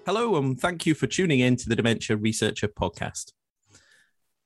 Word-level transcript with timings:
Hello, 0.06 0.36
and 0.36 0.62
thank 0.62 0.86
you 0.86 0.94
for 0.94 1.08
tuning 1.08 1.40
in 1.40 1.56
to 1.56 1.68
the 1.68 1.76
Dementia 1.76 2.16
Researcher 2.16 2.68
podcast. 2.68 3.32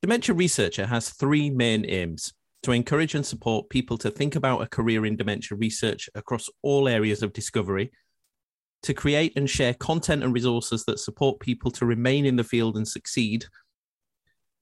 Dementia 0.00 0.34
Researcher 0.34 0.86
has 0.86 1.10
three 1.10 1.50
main 1.50 1.84
aims 1.84 2.32
to 2.62 2.72
encourage 2.72 3.14
and 3.14 3.26
support 3.26 3.68
people 3.68 3.98
to 3.98 4.10
think 4.10 4.36
about 4.36 4.62
a 4.62 4.66
career 4.66 5.04
in 5.04 5.16
dementia 5.16 5.58
research 5.58 6.08
across 6.14 6.48
all 6.62 6.88
areas 6.88 7.22
of 7.22 7.34
discovery 7.34 7.92
to 8.86 8.94
create 8.94 9.32
and 9.36 9.50
share 9.50 9.74
content 9.74 10.22
and 10.22 10.32
resources 10.32 10.84
that 10.84 11.00
support 11.00 11.40
people 11.40 11.72
to 11.72 11.84
remain 11.84 12.24
in 12.24 12.36
the 12.36 12.44
field 12.44 12.76
and 12.76 12.86
succeed. 12.86 13.44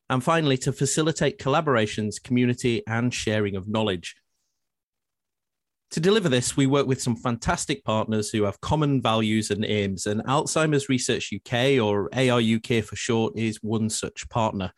And 0.09 0.24
finally, 0.24 0.56
to 0.59 0.73
facilitate 0.73 1.38
collaborations, 1.38 2.23
community, 2.23 2.82
and 2.87 3.12
sharing 3.12 3.55
of 3.55 3.68
knowledge. 3.68 4.16
To 5.91 6.01
deliver 6.01 6.30
this, 6.30 6.56
we 6.56 6.66
work 6.66 6.87
with 6.87 7.02
some 7.02 7.16
fantastic 7.16 7.84
partners 7.84 8.30
who 8.30 8.45
have 8.45 8.60
common 8.62 9.02
values 9.02 9.51
and 9.51 9.62
aims, 9.62 10.06
and 10.06 10.24
Alzheimer's 10.24 10.88
Research 10.88 11.30
UK, 11.30 11.79
or 11.79 12.09
ARUK 12.10 12.82
for 12.82 12.96
short, 12.96 13.34
is 13.37 13.59
one 13.62 13.91
such 13.91 14.27
partner. 14.30 14.73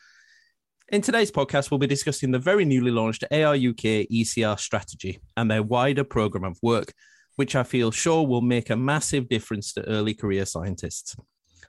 In 0.88 1.02
today's 1.02 1.30
podcast, 1.30 1.70
we'll 1.70 1.78
be 1.78 1.86
discussing 1.86 2.32
the 2.32 2.38
very 2.40 2.64
newly 2.64 2.90
launched 2.90 3.24
ARUK 3.30 4.08
ECR 4.10 4.58
strategy 4.58 5.20
and 5.36 5.48
their 5.48 5.62
wider 5.62 6.04
program 6.04 6.44
of 6.44 6.58
work, 6.62 6.92
which 7.36 7.54
I 7.54 7.62
feel 7.62 7.90
sure 7.90 8.26
will 8.26 8.40
make 8.40 8.70
a 8.70 8.76
massive 8.76 9.28
difference 9.28 9.72
to 9.74 9.86
early 9.86 10.14
career 10.14 10.46
scientists. 10.46 11.14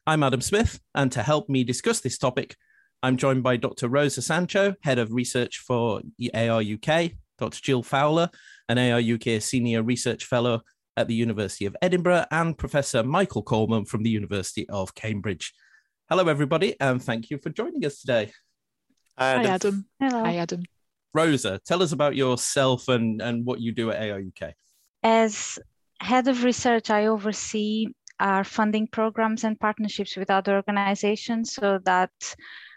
I'm 0.06 0.24
Adam 0.24 0.42
Smith, 0.42 0.80
and 0.96 1.12
to 1.12 1.22
help 1.22 1.50
me 1.50 1.66
discuss 1.66 2.00
this 2.00 2.18
topic, 2.18 2.56
I'm 3.04 3.18
joined 3.18 3.44
by 3.44 3.58
Dr. 3.58 3.90
Rosa 3.90 4.22
Sancho, 4.22 4.76
Head 4.82 4.98
of 4.98 5.12
Research 5.12 5.60
for 5.60 6.02
ARUK, 6.34 7.16
Dr. 7.38 7.62
Jill 7.62 7.84
Fowler, 7.84 8.30
an 8.70 8.78
ARUK 8.78 9.42
Senior 9.42 9.84
Research 9.84 10.24
Fellow 10.24 10.62
at 10.96 11.08
the 11.08 11.14
University 11.14 11.66
of 11.66 11.76
Edinburgh, 11.82 12.26
and 12.32 12.58
Professor 12.58 13.04
Michael 13.04 13.44
Coleman 13.44 13.86
from 13.86 14.04
the 14.04 14.10
University 14.10 14.68
of 14.70 14.96
Cambridge. 14.96 15.54
Hello, 16.10 16.28
everybody, 16.28 16.76
and 16.80 17.04
thank 17.04 17.30
you 17.30 17.38
for 17.38 17.50
joining 17.50 17.86
us 17.86 18.00
today. 18.00 18.32
Hi, 19.20 19.34
Adam. 19.34 19.46
Hi, 19.46 19.54
Adam. 19.54 19.86
Hello. 20.00 20.24
Hi, 20.24 20.36
Adam. 20.38 20.64
Rosa, 21.14 21.60
tell 21.66 21.84
us 21.84 21.92
about 21.92 22.16
yourself 22.16 22.88
and, 22.88 23.22
and 23.22 23.46
what 23.46 23.60
you 23.60 23.74
do 23.74 23.92
at 23.92 24.02
ARUK. 24.02 24.54
As 25.04 25.60
head 26.00 26.28
of 26.28 26.44
research, 26.44 26.90
I 26.90 27.08
oversee 27.08 27.88
our 28.20 28.44
funding 28.44 28.88
programs 28.88 29.44
and 29.44 29.60
partnerships 29.60 30.16
with 30.16 30.32
other 30.32 30.56
organizations. 30.56 31.54
So 31.54 31.80
that 31.86 32.12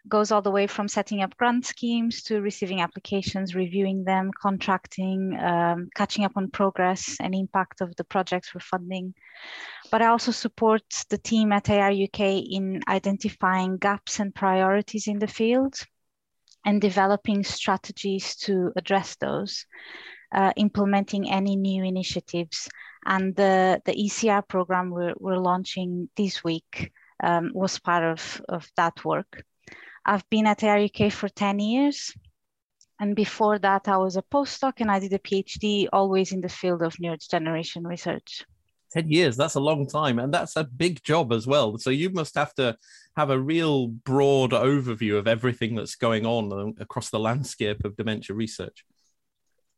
goes 0.08 0.32
all 0.32 0.42
the 0.42 0.50
way 0.50 0.66
from 0.66 0.88
setting 0.88 1.22
up 1.22 1.36
grant 1.36 1.66
schemes 1.66 2.22
to 2.24 2.40
receiving 2.40 2.80
applications, 2.80 3.54
reviewing 3.54 4.04
them, 4.04 4.30
contracting, 4.40 5.38
um, 5.38 5.88
catching 5.94 6.24
up 6.24 6.32
on 6.36 6.50
progress 6.50 7.16
and 7.20 7.34
impact 7.34 7.80
of 7.80 7.94
the 7.96 8.04
projects 8.04 8.54
we're 8.54 8.60
funding. 8.60 9.14
But 9.90 10.02
I 10.02 10.06
also 10.06 10.32
support 10.32 10.82
the 11.08 11.18
team 11.18 11.52
at 11.52 11.64
ARUK 11.64 12.46
in 12.50 12.80
identifying 12.88 13.76
gaps 13.76 14.20
and 14.20 14.34
priorities 14.34 15.06
in 15.06 15.18
the 15.18 15.26
field 15.26 15.74
and 16.64 16.80
developing 16.80 17.44
strategies 17.44 18.36
to 18.36 18.72
address 18.76 19.16
those 19.16 19.66
uh, 20.32 20.52
implementing 20.56 21.30
any 21.30 21.56
new 21.56 21.84
initiatives. 21.84 22.68
And 23.04 23.34
the, 23.34 23.80
the 23.84 23.92
ECR 23.92 24.46
program 24.46 24.90
we're, 24.90 25.14
we're 25.18 25.38
launching 25.38 26.08
this 26.16 26.44
week 26.44 26.92
um, 27.22 27.52
was 27.54 27.78
part 27.78 28.04
of, 28.04 28.42
of 28.48 28.68
that 28.76 29.04
work. 29.04 29.44
I've 30.04 30.28
been 30.30 30.46
at 30.46 30.60
ARUK 30.60 31.12
for 31.12 31.28
10 31.28 31.58
years. 31.58 32.12
And 32.98 33.16
before 33.16 33.58
that, 33.58 33.88
I 33.88 33.96
was 33.96 34.16
a 34.16 34.22
postdoc 34.22 34.74
and 34.78 34.90
I 34.90 34.98
did 34.98 35.12
a 35.14 35.18
PhD 35.18 35.88
always 35.92 36.32
in 36.32 36.42
the 36.42 36.50
field 36.50 36.82
of 36.82 36.96
neurodegeneration 36.96 37.86
research. 37.86 38.44
10 38.92 39.08
years, 39.08 39.36
that's 39.36 39.54
a 39.54 39.60
long 39.60 39.86
time. 39.86 40.18
And 40.18 40.34
that's 40.34 40.56
a 40.56 40.64
big 40.64 41.02
job 41.02 41.32
as 41.32 41.46
well. 41.46 41.78
So 41.78 41.90
you 41.90 42.10
must 42.10 42.34
have 42.34 42.54
to 42.54 42.76
have 43.16 43.30
a 43.30 43.38
real 43.38 43.86
broad 43.86 44.50
overview 44.50 45.16
of 45.16 45.26
everything 45.26 45.76
that's 45.76 45.94
going 45.94 46.26
on 46.26 46.74
across 46.78 47.08
the 47.08 47.18
landscape 47.18 47.84
of 47.84 47.96
dementia 47.96 48.34
research 48.34 48.84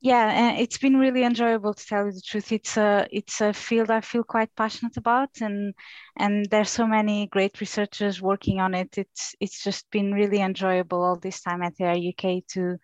yeah 0.02 0.52
it's 0.58 0.78
been 0.78 0.96
really 0.96 1.22
enjoyable 1.22 1.72
to 1.72 1.86
tell 1.86 2.06
you 2.06 2.12
the 2.12 2.20
truth 2.20 2.50
it's 2.50 2.76
a 2.76 3.06
it's 3.12 3.40
a 3.40 3.52
field 3.52 3.88
i 3.90 4.00
feel 4.00 4.24
quite 4.24 4.54
passionate 4.56 4.96
about 4.96 5.30
and 5.40 5.74
and 6.18 6.46
there's 6.50 6.70
so 6.70 6.86
many 6.86 7.28
great 7.28 7.60
researchers 7.60 8.20
working 8.20 8.60
on 8.60 8.74
it 8.74 8.98
it's 8.98 9.34
it's 9.40 9.62
just 9.62 9.88
been 9.92 10.12
really 10.12 10.40
enjoyable 10.40 11.02
all 11.04 11.16
this 11.16 11.40
time 11.40 11.62
at 11.62 11.76
the 11.76 11.86
uk 11.86 12.44
to 12.48 12.76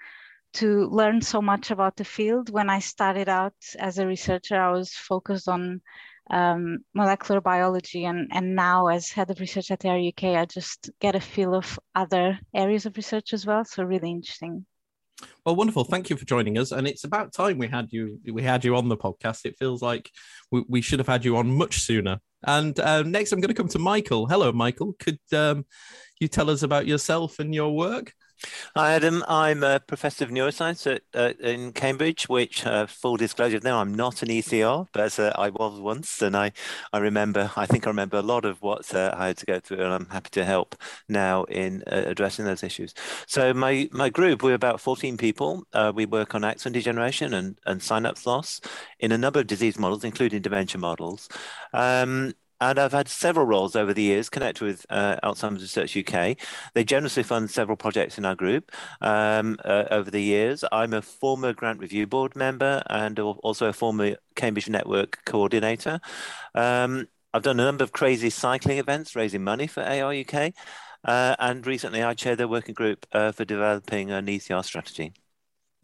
to 0.53 0.87
learn 0.87 1.21
so 1.21 1.43
much 1.43 1.73
about 1.73 1.97
the 1.97 2.05
field 2.05 2.51
when 2.51 2.71
i 2.71 2.79
started 2.79 3.29
out 3.29 3.55
as 3.81 3.99
a 3.99 4.07
researcher 4.07 4.61
i 4.61 4.71
was 4.71 4.93
focused 4.93 5.49
on 5.49 5.81
um, 6.31 6.79
molecular 6.95 7.41
biology 7.41 8.05
and, 8.05 8.29
and 8.33 8.55
now 8.55 8.89
as 8.89 9.11
head 9.11 9.31
of 9.31 9.41
research 9.41 9.71
at 9.71 9.81
the 9.81 9.89
UK, 9.89 10.37
I 10.37 10.45
just 10.45 10.91
get 11.01 11.15
a 11.15 11.21
feel 11.21 11.55
of 11.55 11.79
other 11.95 12.39
areas 12.55 12.87
of 12.87 12.97
research 12.99 13.33
as 13.33 13.47
well. 13.47 13.65
So 13.65 13.83
really 13.83 14.11
interesting. 14.11 14.67
Well, 15.45 15.57
wonderful. 15.57 15.85
Thank 15.85 16.11
you 16.11 16.17
for 16.17 16.25
joining 16.25 16.59
us. 16.59 16.73
And 16.73 16.87
it's 16.87 17.05
about 17.05 17.33
time 17.33 17.59
we 17.59 17.69
had 17.69 17.89
you 17.91 18.21
we 18.33 18.43
had 18.43 18.65
you 18.65 18.77
on 18.77 18.89
the 18.89 18.97
podcast. 18.97 19.45
It 19.45 19.57
feels 19.59 19.83
like 19.83 20.11
we, 20.51 20.65
we 20.69 20.81
should 20.81 20.99
have 20.99 21.09
had 21.09 21.25
you 21.25 21.37
on 21.37 21.51
much 21.51 21.81
sooner. 21.81 22.21
And 22.47 22.79
uh, 22.79 23.03
next, 23.03 23.33
I'm 23.33 23.41
going 23.41 23.49
to 23.49 23.55
come 23.55 23.69
to 23.69 23.79
Michael. 23.79 24.27
Hello, 24.27 24.53
Michael. 24.53 24.95
Could 24.99 25.19
um, 25.33 25.67
you 26.21 26.29
tell 26.29 26.51
us 26.51 26.63
about 26.63 26.87
yourself 26.87 27.39
and 27.39 27.55
your 27.55 27.75
work? 27.75 28.13
Hi, 28.77 28.95
Adam. 28.95 29.25
I'm 29.27 29.65
a 29.65 29.81
professor 29.81 30.25
of 30.25 30.31
neuroscience 30.31 30.87
at, 30.87 31.03
uh, 31.13 31.33
in 31.41 31.73
Cambridge, 31.73 32.29
which, 32.29 32.65
uh, 32.65 32.87
full 32.87 33.17
disclosure, 33.17 33.59
now 33.65 33.81
I'm 33.81 33.93
not 33.93 34.23
an 34.23 34.29
ECR, 34.29 34.87
but 34.93 35.19
uh, 35.19 35.33
I 35.37 35.51
was 35.51 35.81
once. 35.81 36.23
And 36.23 36.37
I, 36.37 36.53
I 36.93 36.99
remember, 36.99 37.51
I 37.57 37.67
think 37.67 37.87
I 37.87 37.91
remember 37.91 38.19
a 38.19 38.23
lot 38.23 38.45
of 38.45 38.63
what 38.63 38.95
uh, 38.95 39.13
I 39.17 39.29
had 39.29 39.39
to 39.39 39.47
go 39.47 39.59
through, 39.59 39.83
and 39.83 39.93
I'm 39.93 40.07
happy 40.07 40.31
to 40.31 40.45
help 40.45 40.77
now 41.09 41.45
in 41.45 41.83
uh, 41.91 42.05
addressing 42.07 42.45
those 42.45 42.63
issues. 42.63 42.95
So, 43.27 43.53
my, 43.53 43.89
my 43.93 44.09
group, 44.09 44.43
we're 44.43 44.55
about 44.55 44.81
14 44.81 45.17
people. 45.17 45.65
Uh, 45.73 45.93
we 45.95 46.07
work 46.07 46.35
on 46.37 46.45
axon 46.45 46.73
degeneration 46.73 47.35
and, 47.35 47.59
and 47.67 47.83
synapse 47.83 48.25
loss 48.27 48.61
in 49.01 49.11
a 49.11 49.19
number 49.19 49.41
of 49.41 49.49
disease 49.49 49.79
models, 49.79 50.05
including 50.05 50.43
dementia 50.43 50.81
models. 50.81 51.29
Um, 51.73 52.35
and 52.61 52.79
I've 52.79 52.93
had 52.93 53.09
several 53.09 53.47
roles 53.47 53.77
over 53.77 53.95
the 53.95 54.03
years 54.03 54.29
connected 54.29 54.65
with 54.65 54.87
uh, 54.91 55.17
Alzheimer's 55.23 55.63
Research 55.63 55.97
UK. 55.97 56.37
They 56.75 56.85
generously 56.85 57.23
fund 57.23 57.51
several 57.51 57.77
projects 57.77 58.19
in 58.19 58.25
our 58.25 58.35
group 58.35 58.73
um, 59.01 59.59
uh, 59.65 59.85
over 59.91 60.11
the 60.11 60.23
years. 60.23 60.65
I'm 60.73 60.93
a 60.93 61.03
former 61.03 61.53
Grant 61.53 61.81
Review 61.81 62.07
Board 62.07 62.35
member 62.35 62.83
and 62.91 63.19
also 63.19 63.67
a 63.67 63.73
former 63.73 64.17
Cambridge 64.35 64.69
Network 64.69 65.25
coordinator. 65.25 66.01
Um, 66.55 67.07
I've 67.33 67.43
done 67.43 67.61
a 67.61 67.65
number 67.65 67.85
of 67.85 67.93
crazy 67.93 68.31
cycling 68.31 68.79
events 68.79 69.15
raising 69.15 69.45
money 69.45 69.67
for 69.67 69.83
ARUK. 69.83 70.53
Uh, 71.05 71.37
and 71.39 71.67
recently 71.67 72.03
I 72.03 72.15
chaired 72.15 72.39
the 72.39 72.49
working 72.49 72.75
group 72.75 73.07
uh, 73.13 73.33
for 73.33 73.45
developing 73.45 74.11
an 74.11 74.27
ECR 74.27 74.65
strategy. 74.65 75.13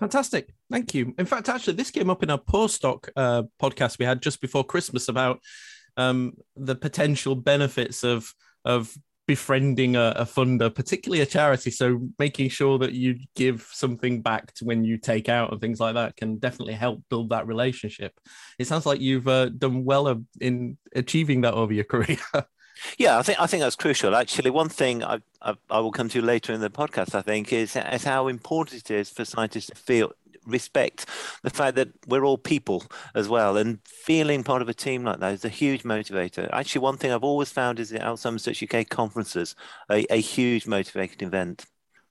Fantastic. 0.00 0.52
Thank 0.70 0.92
you. 0.92 1.14
In 1.18 1.26
fact, 1.26 1.48
actually, 1.48 1.74
this 1.74 1.90
came 1.90 2.10
up 2.10 2.22
in 2.22 2.30
a 2.30 2.38
postdoc 2.38 3.08
uh, 3.14 3.44
podcast 3.62 3.98
we 3.98 4.04
had 4.04 4.20
just 4.20 4.40
before 4.40 4.64
Christmas 4.64 5.08
about 5.08 5.40
um, 5.96 6.34
the 6.56 6.74
potential 6.74 7.34
benefits 7.34 8.04
of 8.04 8.32
of 8.64 8.94
befriending 9.26 9.96
a, 9.96 10.12
a, 10.16 10.24
funder, 10.24 10.74
particularly 10.74 11.22
a 11.22 11.26
charity. 11.26 11.70
So 11.70 12.08
making 12.18 12.50
sure 12.50 12.78
that 12.78 12.92
you 12.92 13.18
give 13.34 13.68
something 13.72 14.20
back 14.20 14.52
to 14.54 14.64
when 14.64 14.84
you 14.84 14.98
take 14.98 15.28
out 15.28 15.50
and 15.50 15.60
things 15.60 15.80
like 15.80 15.94
that 15.94 16.16
can 16.16 16.36
definitely 16.36 16.74
help 16.74 17.02
build 17.08 17.30
that 17.30 17.46
relationship. 17.46 18.12
It 18.58 18.66
sounds 18.66 18.84
like 18.84 19.00
you've 19.00 19.28
uh, 19.28 19.48
done 19.48 19.84
well 19.84 20.22
in 20.40 20.76
achieving 20.94 21.42
that 21.42 21.54
over 21.54 21.72
your 21.72 21.84
career. 21.94 22.18
Yeah, 22.98 23.18
I 23.18 23.22
think 23.22 23.40
I 23.40 23.46
think 23.46 23.62
that's 23.62 23.76
crucial. 23.76 24.16
Actually, 24.16 24.50
one 24.50 24.68
thing 24.68 25.04
I, 25.04 25.20
I, 25.40 25.54
I 25.70 25.78
will 25.78 25.92
come 25.92 26.08
to 26.08 26.20
later 26.20 26.52
in 26.52 26.60
the 26.60 26.70
podcast, 26.70 27.14
I 27.14 27.22
think, 27.22 27.52
is 27.52 27.76
is 27.76 28.04
how 28.04 28.26
important 28.28 28.80
it 28.80 28.90
is 28.90 29.10
for 29.10 29.24
scientists 29.24 29.66
to 29.66 29.76
feel 29.76 30.12
respect 30.46 31.06
the 31.42 31.50
fact 31.50 31.76
that 31.76 31.88
we're 32.06 32.24
all 32.24 32.38
people 32.38 32.84
as 33.14 33.28
well. 33.28 33.56
And 33.56 33.78
feeling 33.86 34.42
part 34.44 34.62
of 34.62 34.68
a 34.68 34.74
team 34.74 35.04
like 35.04 35.20
that 35.20 35.32
is 35.32 35.44
a 35.44 35.48
huge 35.48 35.82
motivator. 35.82 36.48
Actually, 36.52 36.82
one 36.82 36.96
thing 36.96 37.12
I've 37.12 37.24
always 37.24 37.50
found 37.50 37.78
is 37.80 37.90
the 37.90 37.98
Alzheimer's 37.98 38.62
UK 38.62 38.88
conferences, 38.88 39.54
a, 39.90 40.04
a 40.10 40.20
huge 40.20 40.66
motivating 40.66 41.26
event 41.26 41.66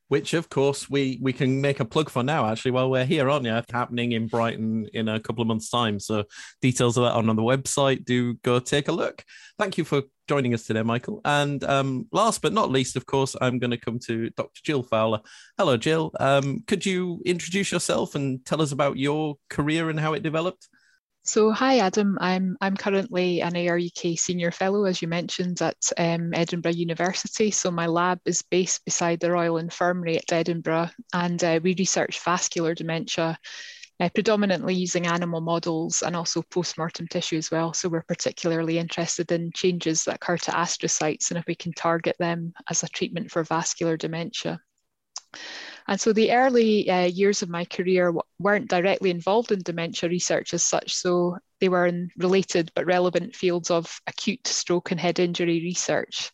which 0.07 0.33
of 0.33 0.49
course 0.49 0.89
we 0.89 1.17
we 1.21 1.33
can 1.33 1.61
make 1.61 1.79
a 1.79 1.85
plug 1.85 2.09
for 2.09 2.23
now 2.23 2.45
actually 2.45 2.71
while 2.71 2.89
we're 2.89 3.05
here 3.05 3.29
aren't 3.29 3.45
you 3.45 3.61
happening 3.71 4.11
in 4.11 4.27
brighton 4.27 4.87
in 4.93 5.07
a 5.07 5.19
couple 5.19 5.41
of 5.41 5.47
months 5.47 5.69
time. 5.69 5.99
So 5.99 6.25
details 6.61 6.97
of 6.97 7.03
that 7.03 7.13
on, 7.13 7.29
on 7.29 7.35
the 7.35 7.41
website. 7.41 8.05
Do 8.05 8.35
go 8.35 8.59
take 8.59 8.87
a 8.87 8.91
look. 8.91 9.23
Thank 9.57 9.77
you 9.77 9.83
for 9.83 10.03
joining 10.27 10.53
us 10.53 10.65
today 10.65 10.83
michael. 10.83 11.21
And 11.25 11.63
um, 11.63 12.07
last 12.11 12.41
but 12.41 12.53
not 12.53 12.71
least 12.71 12.95
of 12.95 13.05
course 13.05 13.35
i'm 13.41 13.59
going 13.59 13.71
to 13.71 13.77
come 13.77 13.99
to 14.07 14.29
dr 14.31 14.61
jill 14.63 14.83
fowler. 14.83 15.21
Hello 15.57 15.77
jill. 15.77 16.11
Um, 16.19 16.63
could 16.67 16.85
you 16.85 17.21
introduce 17.25 17.71
yourself 17.71 18.15
and 18.15 18.45
tell 18.45 18.61
us 18.61 18.71
about 18.71 18.97
your 18.97 19.35
career 19.49 19.89
and 19.89 19.99
how 19.99 20.13
it 20.13 20.23
developed 20.23 20.67
So, 21.25 21.51
hi 21.51 21.77
Adam. 21.77 22.17
I'm 22.19 22.57
I'm 22.59 22.75
currently 22.75 23.41
an 23.41 23.53
ARUK 23.53 24.19
senior 24.19 24.51
fellow, 24.51 24.83
as 24.83 25.01
you 25.01 25.07
mentioned, 25.07 25.61
at 25.61 25.77
um, 25.97 26.33
Edinburgh 26.33 26.73
University. 26.73 27.49
So 27.49 27.71
my 27.71 27.87
lab 27.87 28.19
is 28.25 28.41
based 28.41 28.83
beside 28.83 29.21
the 29.21 29.31
Royal 29.31 29.57
Infirmary 29.57 30.17
at 30.17 30.33
Edinburgh, 30.33 30.89
and 31.13 31.41
uh, 31.41 31.61
we 31.63 31.75
research 31.75 32.19
vascular 32.19 32.75
dementia, 32.75 33.39
uh, 34.01 34.09
predominantly 34.09 34.75
using 34.75 35.07
animal 35.07 35.39
models 35.39 36.01
and 36.01 36.13
also 36.13 36.41
post-mortem 36.41 37.07
tissue 37.07 37.37
as 37.37 37.49
well. 37.49 37.73
So 37.73 37.87
we're 37.87 38.01
particularly 38.01 38.77
interested 38.77 39.31
in 39.31 39.53
changes 39.53 40.03
that 40.03 40.15
occur 40.15 40.37
to 40.39 40.51
astrocytes 40.51 41.31
and 41.31 41.37
if 41.37 41.45
we 41.47 41.55
can 41.55 41.71
target 41.71 42.17
them 42.19 42.51
as 42.69 42.83
a 42.83 42.89
treatment 42.89 43.31
for 43.31 43.45
vascular 43.45 43.95
dementia. 43.95 44.59
And 45.87 45.99
so 45.99 46.13
the 46.13 46.31
early 46.31 46.89
uh, 46.89 47.05
years 47.05 47.41
of 47.41 47.49
my 47.49 47.65
career 47.65 48.13
weren't 48.39 48.69
directly 48.69 49.09
involved 49.09 49.51
in 49.51 49.59
dementia 49.59 50.09
research 50.09 50.53
as 50.53 50.63
such. 50.63 50.93
So 50.93 51.37
they 51.59 51.69
were 51.69 51.85
in 51.87 52.09
related 52.17 52.71
but 52.75 52.85
relevant 52.85 53.35
fields 53.35 53.71
of 53.71 53.99
acute 54.07 54.47
stroke 54.47 54.91
and 54.91 54.99
head 54.99 55.19
injury 55.19 55.61
research. 55.61 56.31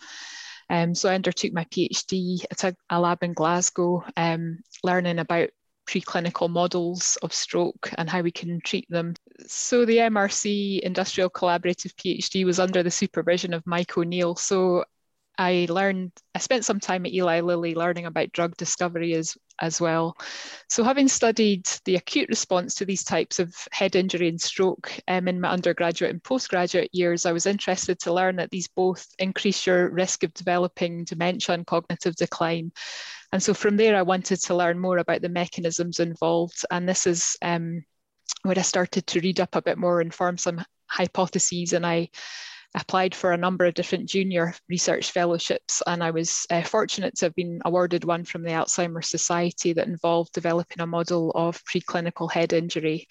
Um, 0.70 0.94
so 0.94 1.10
I 1.10 1.16
undertook 1.16 1.52
my 1.52 1.66
PhD 1.66 2.44
at 2.52 2.64
a, 2.64 2.76
a 2.90 3.00
lab 3.00 3.24
in 3.24 3.34
Glasgow, 3.34 4.04
um, 4.16 4.60
learning 4.84 5.18
about 5.18 5.50
preclinical 5.90 6.50
models 6.50 7.18
of 7.24 7.34
stroke 7.34 7.92
and 7.98 8.08
how 8.08 8.22
we 8.22 8.32
can 8.32 8.62
treat 8.62 8.86
them. 8.90 9.16
So 9.48 9.86
the 9.86 9.98
MRC 9.98 10.82
Industrial 10.82 11.30
Collaborative 11.30 11.96
PhD 11.96 12.46
was 12.46 12.60
under 12.60 12.84
the 12.84 12.92
supervision 12.92 13.54
of 13.54 13.66
Mike 13.66 13.98
O'Neill. 13.98 14.36
So 14.36 14.86
I 15.40 15.68
learned, 15.70 16.12
I 16.36 16.40
spent 16.40 16.66
some 16.66 16.82
time 16.82 17.06
at 17.06 17.14
Eli 17.14 17.40
Lilly 17.40 17.74
learning 17.74 18.06
about 18.06 18.34
drug 18.34 18.58
discovery 18.58 19.14
as, 19.14 19.38
as 19.62 19.80
well. 19.80 20.18
So, 20.68 20.84
having 20.84 21.08
studied 21.08 21.66
the 21.86 21.96
acute 21.96 22.28
response 22.28 22.76
to 22.76 22.86
these 22.86 23.06
types 23.06 23.40
of 23.40 23.56
head 23.72 23.96
injury 23.96 24.28
and 24.28 24.40
stroke 24.40 24.92
um, 25.08 25.30
in 25.30 25.40
my 25.40 25.50
undergraduate 25.50 26.12
and 26.12 26.22
postgraduate 26.22 26.90
years, 26.92 27.26
I 27.26 27.32
was 27.32 27.46
interested 27.46 28.00
to 28.00 28.14
learn 28.14 28.36
that 28.36 28.50
these 28.52 28.68
both 28.68 29.08
increase 29.18 29.66
your 29.66 29.90
risk 29.90 30.24
of 30.24 30.34
developing 30.34 31.06
dementia 31.06 31.56
and 31.56 31.66
cognitive 31.66 32.16
decline. 32.16 32.74
And 33.32 33.42
so, 33.42 33.54
from 33.54 33.78
there, 33.78 33.96
I 33.96 34.02
wanted 34.02 34.42
to 34.42 34.56
learn 34.56 34.78
more 34.78 34.98
about 34.98 35.22
the 35.22 35.30
mechanisms 35.30 36.02
involved. 36.02 36.66
And 36.70 36.88
this 36.88 37.08
is 37.08 37.38
um, 37.42 37.86
where 38.42 38.60
I 38.60 38.64
started 38.64 39.08
to 39.08 39.22
read 39.22 39.40
up 39.40 39.56
a 39.56 39.62
bit 39.62 39.78
more 39.78 40.02
and 40.02 40.14
form 40.14 40.38
some 40.38 40.62
hypotheses. 40.88 41.72
And 41.72 41.86
I 41.86 42.10
applied 42.76 43.16
for 43.16 43.32
a 43.32 43.38
number 43.38 43.66
of 43.66 43.74
different 43.74 44.10
junior 44.10 44.54
research 44.70 45.12
fellowships, 45.12 45.82
and 45.88 46.04
I 46.04 46.12
was 46.12 46.46
uh, 46.50 46.62
fortunate 46.62 47.16
to 47.18 47.26
have 47.26 47.36
been 47.36 47.62
awarded 47.66 48.04
one 48.04 48.26
from 48.26 48.44
the 48.44 48.52
Alzheimer's 48.52 49.10
Society 49.10 49.74
that 49.74 49.88
involved 49.88 50.34
developing 50.34 50.82
a 50.82 50.88
model 50.88 51.32
of 51.36 51.64
preclinical 51.66 52.32
head 52.32 52.54
injury. 52.54 53.08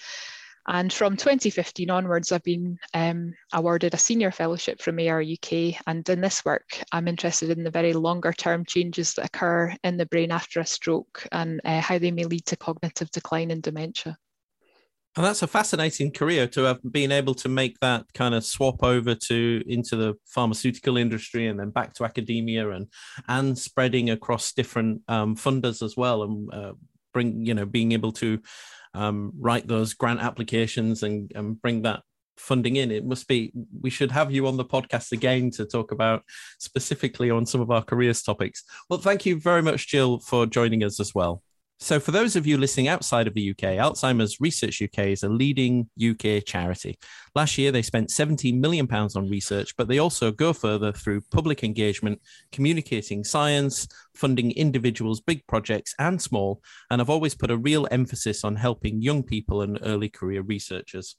And 0.70 0.92
from 0.92 1.16
2015 1.16 1.88
onwards, 1.88 2.30
I've 2.30 2.42
been 2.42 2.78
um, 2.92 3.32
awarded 3.54 3.94
a 3.94 3.98
senior 3.98 4.30
fellowship 4.30 4.82
from 4.82 4.98
AR 4.98 5.22
UK. 5.22 5.80
And 5.86 6.06
in 6.10 6.20
this 6.20 6.44
work, 6.44 6.82
I'm 6.92 7.08
interested 7.08 7.48
in 7.48 7.64
the 7.64 7.70
very 7.70 7.94
longer 7.94 8.34
term 8.34 8.66
changes 8.66 9.14
that 9.14 9.24
occur 9.24 9.74
in 9.82 9.96
the 9.96 10.04
brain 10.04 10.30
after 10.30 10.60
a 10.60 10.66
stroke 10.66 11.26
and 11.32 11.62
uh, 11.64 11.80
how 11.80 11.98
they 11.98 12.10
may 12.10 12.24
lead 12.24 12.44
to 12.46 12.56
cognitive 12.56 13.10
decline 13.12 13.50
and 13.50 13.62
dementia. 13.62 14.18
And 15.18 15.24
that's 15.24 15.42
a 15.42 15.48
fascinating 15.48 16.12
career 16.12 16.46
to 16.46 16.62
have 16.62 16.78
been 16.92 17.10
able 17.10 17.34
to 17.34 17.48
make 17.48 17.80
that 17.80 18.04
kind 18.14 18.36
of 18.36 18.44
swap 18.44 18.84
over 18.84 19.16
to 19.16 19.64
into 19.66 19.96
the 19.96 20.14
pharmaceutical 20.26 20.96
industry 20.96 21.48
and 21.48 21.58
then 21.58 21.70
back 21.70 21.92
to 21.94 22.04
academia 22.04 22.70
and 22.70 22.86
and 23.26 23.58
spreading 23.58 24.10
across 24.10 24.52
different 24.52 25.02
um, 25.08 25.34
funders 25.34 25.82
as 25.82 25.96
well 25.96 26.22
and 26.22 26.54
uh, 26.54 26.72
bring 27.12 27.44
you 27.44 27.52
know 27.52 27.66
being 27.66 27.90
able 27.90 28.12
to 28.12 28.40
um, 28.94 29.32
write 29.40 29.66
those 29.66 29.92
grant 29.92 30.20
applications 30.20 31.02
and, 31.02 31.32
and 31.34 31.60
bring 31.60 31.82
that 31.82 32.04
funding 32.36 32.76
in. 32.76 32.92
It 32.92 33.04
must 33.04 33.26
be 33.26 33.52
we 33.80 33.90
should 33.90 34.12
have 34.12 34.30
you 34.30 34.46
on 34.46 34.56
the 34.56 34.64
podcast 34.64 35.10
again 35.10 35.50
to 35.56 35.64
talk 35.64 35.90
about 35.90 36.22
specifically 36.60 37.28
on 37.28 37.44
some 37.44 37.60
of 37.60 37.72
our 37.72 37.82
careers 37.82 38.22
topics. 38.22 38.62
Well 38.88 39.00
thank 39.00 39.26
you 39.26 39.40
very 39.40 39.62
much 39.62 39.88
jill 39.88 40.20
for 40.20 40.46
joining 40.46 40.84
us 40.84 41.00
as 41.00 41.12
well 41.12 41.42
so, 41.80 42.00
for 42.00 42.10
those 42.10 42.34
of 42.34 42.44
you 42.44 42.58
listening 42.58 42.88
outside 42.88 43.28
of 43.28 43.34
the 43.34 43.50
UK, 43.50 43.78
Alzheimer's 43.78 44.40
Research 44.40 44.82
UK 44.82 45.06
is 45.06 45.22
a 45.22 45.28
leading 45.28 45.88
UK 46.02 46.44
charity. 46.44 46.98
Last 47.36 47.56
year, 47.56 47.70
they 47.70 47.82
spent 47.82 48.08
£17 48.08 48.58
million 48.58 48.88
on 48.92 49.28
research, 49.28 49.76
but 49.76 49.86
they 49.86 49.98
also 49.98 50.32
go 50.32 50.52
further 50.52 50.90
through 50.90 51.20
public 51.30 51.62
engagement, 51.62 52.20
communicating 52.50 53.22
science, 53.22 53.86
funding 54.12 54.50
individuals, 54.52 55.20
big 55.20 55.46
projects, 55.46 55.94
and 56.00 56.20
small, 56.20 56.60
and 56.90 57.00
have 57.00 57.10
always 57.10 57.36
put 57.36 57.52
a 57.52 57.56
real 57.56 57.86
emphasis 57.92 58.42
on 58.42 58.56
helping 58.56 59.00
young 59.00 59.22
people 59.22 59.62
and 59.62 59.78
early 59.82 60.08
career 60.08 60.42
researchers. 60.42 61.14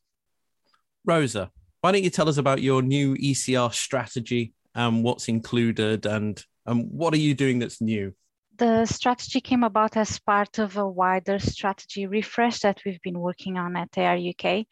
Rosa, 1.05 1.51
why 1.79 1.93
don't 1.93 2.03
you 2.03 2.09
tell 2.09 2.27
us 2.27 2.37
about 2.37 2.61
your 2.61 2.81
new 2.81 3.15
ECR 3.15 3.73
strategy 3.73 4.53
and 4.75 5.05
what's 5.05 5.29
included 5.29 6.05
and, 6.05 6.43
and 6.65 6.91
what 6.91 7.13
are 7.13 7.17
you 7.17 7.33
doing 7.33 7.59
that's 7.59 7.79
new? 7.79 8.13
The 8.59 8.85
strategy 8.85 9.41
came 9.41 9.63
about 9.63 9.97
as 9.97 10.19
part 10.19 10.59
of 10.59 10.77
a 10.77 10.87
wider 10.87 11.39
strategy 11.39 12.05
refresh 12.05 12.59
that 12.59 12.81
we've 12.85 13.01
been 13.01 13.19
working 13.19 13.57
on 13.57 13.75
at 13.75 13.97
AR 13.97 14.17
UK. 14.17 14.65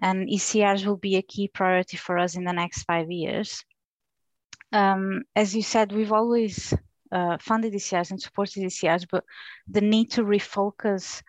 And 0.00 0.28
ECRs 0.28 0.86
will 0.86 0.96
be 0.96 1.16
a 1.16 1.22
key 1.22 1.48
priority 1.48 1.96
for 1.96 2.16
us 2.16 2.36
in 2.36 2.44
the 2.44 2.52
next 2.52 2.84
five 2.84 3.10
years. 3.10 3.64
Um, 4.72 5.22
as 5.36 5.54
you 5.54 5.62
said, 5.62 5.92
we've 5.92 6.12
always 6.12 6.74
uh, 7.12 7.36
funded 7.40 7.74
ECRs 7.74 8.10
and 8.10 8.20
supported 8.20 8.62
ECRs, 8.62 9.06
but 9.10 9.24
the 9.68 9.80
need 9.80 10.12
to 10.12 10.22
refocus 10.22 11.22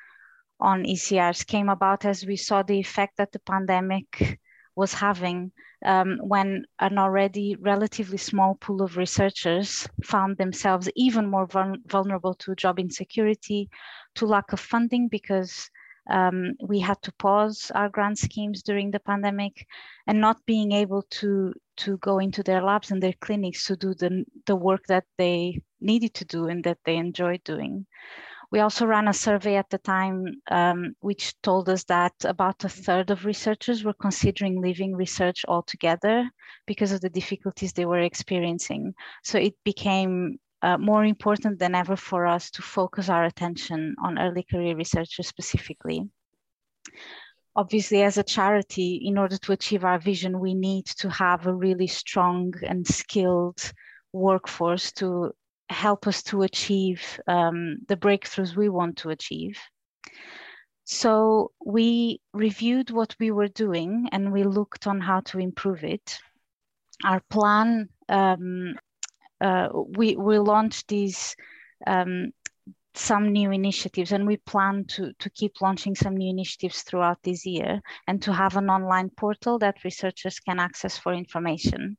on 0.59 0.83
ECRs 0.83 1.45
came 1.45 1.69
about 1.69 2.05
as 2.05 2.25
we 2.25 2.35
saw 2.35 2.63
the 2.63 2.79
effect 2.79 3.17
that 3.17 3.31
the 3.31 3.39
pandemic 3.39 4.39
was 4.75 4.93
having 4.93 5.51
um, 5.85 6.19
when 6.21 6.65
an 6.79 6.97
already 6.97 7.55
relatively 7.59 8.17
small 8.17 8.55
pool 8.55 8.81
of 8.81 8.97
researchers 8.97 9.87
found 10.03 10.37
themselves 10.37 10.89
even 10.95 11.29
more 11.29 11.47
vulnerable 11.87 12.33
to 12.35 12.55
job 12.55 12.79
insecurity, 12.79 13.69
to 14.15 14.25
lack 14.25 14.51
of 14.51 14.59
funding 14.59 15.07
because 15.07 15.69
um, 16.09 16.53
we 16.61 16.79
had 16.79 17.01
to 17.01 17.11
pause 17.13 17.71
our 17.73 17.89
grant 17.89 18.17
schemes 18.17 18.61
during 18.61 18.91
the 18.91 18.99
pandemic 18.99 19.65
and 20.07 20.19
not 20.19 20.45
being 20.45 20.71
able 20.71 21.03
to 21.09 21.53
to 21.77 21.97
go 21.97 22.19
into 22.19 22.41
their 22.43 22.61
labs 22.61 22.91
and 22.91 23.01
their 23.01 23.13
clinics 23.19 23.65
to 23.65 23.75
do 23.75 23.93
the, 23.95 24.23
the 24.45 24.55
work 24.55 24.85
that 24.87 25.03
they 25.17 25.61
needed 25.81 26.13
to 26.13 26.23
do 26.25 26.47
and 26.47 26.63
that 26.63 26.77
they 26.85 26.95
enjoyed 26.95 27.43
doing. 27.43 27.85
We 28.55 28.61
also 28.61 28.85
ran 28.85 29.09
a 29.09 29.13
survey 29.13 29.57
at 29.57 29.69
the 29.69 29.79
time, 29.79 30.41
um, 30.49 30.95
which 31.01 31.35
told 31.41 31.67
us 31.67 31.83
that 31.83 32.13
about 32.23 32.63
a 32.63 32.69
third 32.69 33.11
of 33.11 33.25
researchers 33.25 33.83
were 33.83 33.99
considering 33.99 34.61
leaving 34.61 34.95
research 34.95 35.43
altogether 35.49 36.31
because 36.65 36.93
of 36.93 37.01
the 37.01 37.09
difficulties 37.09 37.73
they 37.73 37.85
were 37.85 37.99
experiencing. 37.99 38.93
So 39.25 39.37
it 39.37 39.55
became 39.65 40.39
uh, 40.61 40.77
more 40.77 41.03
important 41.03 41.59
than 41.59 41.75
ever 41.75 41.97
for 41.97 42.25
us 42.25 42.49
to 42.51 42.61
focus 42.61 43.09
our 43.09 43.25
attention 43.25 43.93
on 44.01 44.17
early 44.17 44.43
career 44.49 44.77
researchers 44.77 45.27
specifically. 45.27 46.09
Obviously, 47.57 48.03
as 48.03 48.17
a 48.17 48.23
charity, 48.23 49.01
in 49.03 49.17
order 49.17 49.37
to 49.37 49.51
achieve 49.51 49.83
our 49.83 49.99
vision, 49.99 50.39
we 50.39 50.53
need 50.53 50.85
to 50.85 51.09
have 51.09 51.45
a 51.45 51.53
really 51.53 51.87
strong 51.87 52.53
and 52.63 52.87
skilled 52.87 53.73
workforce 54.13 54.93
to 54.93 55.33
help 55.69 56.07
us 56.07 56.23
to 56.23 56.43
achieve 56.43 57.19
um, 57.27 57.77
the 57.87 57.97
breakthroughs 57.97 58.55
we 58.55 58.69
want 58.69 58.97
to 58.97 59.09
achieve. 59.09 59.59
So 60.83 61.51
we 61.65 62.21
reviewed 62.33 62.91
what 62.91 63.15
we 63.19 63.31
were 63.31 63.47
doing 63.47 64.07
and 64.11 64.31
we 64.31 64.43
looked 64.43 64.85
on 64.85 65.01
how 65.01 65.21
to 65.21 65.39
improve 65.39 65.83
it. 65.83 66.19
Our 67.03 67.21
plan, 67.29 67.89
um, 68.07 68.75
uh, 69.41 69.69
we, 69.73 70.15
we 70.15 70.37
launched 70.37 70.87
these 70.87 71.35
um, 71.87 72.31
some 72.97 73.31
new 73.31 73.51
initiatives 73.51 74.11
and 74.11 74.25
we 74.25 74.37
plan 74.37 74.85
to, 74.85 75.11
to 75.19 75.29
keep 75.31 75.61
launching 75.61 75.95
some 75.95 76.15
new 76.15 76.29
initiatives 76.29 76.81
throughout 76.83 77.21
this 77.23 77.45
year 77.45 77.81
and 78.07 78.21
to 78.21 78.33
have 78.33 78.55
an 78.55 78.69
online 78.69 79.09
portal 79.09 79.59
that 79.59 79.83
researchers 79.83 80.39
can 80.39 80.59
access 80.59 80.97
for 80.97 81.13
information. 81.13 81.97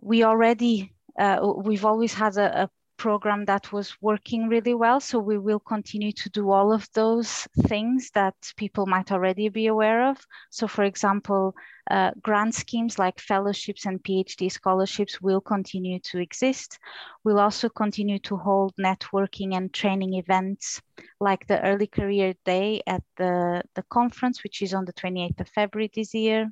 We 0.00 0.24
already 0.24 0.94
uh, 1.18 1.52
we've 1.56 1.84
always 1.84 2.14
had 2.14 2.36
a, 2.36 2.62
a 2.64 2.70
program 2.98 3.44
that 3.46 3.72
was 3.72 3.96
working 4.02 4.48
really 4.48 4.74
well. 4.74 5.00
So 5.00 5.18
we 5.18 5.38
will 5.38 5.60
continue 5.60 6.12
to 6.12 6.28
do 6.28 6.50
all 6.50 6.72
of 6.72 6.86
those 6.92 7.48
things 7.66 8.10
that 8.10 8.34
people 8.56 8.86
might 8.86 9.10
already 9.10 9.48
be 9.48 9.68
aware 9.68 10.10
of. 10.10 10.18
So 10.50 10.68
for 10.68 10.84
example, 10.84 11.54
uh, 11.90 12.10
grant 12.20 12.54
schemes 12.54 12.98
like 12.98 13.18
fellowships 13.18 13.86
and 13.86 14.02
PhD 14.02 14.52
scholarships 14.52 15.22
will 15.22 15.40
continue 15.40 16.00
to 16.00 16.18
exist. 16.18 16.78
We'll 17.24 17.40
also 17.40 17.70
continue 17.70 18.18
to 18.20 18.36
hold 18.36 18.74
networking 18.76 19.56
and 19.56 19.72
training 19.72 20.14
events 20.14 20.82
like 21.20 21.46
the 21.46 21.62
Early 21.64 21.86
Career 21.86 22.34
Day 22.44 22.82
at 22.86 23.02
the, 23.16 23.62
the 23.74 23.84
conference, 23.84 24.42
which 24.42 24.60
is 24.60 24.74
on 24.74 24.84
the 24.84 24.92
28th 24.92 25.40
of 25.40 25.48
February 25.48 25.90
this 25.94 26.12
year. 26.12 26.50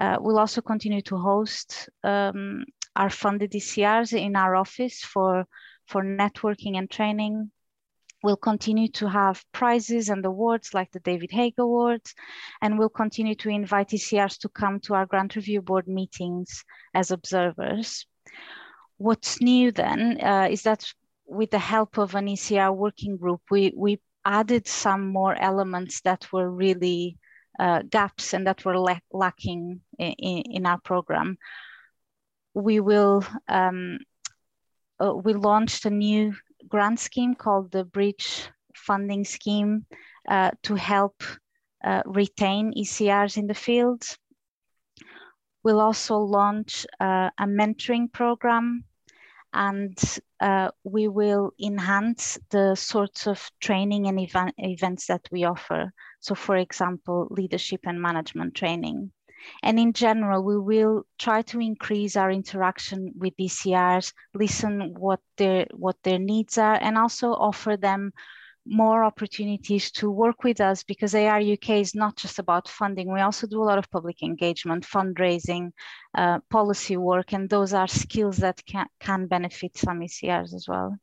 Uh, 0.00 0.16
we'll 0.20 0.38
also 0.38 0.60
continue 0.60 1.02
to 1.02 1.16
host 1.16 1.88
um, 2.04 2.64
our 2.96 3.10
funded 3.10 3.52
ECRs 3.52 4.12
in 4.12 4.36
our 4.36 4.56
office 4.56 5.00
for, 5.00 5.46
for 5.86 6.02
networking 6.02 6.76
and 6.76 6.90
training. 6.90 7.50
We'll 8.22 8.36
continue 8.36 8.88
to 8.92 9.08
have 9.08 9.44
prizes 9.52 10.08
and 10.08 10.24
awards 10.24 10.74
like 10.74 10.90
the 10.90 11.00
David 11.00 11.30
Hague 11.30 11.58
Awards, 11.58 12.14
and 12.60 12.78
we'll 12.78 12.88
continue 12.88 13.36
to 13.36 13.48
invite 13.48 13.90
ECRs 13.90 14.38
to 14.38 14.48
come 14.48 14.80
to 14.80 14.94
our 14.94 15.06
grant 15.06 15.36
review 15.36 15.62
board 15.62 15.86
meetings 15.86 16.64
as 16.94 17.12
observers. 17.12 18.06
What's 18.96 19.40
new 19.40 19.70
then 19.70 20.20
uh, 20.20 20.48
is 20.50 20.62
that 20.62 20.84
with 21.26 21.50
the 21.50 21.58
help 21.58 21.98
of 21.98 22.16
an 22.16 22.26
ECR 22.26 22.74
working 22.74 23.16
group, 23.16 23.42
we, 23.50 23.72
we 23.76 24.00
added 24.24 24.66
some 24.66 25.06
more 25.08 25.34
elements 25.36 26.00
that 26.00 26.26
were 26.32 26.50
really 26.50 27.18
uh, 27.58 27.82
gaps 27.88 28.34
and 28.34 28.46
that 28.46 28.64
were 28.64 28.78
la 28.78 28.98
lacking 29.12 29.80
in, 29.98 30.12
in, 30.12 30.66
our 30.66 30.80
program. 30.80 31.36
We 32.54 32.80
will 32.80 33.24
um, 33.48 33.98
uh, 35.00 35.14
we 35.14 35.34
launched 35.34 35.84
a 35.84 35.90
new 35.90 36.34
grant 36.68 36.98
scheme 37.00 37.34
called 37.34 37.70
the 37.70 37.84
Bridge 37.84 38.48
Funding 38.74 39.24
Scheme 39.24 39.86
uh, 40.28 40.50
to 40.64 40.74
help 40.74 41.22
uh, 41.84 42.02
retain 42.06 42.72
ECRs 42.74 43.36
in 43.36 43.46
the 43.46 43.54
field. 43.54 44.04
We'll 45.62 45.80
also 45.80 46.18
launch 46.18 46.86
uh, 47.00 47.30
a 47.38 47.46
mentoring 47.46 48.12
program 48.12 48.84
and 49.52 49.98
uh, 50.40 50.70
we 50.84 51.08
will 51.08 51.52
enhance 51.60 52.38
the 52.50 52.74
sorts 52.74 53.26
of 53.26 53.50
training 53.60 54.06
and 54.06 54.20
event 54.20 54.54
events 54.58 55.06
that 55.06 55.28
we 55.32 55.44
offer. 55.44 55.92
So 56.20 56.34
for 56.34 56.56
example, 56.56 57.28
leadership 57.30 57.80
and 57.84 58.00
management 58.00 58.54
training. 58.54 59.12
And 59.62 59.78
in 59.78 59.92
general, 59.92 60.42
we 60.42 60.58
will 60.58 61.04
try 61.18 61.42
to 61.42 61.60
increase 61.60 62.16
our 62.16 62.30
interaction 62.30 63.12
with 63.16 63.36
ECRs, 63.36 64.12
listen 64.34 64.94
what 64.98 65.20
their 65.36 65.66
what 65.72 65.96
their 66.02 66.18
needs 66.18 66.58
are, 66.58 66.78
and 66.80 66.98
also 66.98 67.32
offer 67.32 67.76
them 67.76 68.12
more 68.68 69.02
opportunities 69.02 69.90
to 69.90 70.10
work 70.10 70.44
with 70.44 70.60
us 70.60 70.82
because 70.82 71.14
AR 71.14 71.40
UK 71.40 71.70
is 71.70 71.94
not 71.94 72.16
just 72.16 72.38
about 72.38 72.68
funding. 72.68 73.10
We 73.10 73.20
also 73.20 73.46
do 73.46 73.62
a 73.62 73.64
lot 73.64 73.78
of 73.78 73.90
public 73.90 74.22
engagement, 74.22 74.84
fundraising, 74.86 75.72
uh, 76.14 76.40
policy 76.50 76.96
work, 76.96 77.32
and 77.32 77.48
those 77.48 77.72
are 77.72 77.88
skills 77.88 78.36
that 78.38 78.62
can, 78.66 78.86
can 79.00 79.26
benefit 79.26 79.76
some 79.78 80.00
ECRs 80.00 80.54
as 80.54 80.66
well. 80.68 80.98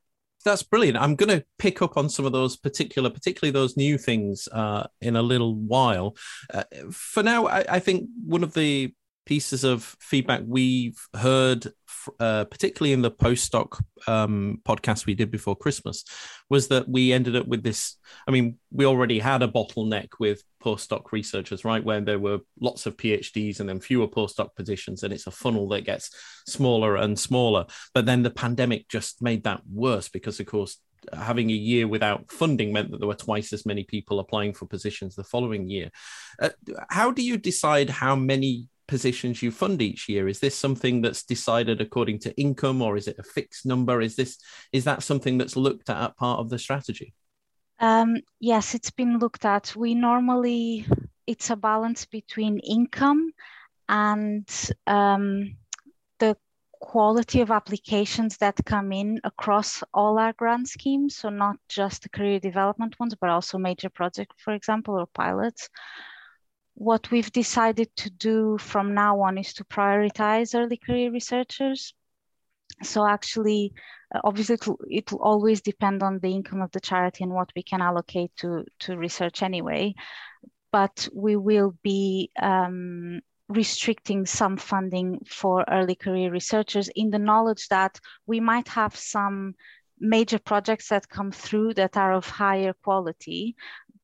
That's 0.46 0.64
brilliant. 0.64 0.98
I'm 0.98 1.16
going 1.16 1.38
to 1.40 1.44
pick 1.58 1.82
up 1.82 1.98
on 1.98 2.08
some 2.08 2.26
of 2.26 2.32
those 2.32 2.56
particular, 2.56 3.10
particularly 3.10 3.52
those 3.52 3.76
new 3.76 3.98
things 3.98 4.48
uh, 4.52 4.88
in 5.02 5.16
a 5.16 5.22
little 5.22 5.56
while. 5.56 6.16
Uh, 6.54 6.64
for 6.92 7.24
now, 7.24 7.48
I, 7.48 7.66
I 7.68 7.80
think 7.80 8.08
one 8.24 8.44
of 8.44 8.54
the 8.54 8.94
pieces 9.26 9.64
of 9.64 9.96
feedback 10.00 10.44
we've 10.46 11.00
heard 11.16 11.74
uh, 12.20 12.46
particularly 12.46 12.94
in 12.94 13.02
the 13.02 13.12
postdoc 13.12 13.82
um, 14.08 14.62
podcast 14.68 15.06
we 15.06 15.16
did 15.16 15.32
before 15.32 15.56
Christmas, 15.56 16.04
was 16.50 16.68
that 16.70 16.88
we 16.88 17.12
ended 17.12 17.36
up 17.36 17.48
with 17.48 17.64
this. 17.64 17.98
I 18.28 18.32
mean, 18.32 18.58
we 18.72 18.86
already 18.86 19.20
had 19.20 19.44
a 19.44 19.48
bottleneck 19.48 20.10
with 20.20 20.44
postdoc 20.64 21.12
researchers, 21.12 21.66
right, 21.66 21.84
where 21.84 22.02
there 22.02 22.20
were 22.20 22.40
lots 22.60 22.86
of 22.86 22.98
PhDs 22.98 23.60
and 23.60 23.70
then 23.70 23.80
fewer 23.80 24.08
postdoc 24.08 24.56
positions, 24.56 25.04
and 25.04 25.14
it's 25.14 25.28
a 25.28 25.32
funnel 25.32 25.68
that 25.70 25.86
gets 25.86 26.10
smaller 26.48 26.96
and 26.96 27.18
smaller. 27.20 27.66
But 27.94 28.06
then 28.06 28.24
the 28.24 28.32
pandemic 28.32 28.88
just 28.90 29.22
made 29.22 29.44
that 29.44 29.62
worse 29.72 30.10
because, 30.10 30.40
of 30.40 30.46
course, 30.46 30.78
having 31.14 31.50
a 31.50 31.54
year 31.54 31.88
without 31.88 32.32
funding 32.32 32.74
meant 32.74 32.92
that 32.92 33.00
there 33.00 33.08
were 33.08 33.16
twice 33.16 33.54
as 33.54 33.66
many 33.66 33.84
people 33.84 34.20
applying 34.20 34.54
for 34.54 34.66
positions 34.66 35.16
the 35.16 35.24
following 35.24 35.70
year. 35.70 35.92
Uh, 36.42 36.50
how 36.90 37.12
do 37.12 37.22
you 37.22 37.38
decide 37.38 37.90
how 37.90 38.16
many 38.16 38.68
positions 38.88 39.42
you 39.42 39.52
fund 39.52 39.82
each 39.82 40.08
year? 40.08 40.28
Is 40.28 40.40
this 40.40 40.56
something 40.56 41.02
that's 41.02 41.24
decided 41.24 41.82
according 41.82 42.20
to 42.20 42.36
income 42.40 42.82
or 42.82 42.98
is 42.98 43.08
it 43.08 43.20
a 43.20 43.24
fixed 43.24 43.66
number? 43.66 44.02
Is 44.02 44.16
this 44.16 44.38
is 44.72 44.84
that 44.86 45.04
something 45.04 45.38
that's 45.38 45.56
looked 45.56 45.90
at 45.90 46.18
part 46.18 46.40
of 46.40 46.50
the 46.50 46.60
strategy? 46.60 47.14
Um, 47.80 48.18
yes 48.40 48.76
it's 48.76 48.92
been 48.92 49.20
looked 49.20 49.46
at. 49.46 49.76
We 49.76 49.96
normally 49.96 50.86
it's 51.28 51.50
a 51.50 51.56
balance 51.56 52.06
between 52.06 52.60
income 52.60 53.32
and 53.90 54.48
um, 54.88 55.58
the 56.20 56.38
quality 56.80 57.42
of 57.42 57.52
applications 57.52 58.38
that 58.38 58.66
come 58.66 58.92
in 58.92 59.20
across 59.24 59.84
all 59.94 60.20
our 60.20 60.34
grant 60.34 60.68
schemes. 60.70 61.16
So 61.16 61.30
not 61.30 61.58
just 61.68 62.04
the 62.04 62.10
career 62.10 62.40
development 62.40 63.00
ones 63.00 63.16
but 63.20 63.30
also 63.30 63.58
major 63.58 63.90
projects 63.90 64.36
for 64.44 64.54
example 64.54 64.96
or 64.96 65.08
pilots 65.08 65.70
what 66.76 67.10
we've 67.10 67.32
decided 67.32 67.90
to 67.96 68.10
do 68.10 68.58
from 68.58 68.94
now 68.94 69.22
on 69.22 69.38
is 69.38 69.54
to 69.54 69.64
prioritize 69.64 70.54
early 70.54 70.78
career 70.78 71.12
researchers. 71.12 71.94
So 72.84 73.08
actually, 73.08 73.74
uh, 74.14 74.20
obviously, 74.24 74.58
it 74.90 75.12
will 75.12 75.22
always 75.22 75.62
depend 75.62 76.04
on 76.04 76.20
the 76.20 76.30
income 76.30 76.62
of 76.62 76.72
the 76.72 76.82
charity 76.82 77.24
and 77.24 77.34
what 77.34 77.50
we 77.56 77.64
can 77.64 77.82
allocate 77.82 78.36
to, 78.38 78.66
to 78.80 78.98
research 78.98 79.42
anyway. 79.42 79.96
But 80.72 81.08
we 81.14 81.38
will 81.38 81.78
be 81.82 82.32
um, 82.42 83.22
restricting 83.48 84.26
some 84.26 84.58
funding 84.58 85.20
for 85.28 85.64
early 85.72 85.96
career 85.96 86.30
researchers 86.30 86.90
in 86.96 87.10
the 87.10 87.20
knowledge 87.20 87.70
that 87.70 88.00
we 88.26 88.42
might 88.42 88.68
have 88.68 88.96
some 88.96 89.56
major 90.00 90.40
projects 90.40 90.90
that 90.90 91.08
come 91.08 91.32
through 91.32 91.74
that 91.76 91.96
are 91.96 92.14
of 92.14 92.28
higher 92.28 92.74
quality 92.84 93.56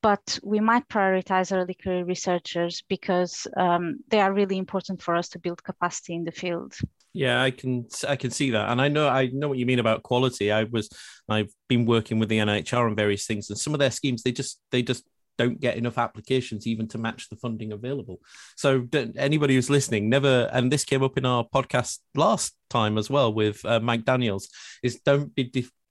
but 0.02 0.40
we 0.44 0.60
might 0.60 0.88
prioritize 0.88 1.56
early 1.56 1.74
career 1.74 2.04
researchers 2.04 2.84
because 2.90 3.48
um, 3.58 4.00
they 4.10 4.20
are 4.20 4.34
really 4.34 4.58
important 4.58 5.02
for 5.02 5.16
us 5.16 5.30
to 5.30 5.40
build 5.40 5.64
capacity 5.64 6.16
in 6.16 6.24
the 6.24 6.32
field. 6.32 6.76
Yeah, 7.14 7.42
I 7.42 7.52
can 7.52 7.88
I 8.08 8.16
can 8.16 8.32
see 8.32 8.52
that, 8.52 8.70
and 8.70 8.82
I 8.82 8.88
know 8.88 9.10
I 9.10 9.30
know 9.34 9.50
what 9.50 9.58
you 9.58 9.66
mean 9.66 9.80
about 9.80 10.04
quality. 10.04 10.52
I 10.52 10.64
was 10.64 10.90
I've 11.28 11.52
been 11.68 11.86
working 11.86 12.20
with 12.20 12.30
the 12.30 12.38
NIHR 12.38 12.90
on 12.90 12.96
various 12.96 13.26
things, 13.26 13.50
and 13.50 13.60
some 13.60 13.74
of 13.74 13.80
their 13.80 13.92
schemes 13.92 14.24
they 14.24 14.32
just 14.32 14.62
they 14.72 14.82
just 14.82 15.04
don't 15.38 15.60
get 15.60 15.76
enough 15.76 15.98
applications 15.98 16.68
even 16.68 16.88
to 16.88 16.98
match 16.98 17.28
the 17.30 17.36
funding 17.36 17.72
available. 17.74 18.20
So 18.56 18.88
anybody 19.18 19.56
who's 19.56 19.70
listening, 19.70 20.10
never 20.10 20.50
and 20.54 20.72
this 20.72 20.86
came 20.86 21.04
up 21.04 21.18
in 21.18 21.26
our 21.26 21.46
podcast 21.54 22.00
last 22.16 22.56
time 22.70 22.98
as 22.98 23.10
well 23.10 23.34
with 23.34 23.64
uh, 23.66 23.80
Mike 23.82 24.06
Daniels 24.06 24.48
is 24.82 25.02
don't 25.04 25.34
be 25.36 25.44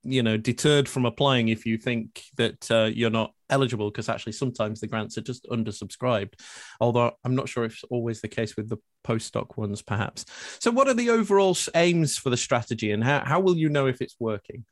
you 0.02 0.22
know 0.22 0.36
deterred 0.36 0.88
from 0.88 1.04
applying 1.04 1.48
if 1.48 1.66
you 1.66 1.76
think 1.76 2.22
that 2.36 2.70
uh, 2.70 2.90
you're 2.92 3.10
not 3.10 3.32
eligible 3.50 3.90
because 3.90 4.08
actually 4.08 4.32
sometimes 4.32 4.80
the 4.80 4.86
grants 4.86 5.18
are 5.18 5.22
just 5.22 5.46
undersubscribed. 5.50 6.34
Although 6.80 7.12
i'm 7.24 7.34
not 7.34 7.48
sure 7.48 7.64
if 7.64 7.74
it's 7.74 7.84
always 7.84 8.20
the 8.20 8.28
case 8.28 8.56
with 8.56 8.68
the 8.68 8.78
postdoc 9.06 9.56
ones 9.56 9.82
perhaps. 9.82 10.24
So 10.60 10.70
what 10.70 10.88
are 10.88 10.94
the 10.94 11.10
overall 11.10 11.56
aims 11.74 12.16
for 12.16 12.30
the 12.30 12.36
strategy 12.36 12.92
and 12.92 13.02
how, 13.02 13.24
how 13.24 13.40
will 13.40 13.56
you 13.56 13.68
know 13.68 13.86
if 13.86 14.00
it's 14.00 14.16
working? 14.18 14.64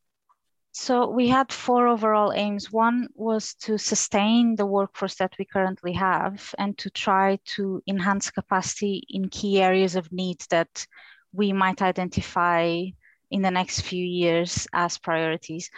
So 0.72 1.08
we 1.08 1.28
had 1.28 1.52
four 1.52 1.88
overall 1.88 2.32
aims. 2.32 2.70
One 2.70 3.08
was 3.14 3.54
to 3.62 3.78
sustain 3.78 4.54
the 4.54 4.66
workforce 4.66 5.16
that 5.16 5.34
we 5.38 5.44
currently 5.44 5.92
have 5.94 6.54
and 6.56 6.78
to 6.78 6.90
try 6.90 7.38
to 7.56 7.82
enhance 7.88 8.30
capacity 8.30 9.04
in 9.08 9.28
key 9.28 9.60
areas 9.60 9.96
of 9.96 10.12
need 10.12 10.40
that 10.50 10.86
we 11.32 11.52
might 11.52 11.82
identify 11.82 12.84
in 13.30 13.42
the 13.42 13.50
next 13.50 13.82
few 13.82 14.04
years 14.04 14.66
as 14.72 14.98
priorities. 14.98 15.70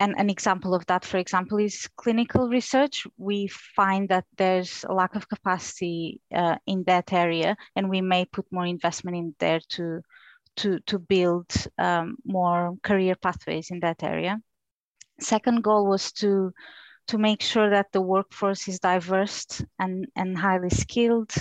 And 0.00 0.14
an 0.18 0.30
example 0.30 0.74
of 0.74 0.84
that, 0.86 1.04
for 1.04 1.18
example, 1.18 1.58
is 1.58 1.88
clinical 1.96 2.48
research. 2.48 3.06
We 3.18 3.46
find 3.46 4.08
that 4.08 4.24
there's 4.36 4.84
a 4.88 4.92
lack 4.92 5.14
of 5.14 5.28
capacity 5.28 6.20
uh, 6.34 6.56
in 6.66 6.82
that 6.84 7.12
area, 7.12 7.56
and 7.76 7.88
we 7.88 8.00
may 8.00 8.24
put 8.24 8.50
more 8.50 8.66
investment 8.66 9.16
in 9.16 9.34
there 9.38 9.60
to, 9.68 10.00
to, 10.56 10.80
to 10.86 10.98
build 10.98 11.46
um, 11.78 12.16
more 12.24 12.74
career 12.82 13.14
pathways 13.14 13.70
in 13.70 13.78
that 13.80 14.02
area. 14.02 14.40
Second 15.20 15.62
goal 15.62 15.86
was 15.86 16.10
to, 16.12 16.52
to 17.06 17.18
make 17.18 17.42
sure 17.42 17.70
that 17.70 17.92
the 17.92 18.00
workforce 18.00 18.66
is 18.66 18.80
diverse 18.80 19.62
and, 19.78 20.06
and 20.16 20.36
highly 20.36 20.70
skilled. 20.70 21.32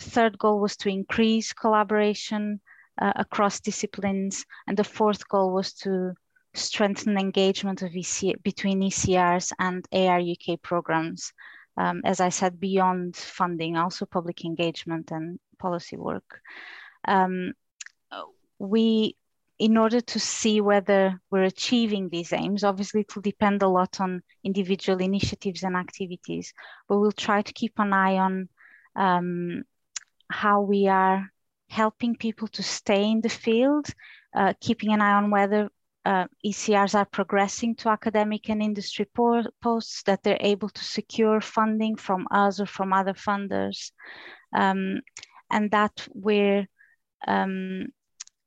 Third 0.00 0.38
goal 0.38 0.58
was 0.58 0.76
to 0.78 0.88
increase 0.88 1.52
collaboration 1.52 2.60
uh, 3.02 3.12
across 3.16 3.58
disciplines. 3.58 4.46
And 4.68 4.76
the 4.76 4.84
fourth 4.84 5.28
goal 5.28 5.52
was 5.52 5.72
to 5.84 6.14
strengthen 6.54 7.18
engagement 7.18 7.82
of 7.82 7.90
EC 7.96 8.40
between 8.44 8.80
ECRs 8.80 9.52
and 9.58 9.84
ARUK 9.92 10.62
programs. 10.62 11.32
Um, 11.76 12.02
as 12.04 12.20
I 12.20 12.28
said, 12.28 12.60
beyond 12.60 13.16
funding, 13.16 13.76
also 13.76 14.06
public 14.06 14.44
engagement 14.44 15.10
and 15.10 15.40
policy 15.58 15.96
work. 15.96 16.40
Um, 17.08 17.54
we, 18.58 19.16
in 19.58 19.76
order 19.76 20.00
to 20.00 20.20
see 20.20 20.60
whether 20.60 21.20
we're 21.30 21.44
achieving 21.44 22.08
these 22.08 22.32
aims, 22.32 22.62
obviously 22.62 23.00
it 23.00 23.16
will 23.16 23.22
depend 23.22 23.62
a 23.62 23.68
lot 23.68 24.00
on 24.00 24.22
individual 24.44 25.00
initiatives 25.00 25.64
and 25.64 25.74
activities, 25.74 26.52
but 26.88 26.98
we'll 26.98 27.10
try 27.10 27.42
to 27.42 27.52
keep 27.52 27.72
an 27.78 27.92
eye 27.92 28.18
on 28.18 28.48
um, 28.94 29.64
how 30.30 30.60
we 30.60 30.86
are 30.86 31.31
helping 31.72 32.14
people 32.14 32.48
to 32.48 32.62
stay 32.62 33.10
in 33.10 33.22
the 33.22 33.30
field, 33.30 33.86
uh, 34.36 34.52
keeping 34.60 34.92
an 34.92 35.00
eye 35.00 35.14
on 35.14 35.30
whether 35.30 35.70
uh, 36.04 36.26
ECRs 36.44 36.94
are 36.94 37.06
progressing 37.06 37.74
to 37.74 37.88
academic 37.88 38.50
and 38.50 38.62
industry 38.62 39.06
posts, 39.62 40.02
that 40.02 40.22
they're 40.22 40.48
able 40.54 40.68
to 40.68 40.84
secure 40.84 41.40
funding 41.40 41.96
from 41.96 42.26
us 42.30 42.60
or 42.60 42.66
from 42.66 42.92
other 42.92 43.14
funders, 43.14 43.92
um, 44.54 45.00
and 45.50 45.70
that 45.70 46.06
we're 46.12 46.66
um, 47.26 47.86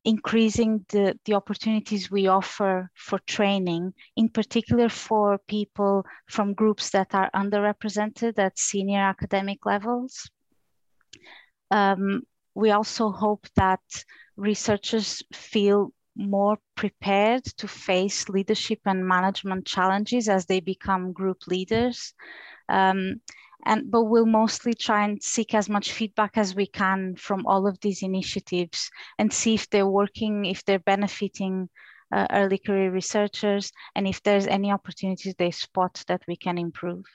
increasing 0.03 0.85
the, 0.89 1.17
the 1.25 1.33
opportunities 1.33 2.11
we 2.11 2.27
offer 2.27 2.91
for 2.93 3.17
training, 3.25 3.91
in 4.15 4.29
particular 4.29 4.87
for 4.87 5.39
people 5.47 6.05
from 6.27 6.53
groups 6.53 6.91
that 6.91 7.15
are 7.15 7.31
underrepresented 7.33 8.37
at 8.37 8.59
senior 8.59 8.99
academic 8.99 9.65
levels. 9.65 10.29
Um, 11.71 12.21
we 12.55 12.71
also 12.71 13.11
hope 13.11 13.47
that 13.55 13.81
researchers 14.37 15.21
feel 15.33 15.91
more 16.15 16.57
prepared 16.75 17.43
to 17.43 17.67
face 17.67 18.29
leadership 18.29 18.79
and 18.85 19.05
management 19.05 19.65
challenges 19.65 20.29
as 20.29 20.45
they 20.45 20.61
become 20.61 21.11
group 21.11 21.45
leaders. 21.47 22.13
Um, 22.69 23.21
and 23.65 23.89
but 23.91 24.03
we'll 24.03 24.25
mostly 24.25 24.73
try 24.73 25.03
and 25.03 25.21
seek 25.21 25.53
as 25.53 25.67
much 25.67 25.91
feedback 25.91 26.37
as 26.37 26.55
we 26.55 26.67
can 26.67 27.15
from 27.15 27.45
all 27.45 27.67
of 27.67 27.79
these 27.81 28.03
initiatives 28.03 28.89
and 29.17 29.33
see 29.33 29.55
if 29.55 29.69
they're 29.69 29.87
working, 29.87 30.45
if 30.45 30.63
they're 30.63 30.79
benefiting 30.79 31.67
uh, 32.13 32.27
early 32.31 32.59
career 32.59 32.91
researchers, 32.91 33.71
and 33.95 34.07
if 34.07 34.21
there's 34.23 34.47
any 34.47 34.71
opportunities 34.71 35.33
they 35.37 35.51
spot 35.51 36.03
that 36.07 36.21
we 36.27 36.35
can 36.35 36.57
improve. 36.57 37.05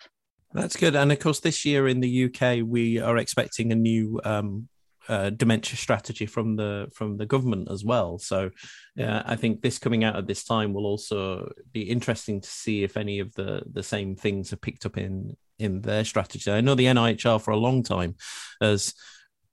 That's 0.52 0.76
good. 0.76 0.96
And 0.96 1.12
of 1.12 1.20
course, 1.20 1.38
this 1.38 1.64
year 1.64 1.86
in 1.86 2.00
the 2.00 2.24
UK, 2.24 2.66
we 2.66 2.98
are 2.98 3.16
expecting 3.16 3.70
a 3.70 3.76
new 3.76 4.20
um, 4.24 4.68
uh, 5.10 5.30
dementia 5.30 5.76
strategy 5.76 6.24
from 6.24 6.54
the 6.54 6.88
from 6.94 7.16
the 7.16 7.26
government 7.26 7.68
as 7.68 7.84
well. 7.84 8.16
So 8.18 8.50
uh, 8.98 9.22
I 9.26 9.34
think 9.34 9.60
this 9.60 9.78
coming 9.78 10.04
out 10.04 10.14
at 10.14 10.28
this 10.28 10.44
time 10.44 10.72
will 10.72 10.86
also 10.86 11.50
be 11.72 11.82
interesting 11.82 12.40
to 12.40 12.48
see 12.48 12.84
if 12.84 12.96
any 12.96 13.18
of 13.18 13.34
the 13.34 13.62
the 13.70 13.82
same 13.82 14.14
things 14.14 14.52
are 14.52 14.56
picked 14.56 14.86
up 14.86 14.96
in 14.96 15.36
in 15.58 15.80
their 15.80 16.04
strategy. 16.04 16.50
I 16.50 16.60
know 16.60 16.76
the 16.76 16.86
NIHR 16.86 17.42
for 17.42 17.50
a 17.50 17.56
long 17.56 17.82
time 17.82 18.14
has 18.60 18.94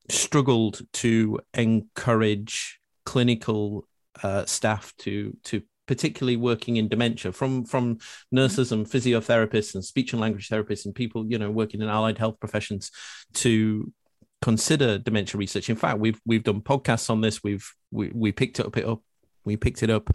struggled 0.09 0.81
to 0.93 1.39
encourage 1.55 2.79
clinical 3.05 3.87
uh, 4.21 4.45
staff 4.45 4.93
to 4.99 5.35
to 5.45 5.63
particularly 5.87 6.37
working 6.37 6.75
in 6.75 6.87
dementia 6.87 7.31
from 7.31 7.65
from 7.65 7.97
nurses 8.31 8.71
and 8.71 8.85
physiotherapists 8.85 9.73
and 9.73 9.83
speech 9.83 10.13
and 10.13 10.21
language 10.21 10.49
therapists 10.49 10.85
and 10.85 10.93
people 10.93 11.25
you 11.27 11.39
know 11.39 11.49
working 11.49 11.81
in 11.81 11.89
allied 11.89 12.17
health 12.19 12.39
professions 12.39 12.91
to 13.33 13.91
consider 14.41 14.97
dementia 14.97 15.37
research. 15.37 15.69
In 15.69 15.75
fact, 15.75 15.99
we've 15.99 16.19
we've 16.25 16.43
done 16.43 16.61
podcasts 16.61 17.09
on 17.09 17.21
this. 17.21 17.43
We've 17.43 17.67
we, 17.91 18.11
we 18.13 18.31
picked 18.31 18.59
up 18.59 18.77
it 18.77 18.85
up. 18.85 19.01
We 19.45 19.57
picked 19.57 19.83
it 19.83 19.89
up 19.89 20.09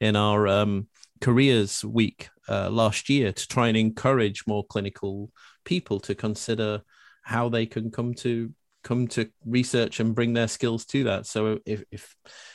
in 0.00 0.16
our 0.16 0.48
um, 0.48 0.88
careers 1.20 1.84
week 1.84 2.30
uh, 2.48 2.70
last 2.70 3.08
year 3.08 3.32
to 3.32 3.48
try 3.48 3.68
and 3.68 3.76
encourage 3.76 4.46
more 4.46 4.64
clinical 4.64 5.30
people 5.64 6.00
to 6.00 6.14
consider 6.14 6.82
how 7.22 7.50
they 7.50 7.66
can 7.66 7.90
come 7.90 8.14
to 8.14 8.52
come 8.84 9.06
to 9.08 9.28
research 9.44 10.00
and 10.00 10.14
bring 10.14 10.32
their 10.32 10.48
skills 10.48 10.86
to 10.86 11.04
that. 11.04 11.26
So 11.26 11.58
if, 11.66 11.82
if 11.90 12.14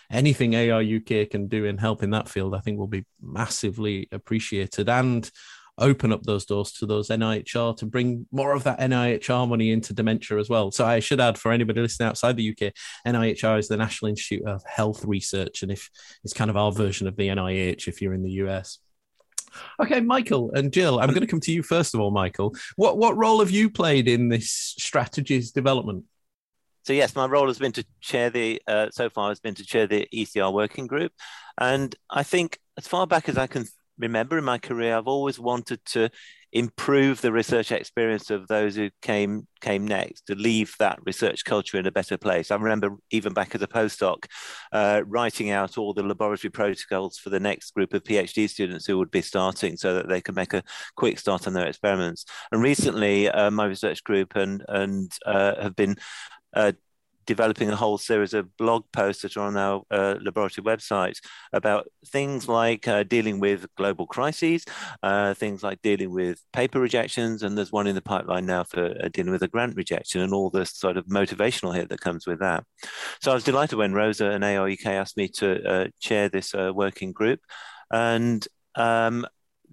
anything 0.10 0.54
ARUK 0.54 1.30
can 1.30 1.48
do 1.48 1.66
in 1.66 1.78
help 1.78 2.02
in 2.02 2.12
that 2.12 2.30
field, 2.30 2.56
I 2.56 2.60
think 2.60 2.80
will 2.80 2.88
be 2.88 3.06
massively 3.22 4.08
appreciated. 4.12 4.90
And 4.90 5.30
open 5.78 6.12
up 6.12 6.24
those 6.24 6.46
doors 6.46 6.72
to 6.74 6.86
those 6.86 7.10
NIHR 7.10 7.78
to 7.78 7.86
bring 7.86 8.28
more 8.32 8.54
of 8.54 8.64
that 8.64 8.80
NIHR 8.80 9.48
money 9.48 9.72
into 9.72 9.94
dementia 9.94 10.38
as 10.38 10.50
well. 10.50 10.72
So 10.72 10.86
I 10.86 11.00
should 11.00 11.20
add 11.20 11.38
for 11.38 11.52
anybody 11.52 11.82
listening 11.82 12.10
outside 12.10 12.38
the 12.38 12.50
UK, 12.50 12.74
NIHR 13.08 13.60
is 13.60 13.68
the 13.68 13.78
National 13.78 14.10
Institute 14.10 14.46
of 14.46 14.64
Health 14.66 15.04
Research, 15.06 15.64
and 15.64 15.72
if 15.72 15.90
it's 16.24 16.34
kind 16.34 16.50
of 16.50 16.58
our 16.58 16.72
version 16.72 17.08
of 17.08 17.16
the 17.16 17.28
NIH 17.28 17.88
if 17.88 18.02
you're 18.02 18.14
in 18.14 18.24
the 18.24 18.32
US. 18.32 18.80
Okay, 19.80 20.00
Michael 20.00 20.52
and 20.54 20.72
Jill, 20.72 21.00
I'm 21.00 21.10
going 21.10 21.22
to 21.22 21.28
come 21.28 21.40
to 21.42 21.52
you 21.52 21.64
first 21.64 21.94
of 21.94 22.00
all, 22.00 22.12
Michael. 22.12 22.56
What 22.76 22.98
what 22.98 23.18
role 23.18 23.40
have 23.40 23.52
you 23.52 23.70
played 23.70 24.08
in 24.08 24.30
this 24.30 24.50
strategies 24.50 25.52
development? 25.52 26.06
So 26.86 26.94
yes, 26.94 27.16
my 27.16 27.26
role 27.26 27.48
has 27.48 27.60
been 27.60 27.72
to 27.74 27.86
chair 28.02 28.30
the 28.30 28.62
uh, 28.68 28.88
so 28.92 29.10
far 29.10 29.30
has 29.30 29.40
been 29.40 29.56
to 29.56 29.66
chair 29.66 29.88
the 29.88 30.08
ECR 30.14 30.52
working 30.52 30.88
group, 30.88 31.14
and 31.58 31.96
I 32.10 32.24
think 32.24 32.60
as 32.78 32.88
far 32.88 33.08
back 33.08 33.30
as 33.30 33.38
I 33.38 33.48
can 33.48 33.66
remember 33.98 34.38
in 34.38 34.44
my 34.44 34.58
career, 34.58 34.98
I've 34.98 35.08
always 35.08 35.40
wanted 35.40 35.84
to 35.86 36.10
improve 36.54 37.20
the 37.22 37.32
research 37.32 37.72
experience 37.72 38.30
of 38.30 38.48
those 38.48 38.76
who 38.76 38.90
came 39.02 39.48
came 39.60 39.88
next 39.88 40.28
to 40.28 40.36
leave 40.36 40.76
that 40.78 41.00
research 41.04 41.44
culture 41.46 41.80
in 41.80 41.88
a 41.88 41.92
better 41.92 42.18
place. 42.18 42.52
I 42.52 42.56
remember 42.56 42.96
even 43.10 43.34
back 43.34 43.56
as 43.56 43.62
a 43.64 43.68
postdoc, 43.68 44.26
uh, 44.72 45.02
writing 45.08 45.50
out 45.50 45.78
all 45.78 45.94
the 45.94 46.04
laboratory 46.04 46.52
protocols 46.52 47.18
for 47.18 47.30
the 47.32 47.40
next 47.40 47.74
group 47.74 47.94
of 47.94 48.04
PhD 48.04 48.48
students 48.48 48.86
who 48.86 48.98
would 49.00 49.10
be 49.10 49.22
starting, 49.22 49.78
so 49.78 49.96
that 49.96 50.08
they 50.08 50.22
could 50.22 50.36
make 50.36 50.54
a 50.54 50.64
quick 50.96 51.18
start 51.18 51.48
on 51.48 51.54
their 51.54 51.68
experiments. 51.68 52.26
And 52.52 52.62
recently, 52.62 53.30
uh, 53.30 53.50
my 53.50 53.66
research 53.66 54.04
group 54.04 54.36
and 54.36 54.64
and 54.68 55.12
uh, 55.26 55.62
have 55.62 55.76
been 55.76 55.96
uh, 56.56 56.74
developing 57.26 57.70
a 57.70 57.76
whole 57.76 57.98
series 57.98 58.34
of 58.34 58.56
blog 58.58 58.84
posts 58.92 59.22
that 59.22 59.38
are 59.38 59.48
on 59.48 59.58
our 59.58 59.84
uh, 59.92 60.16
laboratory 60.22 60.64
website 60.66 61.18
about 61.52 61.88
things 62.08 62.48
like 62.48 62.88
uh, 62.88 63.04
dealing 63.04 63.40
with 63.40 63.66
global 63.76 64.08
crises, 64.08 64.66
uh, 65.04 65.34
things 65.34 65.64
like 65.64 65.82
dealing 65.82 66.12
with 66.12 66.40
paper 66.52 66.80
rejections, 66.80 67.44
and 67.44 67.58
there's 67.58 67.72
one 67.72 67.88
in 67.88 67.96
the 67.96 68.02
pipeline 68.02 68.46
now 68.46 68.64
for 68.64 68.86
uh, 68.86 69.10
dealing 69.14 69.32
with 69.32 69.44
a 69.44 69.48
grant 69.48 69.76
rejection 69.76 70.22
and 70.22 70.34
all 70.34 70.50
the 70.50 70.66
sort 70.66 70.98
of 70.98 71.06
motivational 71.06 71.76
hit 71.76 71.90
that 71.90 72.02
comes 72.02 72.26
with 72.28 72.40
that. 72.40 72.64
So 73.22 73.32
I 73.32 73.36
was 73.36 73.44
delighted 73.44 73.78
when 73.78 73.94
Rosa 73.94 74.30
and 74.30 74.44
ARUK 74.44 74.86
asked 74.86 75.18
me 75.18 75.28
to 75.30 75.64
uh, 75.68 75.88
chair 76.00 76.30
this 76.30 76.54
uh, 76.54 76.72
working 76.74 77.12
group. 77.12 77.40
And 77.92 78.46
um, 78.76 79.26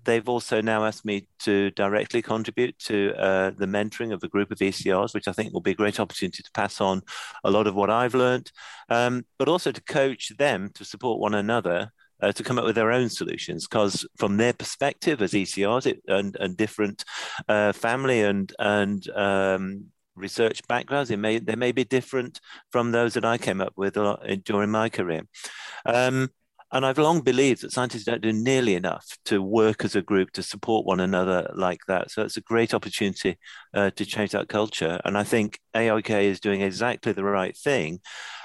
they've 0.05 0.29
also 0.29 0.61
now 0.61 0.85
asked 0.85 1.05
me 1.05 1.27
to 1.41 1.71
directly 1.73 2.23
contribute 2.23 2.79
to 2.79 3.15
uh, 3.19 3.51
the 3.57 3.67
mentoring 3.67 4.13
of 4.13 4.23
a 4.23 4.29
group 4.29 4.51
of 4.51 4.59
ECRs, 4.59 5.15
which 5.15 5.29
I 5.29 5.33
think 5.33 5.53
will 5.53 5.61
be 5.61 5.73
a 5.73 5.75
great 5.75 6.01
opportunity 6.01 6.43
to 6.43 6.51
pass 6.53 6.81
on 6.81 7.03
a 7.45 7.51
lot 7.51 7.67
of 7.67 7.75
what 7.75 7.91
I've 7.91 8.15
learned, 8.15 8.51
um, 8.89 9.25
but 9.39 9.49
also 9.49 9.73
to 9.73 9.83
coach 9.83 10.33
them 10.39 10.71
to 10.75 10.85
support 10.85 11.21
one 11.21 11.35
another. 11.35 11.93
Uh, 12.23 12.31
to 12.31 12.45
come 12.45 12.59
up 12.59 12.67
with 12.67 12.75
their 12.75 12.93
own 12.93 13.09
solutions, 13.09 13.67
because 13.67 14.07
from 14.19 14.37
their 14.37 14.53
perspective 14.53 15.23
as 15.23 15.33
ECRs 15.33 15.87
it, 15.87 16.03
and, 16.07 16.37
and 16.39 16.55
different 16.55 17.03
uh, 17.49 17.73
family 17.73 18.21
and 18.21 18.53
and 18.59 19.09
um, 19.17 19.87
research 20.17 20.61
backgrounds, 20.69 21.11
it 21.11 21.17
may 21.17 21.39
they 21.39 21.57
may 21.57 21.73
be 21.73 21.83
different 21.83 22.39
from 22.71 22.93
those 22.93 23.15
that 23.15 23.25
I 23.25 23.39
came 23.39 23.63
up 23.63 23.73
with 23.77 23.95
during 24.45 24.71
my 24.71 24.91
career. 24.91 25.23
Um, 25.87 26.29
and 26.73 26.87
I've 26.87 26.99
long 26.99 27.21
believed 27.21 27.63
that 27.63 27.73
scientists 27.73 28.05
don't 28.05 28.23
do 28.23 28.33
nearly 28.33 28.75
enough 28.75 29.07
to 29.27 29.43
work 29.43 29.85
as 29.85 29.97
a 29.97 30.03
group 30.03 30.31
to 30.33 30.43
support 30.43 30.87
one 30.87 31.01
another 31.01 31.51
like 31.55 31.81
that. 31.89 32.11
So 32.11 32.23
it's 32.23 32.37
a 32.37 32.43
great 32.43 32.75
opportunity 32.75 33.39
uh, 33.75 33.91
to 33.91 34.05
change 34.05 34.31
that 34.33 34.49
culture. 34.49 35.01
And 35.05 35.19
I 35.19 35.25
think 35.25 35.59
ARUK 35.75 36.11
is 36.23 36.41
doing 36.41 36.61
exactly 36.61 37.13
the 37.13 37.25
right 37.25 37.57
thing 37.57 38.01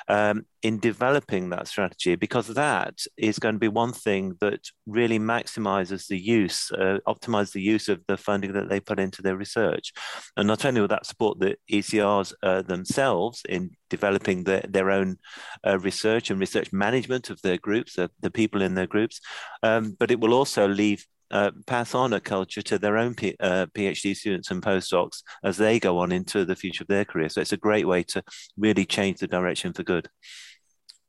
um, 0.08 0.46
in 0.62 0.80
developing 0.80 1.50
that 1.50 1.68
strategy 1.68 2.16
because 2.16 2.48
that 2.48 3.00
is 3.18 3.40
going 3.40 3.56
to 3.56 3.60
be 3.60 3.68
one 3.68 3.94
thing 3.94 4.36
that 4.42 4.60
really 4.86 5.20
maximizes 5.20 6.08
the 6.08 6.18
use, 6.18 6.72
uh, 6.72 7.00
optimize 7.08 7.52
the 7.52 7.62
use 7.62 7.90
of 7.90 8.02
the 8.08 8.18
funding 8.18 8.54
that 8.54 8.70
they 8.70 8.80
put 8.80 9.00
into 9.00 9.22
their 9.22 9.38
research. 9.38 9.94
And 10.38 10.48
not 10.48 10.66
only 10.66 10.82
will 10.82 10.88
that 10.90 11.06
support 11.06 11.40
the 11.40 11.56
ECRs 11.72 12.34
uh, 12.44 12.62
themselves 12.62 13.42
in 13.48 13.72
developing 13.90 14.44
the, 14.44 14.64
their 14.68 14.92
own 14.92 15.18
uh, 15.66 15.80
research 15.80 16.30
and 16.30 16.40
research 16.40 16.72
management 16.72 17.30
of 17.30 17.42
their 17.42 17.58
groups, 17.58 17.96
the, 17.96 18.10
the 18.22 18.32
people 18.32 18.62
in 18.62 18.76
their 18.76 18.88
groups, 18.88 19.20
um, 19.64 19.96
but 20.00 20.12
it 20.12 20.20
will 20.20 20.34
also 20.34 20.68
leave 20.68 21.06
uh, 21.32 21.52
pass 21.66 21.96
on 21.96 22.14
a 22.14 22.20
culture 22.20 22.62
to 22.62 22.78
their 22.78 22.98
own 22.98 23.16
P, 23.16 23.36
uh, 23.40 23.66
PhD 23.68 24.16
students 24.16 24.52
and 24.52 24.62
postdocs 24.62 25.22
as 25.44 25.58
they 25.58 25.80
go 25.80 25.98
on 26.00 26.12
into 26.12 26.46
the 26.46 26.56
future 26.56 26.84
of 26.84 26.88
their 26.88 27.06
career. 27.06 27.30
So 27.30 27.42
it's 27.42 27.54
a 27.54 27.58
great 27.58 27.88
way 27.88 28.04
to 28.04 28.24
really 28.58 28.86
change 28.86 29.20
the 29.20 29.28
direction 29.28 29.74
for 29.74 29.84
good. 29.84 30.10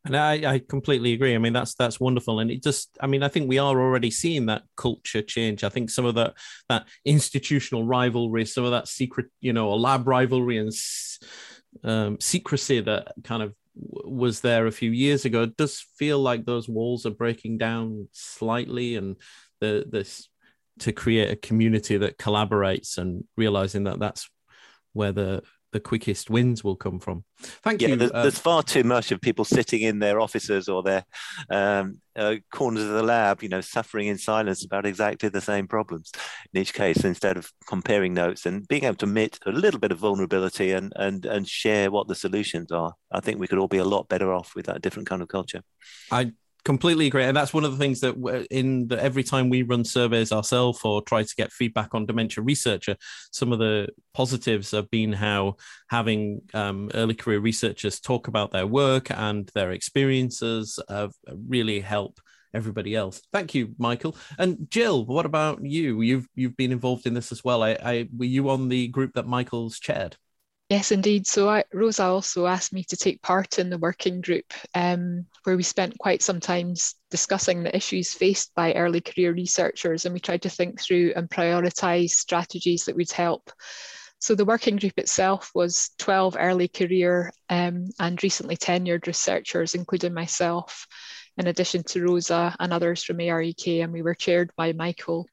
And 0.05 0.16
I, 0.16 0.55
I 0.55 0.59
completely 0.61 1.14
agree. 1.14 1.35
I 1.35 1.38
mean, 1.38 1.52
that's 1.52 1.74
that's 1.74 1.98
wonderful, 1.98 2.38
and 2.38 2.48
it 2.48 2.62
just, 2.62 2.96
I 3.00 3.09
mean, 3.09 3.24
I 3.24 3.29
think 3.29 3.48
we 3.48 3.59
are 3.59 3.81
already 3.81 4.12
seeing 4.12 4.46
that 4.46 4.62
culture 4.76 5.20
change. 5.20 5.64
I 5.64 5.68
think 5.68 5.90
some 5.90 6.05
of 6.05 6.14
that 6.14 6.35
that 6.68 6.87
institutional 7.05 7.85
rivalry, 7.85 8.44
some 8.44 8.64
of 8.64 8.70
that 8.70 8.87
secret, 8.87 9.26
you 9.40 9.52
know, 9.52 9.74
lab 9.74 10.07
rivalry 10.07 10.59
and 10.59 10.72
um, 11.83 12.20
secrecy 12.20 12.81
that 12.81 13.14
kind 13.24 13.42
of 13.42 13.52
was 13.79 14.40
there 14.40 14.66
a 14.66 14.72
few 14.72 14.90
years 14.90 15.24
ago 15.26 15.42
it 15.42 15.57
does 15.57 15.85
feel 15.98 16.18
like 16.18 16.44
those 16.46 16.68
walls 16.68 17.05
are 17.05 17.11
breaking 17.11 17.59
down 17.59 18.09
slightly 18.12 18.96
and 18.96 19.16
the 19.61 19.85
this 19.88 20.29
to 20.81 20.92
create 20.92 21.31
a 21.31 21.37
community 21.37 21.97
that 21.97 22.19
collaborates 22.19 22.99
and 22.99 23.25
realizing 23.37 23.85
that 23.85 23.99
that's 23.99 24.29
where 24.92 25.12
the 25.12 25.42
the 25.73 25.81
quickest 25.81 26.31
wins 26.31 26.64
will 26.64 26.77
come 26.77 26.99
from. 26.99 27.23
Thank 27.38 27.83
yeah, 27.83 27.88
you. 27.88 27.97
There's, 27.97 28.12
uh, 28.12 28.23
there's, 28.23 28.38
far 28.38 28.62
too 28.62 28.83
much 28.83 29.12
of 29.12 29.21
people 29.21 29.45
sitting 29.45 29.83
in 29.83 29.99
their 29.99 30.21
offices 30.21 30.71
or 30.71 30.83
their 30.83 31.05
um, 31.51 32.01
uh, 32.14 32.37
corners 32.51 32.85
of 32.85 32.90
the 32.90 33.03
lab, 33.03 33.42
you 33.42 33.51
know, 33.51 33.61
suffering 33.61 34.07
in 34.07 34.16
silence 34.16 34.64
about 34.64 34.87
exactly 34.87 35.29
the 35.29 35.42
same 35.42 35.66
problems 35.69 36.12
in 36.55 36.62
each 36.62 36.73
case, 36.73 37.05
instead 37.05 37.37
of 37.37 37.53
comparing 37.66 38.14
notes 38.14 38.47
and 38.47 38.66
being 38.69 38.85
able 38.85 38.97
to 38.97 39.05
admit 39.05 39.38
a 39.45 39.51
little 39.51 39.79
bit 39.79 39.92
of 39.92 39.99
vulnerability 39.99 40.73
and 40.73 40.95
and 40.97 41.27
and 41.27 41.47
share 41.47 41.90
what 41.90 42.09
the 42.09 42.14
solutions 42.14 42.73
are. 42.73 42.95
I 43.12 43.21
think 43.21 43.38
we 43.38 43.47
could 43.47 43.59
all 43.59 43.69
be 43.69 43.77
a 43.77 43.85
lot 43.85 44.09
better 44.09 44.33
off 44.33 44.55
with 44.55 44.66
that 44.66 44.81
different 44.81 45.09
kind 45.09 45.21
of 45.21 45.29
culture. 45.29 45.62
I 46.11 46.33
completely 46.66 47.07
agree 47.07 47.22
and 47.22 47.37
that's 47.37 47.55
one 47.55 47.64
of 47.64 47.70
the 47.70 47.79
things 47.79 48.00
that 48.00 48.16
in 48.50 48.88
the, 48.88 49.00
every 49.00 49.22
time 49.22 49.48
we 49.48 49.62
run 49.62 49.85
surveys 49.85 50.33
ourselves 50.33 50.81
or 50.83 51.00
try 51.00 51.22
to 51.22 51.35
get 51.37 51.52
feedback 51.52 51.94
on 51.94 52.05
dementia 52.05 52.42
researcher 52.42 52.96
some 53.31 53.52
of 53.52 53.61
the 53.61 53.88
positives 54.14 54.72
have 54.72 54.90
been 54.90 55.12
how 55.12 55.55
having 55.88 56.42
um, 56.55 56.90
early 56.94 57.14
career 57.14 57.38
researchers 57.38 58.00
talk 58.00 58.26
about 58.26 58.50
their 58.50 58.66
work 58.66 59.12
and 59.12 59.48
their 59.55 59.70
experiences 59.70 60.81
have 60.88 61.12
really 61.48 61.79
helped 61.79 62.20
everybody 62.52 62.94
else. 62.96 63.20
Thank 63.33 63.55
you 63.55 63.74
michael. 63.79 64.16
And 64.38 64.68
jill 64.70 65.05
what 65.05 65.26
about 65.26 65.64
you? 65.64 66.00
You've 66.00 66.26
you've 66.35 66.57
been 66.57 66.72
involved 66.72 67.07
in 67.07 67.14
this 67.14 67.31
as 67.31 67.44
well. 67.44 67.62
I, 67.62 67.76
I 67.85 68.09
were 68.16 68.24
you 68.24 68.50
on 68.50 68.68
the 68.68 68.88
group 68.88 69.12
that 69.14 69.26
michael's 69.26 69.79
chaired 69.79 70.16
Yes, 70.68 70.90
indeed. 70.90 71.29
So 71.29 71.48
I, 71.48 71.62
Rosa 71.72 72.05
also 72.05 72.46
asked 72.46 72.72
me 72.72 72.83
to 72.85 72.96
take 72.96 73.22
part 73.22 73.61
in 73.61 73.70
the 73.70 73.79
working 73.79 74.20
group 74.20 74.52
um, 74.74 75.26
where 75.44 75.57
we 75.57 75.62
spent 75.62 75.96
quite 75.98 76.22
some 76.22 76.40
time 76.40 76.74
discussing 77.09 77.62
the 77.62 77.74
issues 77.74 78.12
faced 78.12 78.52
by 78.57 78.72
early 78.72 79.00
career 79.00 79.33
researchers 79.33 80.05
and 80.05 80.12
we 80.12 80.18
tried 80.18 80.42
to 80.42 80.50
think 80.50 80.81
through 80.81 81.12
and 81.14 81.31
prioritise 81.31 82.11
strategies 82.11 82.85
that 82.85 82.96
would 82.96 83.12
help. 83.12 83.52
So 84.18 84.35
the 84.35 84.44
working 84.44 84.74
group 84.74 84.94
itself 84.96 85.52
was 85.55 85.90
12 85.98 86.37
early 86.37 86.66
career 86.66 87.31
um, 87.48 87.90
and 88.00 88.20
recently 88.20 88.57
tenured 88.57 89.07
researchers, 89.07 89.76
including 89.76 90.14
myself, 90.14 90.88
in 91.37 91.46
addition 91.46 91.85
to 91.85 92.02
Rosa 92.02 92.57
and 92.59 92.72
others 92.72 93.05
from 93.05 93.18
ARUK, 93.18 93.85
and 93.85 93.92
we 93.92 94.02
were 94.02 94.14
chaired 94.14 94.50
by 94.57 94.72
Michael. 94.72 95.29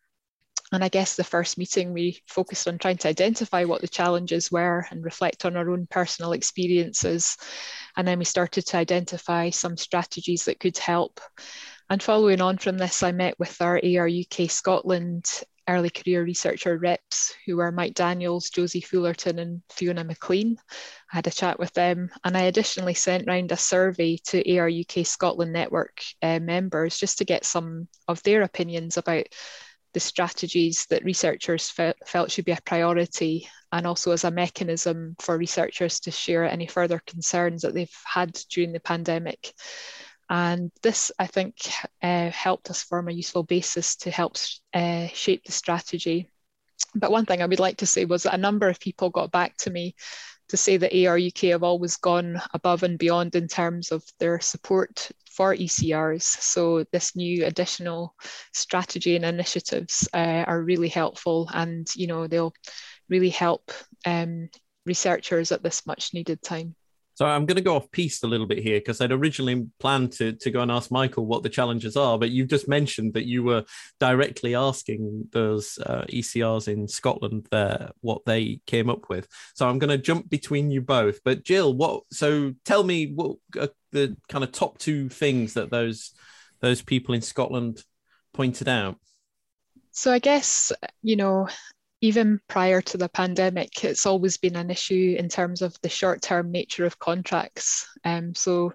And 0.74 0.84
I 0.84 0.90
guess 0.90 1.16
the 1.16 1.24
first 1.24 1.58
meeting, 1.58 1.94
we 1.94 2.20
focused 2.28 2.68
on 2.68 2.80
trying 2.80 2.98
to 2.98 3.08
identify 3.08 3.64
what 3.64 3.82
the 3.82 3.88
challenges 3.88 4.52
were 4.52 4.86
and 4.90 5.06
reflect 5.06 5.46
on 5.46 5.56
our 5.56 5.70
own 5.70 5.88
personal 5.88 6.32
experiences. 6.32 7.38
And 7.96 8.08
then 8.08 8.18
we 8.18 8.26
started 8.26 8.66
to 8.68 8.78
identify 8.78 9.52
some 9.52 9.78
strategies 9.78 10.46
that 10.46 10.60
could 10.60 10.78
help. 10.78 11.22
And 11.90 12.02
following 12.02 12.42
on 12.42 12.58
from 12.58 12.80
this, 12.80 13.04
I 13.04 13.12
met 13.12 13.38
with 13.38 13.62
our 13.62 13.80
AR 13.84 14.10
UK 14.10 14.50
Scotland 14.50 15.26
early 15.70 15.90
career 15.90 16.24
researcher 16.24 16.78
reps 16.78 17.34
who 17.46 17.58
were 17.58 17.72
Mike 17.72 17.94
Daniels, 17.94 18.50
Josie 18.50 18.82
Fullerton, 18.82 19.40
and 19.40 19.62
Fiona 19.70 20.04
McLean. 20.04 20.58
I 21.12 21.18
had 21.18 21.28
a 21.28 21.32
chat 21.32 21.60
with 21.60 21.74
them, 21.74 22.10
and 22.24 22.36
I 22.36 22.44
additionally 22.44 22.96
sent 22.96 23.28
round 23.28 23.52
a 23.52 23.58
survey 23.58 24.18
to 24.26 24.58
AR 24.58 24.70
UK 24.70 25.06
Scotland 25.06 25.54
Network 25.54 26.02
uh, 26.22 26.40
members 26.40 26.98
just 26.98 27.20
to 27.20 27.26
get 27.26 27.46
some 27.46 27.88
of 28.08 28.22
their 28.24 28.42
opinions 28.42 28.98
about 28.98 29.28
the 29.94 30.00
strategies 30.00 30.86
that 30.90 31.04
researchers 31.04 31.70
fe- 31.70 31.94
felt 32.06 32.32
should 32.32 32.46
be 32.46 32.52
a 32.52 32.60
priority 32.66 33.48
and 33.72 33.88
also 33.88 34.12
as 34.12 34.24
a 34.24 34.32
mechanism 34.32 35.16
for 35.20 35.38
researchers 35.38 36.00
to 36.02 36.12
share 36.12 36.46
any 36.46 36.68
further 36.68 37.02
concerns 37.06 37.62
that 37.62 37.74
they've 37.74 37.98
had 38.06 38.34
during 38.50 38.72
the 38.72 38.80
pandemic. 38.80 39.54
And 40.30 40.72
this, 40.82 41.12
I 41.20 41.28
think, 41.28 41.56
uh, 42.02 42.30
helped 42.30 42.70
us 42.70 42.84
form 42.84 43.10
a 43.10 43.14
useful 43.14 43.44
basis 43.44 43.96
to 43.98 44.12
help 44.12 44.38
uh, 44.74 45.08
shape 45.08 45.44
the 45.44 45.52
strategy. 45.52 46.30
But 46.96 47.12
one 47.12 47.26
thing 47.26 47.42
I 47.42 47.46
would 47.46 47.60
like 47.60 47.78
to 47.78 47.86
say 47.86 48.06
was 48.06 48.24
that 48.24 48.36
a 48.36 48.38
number 48.38 48.70
of 48.70 48.80
people 48.80 49.10
got 49.10 49.32
back 49.32 49.58
to 49.58 49.70
me 49.70 49.96
to 50.54 50.58
say 50.58 50.78
that 50.78 50.94
AR 50.94 51.18
UK 51.18 51.50
have 51.50 51.64
always 51.64 51.98
gone 51.98 52.40
above 52.54 52.84
and 52.84 53.00
beyond 53.00 53.34
in 53.34 53.48
terms 53.48 53.92
of 53.92 54.04
their 54.20 54.40
support 54.40 55.10
for 55.32 55.56
ECRs. 55.56 56.22
So 56.22 56.84
this 56.92 57.16
new 57.16 57.44
additional 57.44 58.14
strategy 58.54 59.16
and 59.16 59.26
initiatives 59.26 60.08
uh, 60.14 60.44
are 60.46 60.62
really 60.62 60.90
helpful, 60.90 61.50
and 61.52 61.88
you 61.96 62.06
know 62.06 62.28
they'll 62.28 62.54
really 63.10 63.32
help 63.32 63.72
um, 64.06 64.50
researchers 64.86 65.52
at 65.52 65.64
this 65.64 65.88
much 65.88 66.14
needed 66.14 66.44
time. 66.44 66.76
So 67.16 67.26
I'm 67.26 67.46
going 67.46 67.58
to 67.58 67.64
go 67.64 67.76
off 67.76 67.92
piste 67.92 68.24
a 68.24 68.28
little 68.28 68.48
bit 68.48 68.60
here 68.60 68.80
because 68.80 69.00
I'd 69.00 69.12
originally 69.12 69.68
planned 69.80 70.14
to, 70.14 70.34
to 70.34 70.52
go 70.52 70.62
and 70.62 70.72
ask 70.72 70.92
Michael 70.92 71.26
what 71.26 71.44
the 71.44 71.50
challenges 71.50 71.96
are, 71.96 72.18
but 72.18 72.32
you've 72.32 72.50
just 72.50 72.68
mentioned 72.68 73.14
that 73.14 73.26
you 73.26 73.44
were 73.44 73.66
directly 74.00 74.56
asking 74.56 75.28
those 75.32 75.78
uh, 75.86 76.06
ECRs 76.10 76.68
in 76.68 76.88
Scotland 76.88 77.48
there 77.52 77.92
what 78.02 78.26
they 78.26 78.60
came 78.66 78.90
up 78.90 79.10
with. 79.10 79.28
So 79.54 79.68
I'm 79.68 79.80
going 79.80 79.92
to 79.92 79.98
jump 79.98 80.30
between 80.30 80.72
you 80.72 80.82
both. 80.82 81.20
But 81.24 81.44
Jill, 81.44 81.74
what? 81.74 82.04
So 82.12 82.54
tell 82.66 82.84
me 82.84 83.14
what 83.14 83.38
uh, 83.60 83.68
the 83.92 84.18
kind 84.28 84.44
of 84.44 84.52
top 84.52 84.78
two 84.80 85.10
things 85.10 85.54
that 85.54 85.70
those 85.70 86.14
those 86.62 86.82
people 86.82 87.14
in 87.14 87.22
Scotland 87.22 87.84
pointed 88.34 88.68
out. 88.68 88.98
So 89.92 90.12
I 90.12 90.20
guess 90.20 90.72
you 91.02 91.16
know 91.16 91.48
even 92.04 92.38
prior 92.50 92.82
to 92.82 92.98
the 92.98 93.08
pandemic, 93.08 93.86
it's 93.86 94.06
always 94.06 94.36
been 94.36 94.58
an 94.58 94.70
issue 94.70 95.16
in 95.18 95.30
terms 95.30 95.62
of 95.62 95.74
the 95.82 95.88
short 95.88 96.22
term 96.22 96.52
nature 96.52 96.86
of 96.86 97.00
contracts. 97.00 97.88
Um, 98.04 98.36
so, 98.36 98.74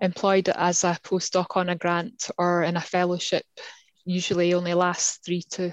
employed 0.00 0.48
as 0.48 0.82
a 0.82 0.98
postdoc 1.04 1.56
on 1.56 1.68
a 1.68 1.76
grant 1.76 2.28
or 2.36 2.64
in 2.64 2.76
a 2.76 2.80
fellowship 2.80 3.44
usually 4.04 4.52
only 4.52 4.74
lasts 4.74 5.20
three 5.24 5.42
to 5.50 5.72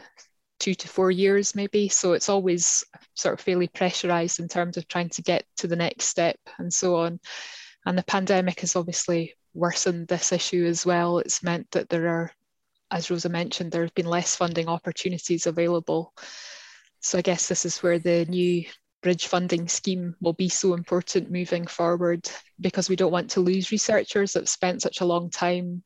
two 0.59 0.75
to 0.75 0.87
four 0.87 1.09
years, 1.09 1.55
maybe. 1.55 1.89
So, 1.89 2.13
it's 2.13 2.29
always 2.29 2.83
sort 3.15 3.33
of 3.33 3.39
fairly 3.39 3.67
pressurized 3.67 4.39
in 4.39 4.47
terms 4.47 4.77
of 4.77 4.87
trying 4.87 5.09
to 5.09 5.23
get 5.23 5.45
to 5.57 5.67
the 5.67 5.75
next 5.75 6.05
step 6.05 6.37
and 6.59 6.71
so 6.71 6.97
on. 6.97 7.19
And 7.87 7.97
the 7.97 8.03
pandemic 8.03 8.59
has 8.59 8.75
obviously 8.75 9.33
worsened 9.55 10.09
this 10.09 10.31
issue 10.31 10.67
as 10.67 10.85
well. 10.85 11.17
It's 11.17 11.41
meant 11.41 11.71
that 11.71 11.89
there 11.89 12.07
are 12.07 12.31
as 12.95 13.11
Rosa 13.11 13.27
mentioned, 13.27 13.73
there 13.73 13.83
have 13.83 13.93
been 13.93 14.05
less 14.05 14.37
funding 14.37 14.69
opportunities 14.69 15.47
available. 15.47 16.13
So 17.01 17.17
I 17.17 17.21
guess 17.21 17.49
this 17.49 17.65
is 17.65 17.83
where 17.83 17.99
the 17.99 18.25
new 18.29 18.63
bridge 19.03 19.27
funding 19.27 19.67
scheme 19.67 20.15
will 20.21 20.33
be 20.33 20.47
so 20.47 20.73
important 20.73 21.29
moving 21.29 21.67
forward 21.67 22.27
because 22.61 22.87
we 22.87 22.95
don't 22.95 23.11
want 23.11 23.31
to 23.31 23.41
lose 23.41 23.69
researchers 23.69 24.31
that 24.31 24.39
have 24.39 24.49
spent 24.49 24.81
such 24.81 25.01
a 25.01 25.05
long 25.05 25.29
time 25.29 25.83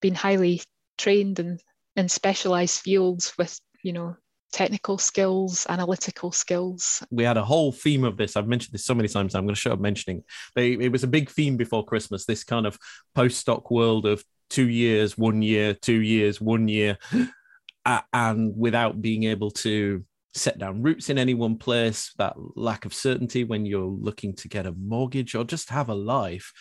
being 0.00 0.14
highly 0.14 0.62
trained 0.96 1.38
in, 1.40 1.58
in 1.94 2.08
specialized 2.08 2.80
fields 2.80 3.34
with, 3.36 3.60
you 3.82 3.92
know, 3.92 4.16
technical 4.50 4.96
skills, 4.96 5.66
analytical 5.68 6.32
skills. 6.32 7.04
We 7.10 7.24
had 7.24 7.36
a 7.36 7.44
whole 7.44 7.70
theme 7.70 8.02
of 8.04 8.16
this. 8.16 8.34
I've 8.34 8.48
mentioned 8.48 8.72
this 8.72 8.86
so 8.86 8.94
many 8.94 9.08
times. 9.08 9.34
I'm 9.34 9.44
going 9.44 9.54
to 9.54 9.60
shut 9.60 9.74
up 9.74 9.80
mentioning. 9.80 10.22
But 10.54 10.64
it 10.64 10.88
was 10.88 11.04
a 11.04 11.08
big 11.08 11.28
theme 11.28 11.58
before 11.58 11.84
Christmas. 11.84 12.24
This 12.24 12.44
kind 12.44 12.66
of 12.66 12.78
postdoc 13.14 13.70
world 13.70 14.06
of 14.06 14.24
two 14.50 14.68
years, 14.68 15.16
one 15.18 15.42
year, 15.42 15.74
two 15.74 16.00
years, 16.00 16.40
one 16.40 16.68
year, 16.68 16.98
and 18.12 18.56
without 18.56 19.02
being 19.02 19.24
able 19.24 19.50
to 19.50 20.04
set 20.34 20.58
down 20.58 20.82
roots 20.82 21.10
in 21.10 21.18
any 21.18 21.34
one 21.34 21.56
place, 21.56 22.12
that 22.18 22.34
lack 22.56 22.84
of 22.84 22.94
certainty 22.94 23.44
when 23.44 23.64
you're 23.64 23.84
looking 23.84 24.34
to 24.34 24.48
get 24.48 24.66
a 24.66 24.72
mortgage 24.72 25.34
or 25.34 25.44
just 25.44 25.70
have 25.70 25.88
a 25.88 25.94
life. 25.94 26.52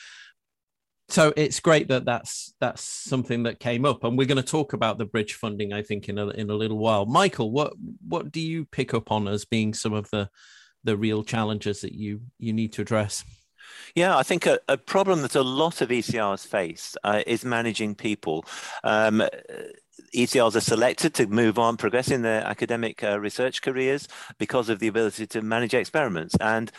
So 1.09 1.33
it's 1.35 1.59
great 1.59 1.89
that 1.89 2.05
that's 2.05 2.53
that's 2.59 2.81
something 2.81 3.43
that 3.43 3.59
came 3.59 3.85
up, 3.85 4.03
and 4.03 4.17
we're 4.17 4.27
going 4.27 4.37
to 4.37 4.43
talk 4.43 4.73
about 4.73 4.97
the 4.97 5.05
bridge 5.05 5.33
funding, 5.33 5.73
I 5.73 5.81
think, 5.81 6.07
in 6.07 6.17
a 6.17 6.29
in 6.29 6.49
a 6.49 6.55
little 6.55 6.77
while. 6.77 7.05
Michael, 7.05 7.51
what 7.51 7.73
what 8.07 8.31
do 8.31 8.39
you 8.39 8.65
pick 8.65 8.93
up 8.93 9.11
on 9.11 9.27
as 9.27 9.45
being 9.45 9.73
some 9.73 9.93
of 9.93 10.09
the 10.11 10.29
the 10.83 10.97
real 10.97 11.23
challenges 11.23 11.81
that 11.81 11.93
you 11.93 12.21
you 12.39 12.53
need 12.53 12.73
to 12.73 12.81
address? 12.81 13.23
Yeah, 13.95 14.17
I 14.17 14.23
think 14.23 14.45
a, 14.45 14.59
a, 14.67 14.77
problem 14.77 15.21
that 15.21 15.35
a 15.35 15.41
lot 15.43 15.81
of 15.81 15.89
ECRs 15.89 16.45
face 16.45 16.95
uh, 17.03 17.21
is 17.27 17.45
managing 17.45 17.95
people. 17.95 18.45
Um, 18.83 19.23
ECRs 20.13 20.55
are 20.55 20.61
selected 20.61 21.13
to 21.15 21.27
move 21.27 21.57
on, 21.57 21.77
progress 21.77 22.09
in 22.09 22.21
their 22.21 22.43
academic 22.43 23.03
uh, 23.03 23.19
research 23.19 23.61
careers 23.61 24.07
because 24.37 24.69
of 24.69 24.79
the 24.79 24.87
ability 24.87 25.27
to 25.27 25.41
manage 25.41 25.73
experiments. 25.73 26.35
And 26.39 26.71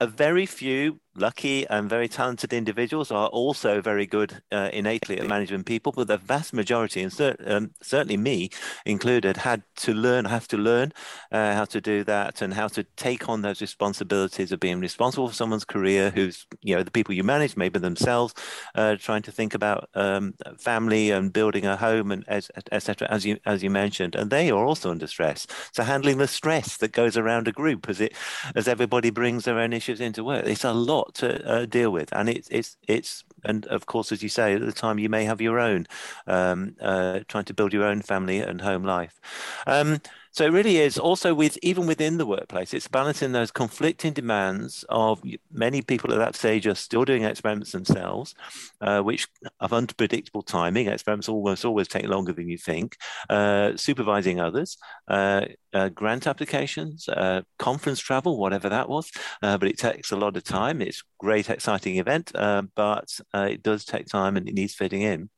a 0.00 0.06
very 0.06 0.46
few 0.46 1.00
lucky 1.16 1.66
and 1.68 1.88
very 1.88 2.08
talented 2.08 2.52
individuals 2.52 3.10
are 3.10 3.28
also 3.28 3.80
very 3.80 4.06
good 4.06 4.42
uh, 4.50 4.68
innately 4.72 5.18
at 5.18 5.26
managing 5.26 5.62
people, 5.62 5.92
but 5.92 6.08
the 6.08 6.16
vast 6.16 6.52
majority, 6.52 7.02
and 7.02 7.12
cer- 7.12 7.36
um, 7.46 7.70
certainly 7.82 8.16
me 8.16 8.50
included, 8.84 9.36
had 9.36 9.62
to 9.76 9.94
learn, 9.94 10.24
have 10.24 10.48
to 10.48 10.56
learn 10.56 10.92
uh, 11.30 11.54
how 11.54 11.64
to 11.64 11.80
do 11.80 12.04
that 12.04 12.42
and 12.42 12.54
how 12.54 12.68
to 12.68 12.82
take 12.96 13.28
on 13.28 13.42
those 13.42 13.60
responsibilities 13.60 14.52
of 14.52 14.60
being 14.60 14.80
responsible 14.80 15.28
for 15.28 15.34
someone's 15.34 15.64
career, 15.64 16.10
who's, 16.10 16.46
you 16.62 16.74
know, 16.74 16.82
the 16.82 16.90
people 16.90 17.14
you 17.14 17.24
manage, 17.24 17.56
maybe 17.56 17.78
themselves, 17.78 18.34
uh, 18.74 18.96
trying 18.96 19.22
to 19.22 19.32
think 19.32 19.54
about 19.54 19.88
um, 19.94 20.34
family 20.58 21.10
and 21.10 21.32
building 21.32 21.66
a 21.66 21.76
home 21.76 22.10
and 22.10 22.24
etc. 22.28 23.08
as 23.10 23.24
you 23.24 23.38
as 23.46 23.62
you 23.62 23.70
mentioned, 23.70 24.14
and 24.14 24.30
they 24.30 24.50
are 24.50 24.64
also 24.64 24.90
under 24.90 25.06
stress. 25.06 25.46
So 25.72 25.82
handling 25.82 26.18
the 26.18 26.26
stress 26.26 26.76
that 26.78 26.92
goes 26.92 27.16
around 27.16 27.48
a 27.48 27.52
group 27.52 27.88
as 27.88 28.00
it 28.00 28.14
as 28.54 28.68
everybody 28.68 29.10
brings 29.10 29.44
their 29.44 29.58
own 29.58 29.72
issues 29.72 29.83
into 29.88 30.24
work, 30.24 30.46
it's 30.46 30.64
a 30.64 30.72
lot 30.72 31.14
to 31.16 31.44
uh, 31.48 31.66
deal 31.66 31.90
with, 31.90 32.12
and 32.12 32.28
it's 32.28 32.48
it's 32.50 32.76
it's 32.88 33.24
and 33.44 33.66
of 33.66 33.86
course, 33.86 34.12
as 34.12 34.22
you 34.22 34.28
say, 34.28 34.54
at 34.54 34.60
the 34.60 34.72
time 34.72 34.98
you 34.98 35.08
may 35.08 35.24
have 35.24 35.40
your 35.40 35.58
own, 35.58 35.86
um, 36.26 36.76
uh, 36.80 37.20
trying 37.28 37.44
to 37.44 37.54
build 37.54 37.72
your 37.72 37.84
own 37.84 38.02
family 38.02 38.40
and 38.40 38.60
home 38.60 38.84
life. 38.84 39.20
Um, 39.66 40.00
So 40.34 40.44
it 40.44 40.52
really 40.52 40.78
is 40.78 40.98
also 40.98 41.32
with 41.32 41.56
even 41.62 41.86
within 41.86 42.18
the 42.18 42.26
workplace, 42.26 42.74
it's 42.74 42.88
balancing 42.88 43.30
those 43.30 43.52
conflicting 43.52 44.12
demands 44.12 44.84
of 44.88 45.22
many 45.52 45.80
people 45.80 46.12
at 46.12 46.18
that 46.18 46.34
stage 46.34 46.66
are 46.66 46.74
still 46.74 47.04
doing 47.04 47.22
experiments 47.22 47.70
themselves, 47.70 48.34
uh, 48.80 49.00
which 49.00 49.28
of 49.60 49.72
unpredictable 49.72 50.42
timing. 50.42 50.88
Experiments 50.88 51.28
almost 51.28 51.64
always 51.64 51.86
take 51.86 52.08
longer 52.08 52.32
than 52.32 52.48
you 52.48 52.58
think. 52.58 52.96
Uh, 53.30 53.76
supervising 53.76 54.40
others, 54.40 54.76
uh, 55.06 55.42
uh 55.72 55.88
grant 55.90 56.26
applications, 56.26 57.08
uh, 57.08 57.42
conference 57.60 58.00
travel, 58.00 58.36
whatever 58.36 58.68
that 58.68 58.88
was, 58.88 59.12
uh, 59.40 59.56
but 59.56 59.68
it 59.68 59.78
takes 59.78 60.10
a 60.10 60.16
lot 60.16 60.36
of 60.36 60.42
time. 60.42 60.82
It's 60.82 60.98
a 60.98 61.04
great, 61.20 61.48
exciting 61.48 61.98
event, 61.98 62.32
but 62.74 63.20
it 63.34 63.62
does 63.62 63.84
take 63.84 64.06
time 64.06 64.36
and 64.36 64.48
it 64.48 64.54
needs 64.54 64.74
fitting 64.74 65.02
in. 65.02 65.30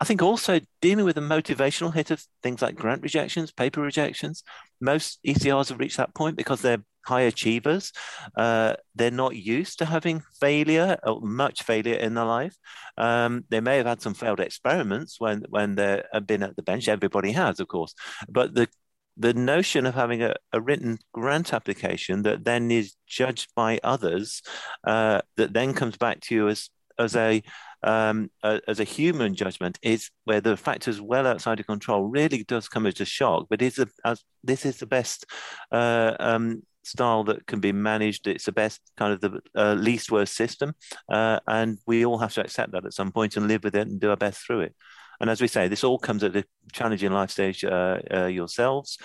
I 0.00 0.04
think 0.04 0.22
also 0.22 0.60
dealing 0.80 1.04
with 1.04 1.14
the 1.14 1.20
motivational 1.20 1.94
hit 1.94 2.10
of 2.10 2.24
things 2.42 2.62
like 2.62 2.74
grant 2.74 3.02
rejections, 3.02 3.52
paper 3.52 3.80
rejections. 3.80 4.42
Most 4.80 5.20
ECRs 5.26 5.68
have 5.68 5.78
reached 5.78 5.98
that 5.98 6.14
point 6.14 6.36
because 6.36 6.62
they're 6.62 6.82
high 7.06 7.22
achievers. 7.22 7.92
Uh, 8.36 8.74
they're 8.94 9.10
not 9.10 9.36
used 9.36 9.78
to 9.78 9.84
having 9.84 10.22
failure 10.40 10.98
or 11.04 11.20
much 11.20 11.62
failure 11.62 11.94
in 11.96 12.14
their 12.14 12.24
life. 12.24 12.56
Um, 12.96 13.44
they 13.50 13.60
may 13.60 13.76
have 13.76 13.86
had 13.86 14.02
some 14.02 14.14
failed 14.14 14.40
experiments 14.40 15.20
when 15.20 15.44
when 15.48 15.74
they've 15.76 16.26
been 16.26 16.42
at 16.42 16.56
the 16.56 16.62
bench. 16.62 16.88
Everybody 16.88 17.32
has, 17.32 17.60
of 17.60 17.68
course, 17.68 17.94
but 18.28 18.54
the 18.54 18.68
the 19.16 19.34
notion 19.34 19.86
of 19.86 19.94
having 19.94 20.22
a, 20.22 20.34
a 20.52 20.60
written 20.60 20.98
grant 21.12 21.52
application 21.54 22.22
that 22.22 22.44
then 22.44 22.70
is 22.70 22.96
judged 23.06 23.48
by 23.54 23.78
others, 23.84 24.42
uh, 24.84 25.20
that 25.36 25.52
then 25.52 25.72
comes 25.72 25.96
back 25.96 26.20
to 26.20 26.34
you 26.34 26.48
as 26.48 26.68
as 26.98 27.16
a 27.16 27.42
um, 27.84 28.30
as 28.42 28.80
a 28.80 28.84
human 28.84 29.34
judgment 29.34 29.78
is 29.82 30.10
where 30.24 30.40
the 30.40 30.56
factors 30.56 31.00
well 31.00 31.26
outside 31.26 31.60
of 31.60 31.66
control 31.66 32.04
really 32.04 32.42
does 32.44 32.68
come 32.68 32.86
as 32.86 33.00
a 33.00 33.04
shock. 33.04 33.46
But 33.50 33.62
is 33.62 33.78
a, 33.78 33.86
as 34.04 34.24
this 34.42 34.64
is 34.64 34.78
the 34.78 34.86
best 34.86 35.26
uh, 35.70 36.14
um, 36.18 36.62
style 36.82 37.24
that 37.24 37.46
can 37.46 37.60
be 37.60 37.72
managed. 37.72 38.26
It's 38.26 38.46
the 38.46 38.52
best 38.52 38.80
kind 38.96 39.12
of 39.12 39.20
the 39.20 39.40
uh, 39.54 39.74
least 39.74 40.10
worst 40.10 40.34
system, 40.34 40.74
uh, 41.10 41.40
and 41.46 41.78
we 41.86 42.04
all 42.06 42.18
have 42.18 42.34
to 42.34 42.40
accept 42.40 42.72
that 42.72 42.86
at 42.86 42.94
some 42.94 43.12
point 43.12 43.36
and 43.36 43.48
live 43.48 43.64
with 43.64 43.74
it 43.74 43.86
and 43.86 44.00
do 44.00 44.10
our 44.10 44.16
best 44.16 44.44
through 44.44 44.60
it. 44.60 44.74
And 45.20 45.30
as 45.30 45.40
we 45.40 45.48
say, 45.48 45.68
this 45.68 45.84
all 45.84 45.98
comes 45.98 46.24
at 46.24 46.36
a 46.36 46.44
challenging 46.72 47.12
life 47.12 47.30
stage 47.30 47.64
uh, 47.64 47.98
uh 48.12 48.26
yourselves. 48.26 48.98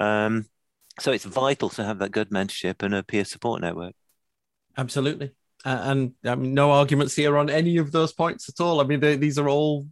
Um, 0.00 0.46
so 0.98 1.12
it's 1.12 1.24
vital 1.24 1.70
to 1.70 1.84
have 1.84 1.98
that 2.00 2.12
good 2.12 2.30
mentorship 2.30 2.82
and 2.82 2.94
a 2.94 3.02
peer 3.02 3.24
support 3.24 3.60
network. 3.60 3.94
Absolutely 4.76 5.32
and 5.64 6.12
I 6.24 6.34
mean, 6.34 6.54
no 6.54 6.70
arguments 6.72 7.14
here 7.14 7.36
on 7.38 7.50
any 7.50 7.76
of 7.76 7.92
those 7.92 8.12
points 8.12 8.48
at 8.48 8.60
all. 8.60 8.80
I 8.80 8.84
mean, 8.84 9.00
they, 9.00 9.16
these 9.16 9.38
are 9.38 9.48
all 9.48 9.86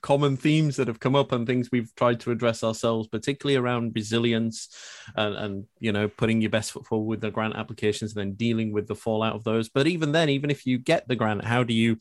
common 0.00 0.36
themes 0.36 0.76
that 0.76 0.88
have 0.88 1.00
come 1.00 1.14
up 1.14 1.32
and 1.32 1.46
things 1.46 1.70
we've 1.70 1.94
tried 1.94 2.20
to 2.20 2.30
address 2.30 2.64
ourselves, 2.64 3.08
particularly 3.08 3.56
around 3.56 3.92
resilience 3.94 4.68
and, 5.16 5.34
and 5.34 5.64
you 5.80 5.92
know 5.92 6.08
putting 6.08 6.40
your 6.40 6.50
best 6.50 6.72
foot 6.72 6.86
forward 6.86 7.06
with 7.06 7.20
the 7.20 7.30
grant 7.30 7.56
applications 7.56 8.12
and 8.12 8.20
then 8.20 8.34
dealing 8.34 8.72
with 8.72 8.86
the 8.88 8.94
fallout 8.94 9.34
of 9.34 9.44
those. 9.44 9.68
But 9.68 9.86
even 9.86 10.12
then, 10.12 10.28
even 10.28 10.50
if 10.50 10.66
you 10.66 10.78
get 10.78 11.06
the 11.08 11.16
grant, 11.16 11.44
how 11.44 11.62
do 11.62 11.74
you 11.74 11.98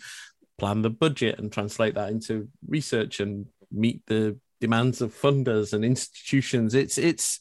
plan 0.58 0.82
the 0.82 0.90
budget 0.90 1.40
and 1.40 1.52
translate 1.52 1.96
that 1.96 2.12
into 2.12 2.48
research 2.68 3.20
and 3.20 3.46
meet 3.72 4.02
the 4.08 4.38
demands 4.60 5.02
of 5.02 5.14
funders 5.14 5.74
and 5.74 5.86
institutions? 5.86 6.74
It's 6.74 6.98
it's 6.98 7.40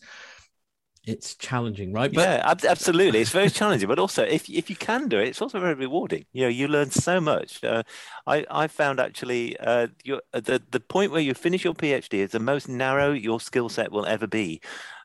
it's 1.07 1.35
challenging, 1.35 1.93
right? 1.93 2.13
But 2.13 2.23
yeah, 2.23 2.55
absolutely, 2.69 3.21
it's 3.21 3.31
very 3.31 3.51
challenging. 3.51 3.89
But 3.89 3.99
also, 3.99 4.23
if 4.23 4.49
if 4.49 4.69
you 4.69 4.77
can 4.77 5.09
do 5.09 5.19
it, 5.19 5.29
it's 5.29 5.41
also 5.41 5.59
very 5.59 5.75
rewarding. 5.75 6.27
You 6.33 6.43
know, 6.43 6.49
you 6.49 6.69
learn 6.69 6.91
so 6.91 7.21
much. 7.21 7.65
Uh, 7.65 7.83
I 8.27 8.45
I 8.51 8.67
found 8.67 9.01
actually 9.01 9.57
uh, 9.59 9.89
your, 10.05 10.21
uh, 10.35 10.41
the 10.41 10.63
the 10.71 10.81
point 10.81 11.13
where 11.13 11.21
you 11.21 11.35
finish 11.35 11.65
your 11.65 11.75
PhD 11.75 12.15
is 12.15 12.33
the 12.33 12.39
most 12.39 12.69
narrow 12.69 13.13
your 13.13 13.41
skill 13.41 13.69
set 13.69 13.91
will 13.91 14.07
ever 14.07 14.27
be. 14.27 14.61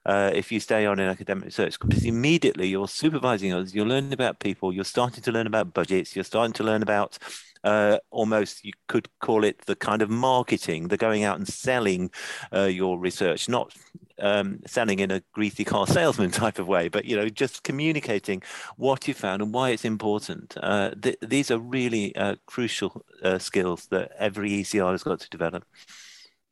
Uh, 0.06 0.30
if 0.36 0.52
you 0.52 0.60
stay 0.60 0.86
on 0.86 1.00
in 1.00 1.10
academic 1.10 1.46
research, 1.46 1.80
because 1.80 2.06
immediately 2.06 2.68
you're 2.68 2.88
supervising 2.88 3.52
others, 3.52 3.74
you're 3.74 3.88
learning 3.88 4.14
about 4.14 4.40
people, 4.40 4.72
you're 4.72 4.84
starting 4.84 5.24
to 5.24 5.32
learn 5.32 5.48
about 5.48 5.74
budgets, 5.74 6.16
you're 6.16 6.24
starting 6.24 6.54
to 6.54 6.64
learn 6.64 6.84
about 6.84 7.18
uh, 7.66 7.98
almost 8.12 8.64
you 8.64 8.72
could 8.88 9.10
call 9.20 9.44
it 9.44 9.60
the 9.66 9.76
kind 9.76 10.02
of 10.02 10.10
marketing, 10.10 10.88
the 10.88 10.98
going 10.98 11.24
out 11.24 11.38
and 11.38 11.48
selling 11.48 12.12
uh, 12.54 12.64
your 12.64 13.00
research, 13.00 13.50
not 13.50 13.74
um, 14.20 14.60
selling 14.68 15.00
in 15.00 15.12
a 15.12 15.22
greasy 15.34 15.66
car 15.66 15.88
salesman 15.88 16.32
type 16.44 16.60
of 16.60 16.68
way, 16.68 16.88
but 16.88 17.06
you 17.06 17.16
know, 17.16 17.28
just 17.28 17.64
communicating 17.64 18.44
what 18.78 19.08
you 19.08 19.14
found 19.14 19.42
and 19.42 19.52
why 19.54 19.72
it's 19.72 19.84
important. 19.84 20.56
Uh, 20.62 20.92
th- 20.92 21.18
these 21.22 21.50
are 21.50 21.60
really 21.60 22.16
uh, 22.16 22.36
crucial 22.46 23.04
uh, 23.24 23.40
skills 23.40 23.88
that 23.88 24.12
every 24.18 24.52
ECR 24.52 24.92
has 24.92 25.04
got 25.04 25.20
to 25.20 25.30
develop. 25.30 25.66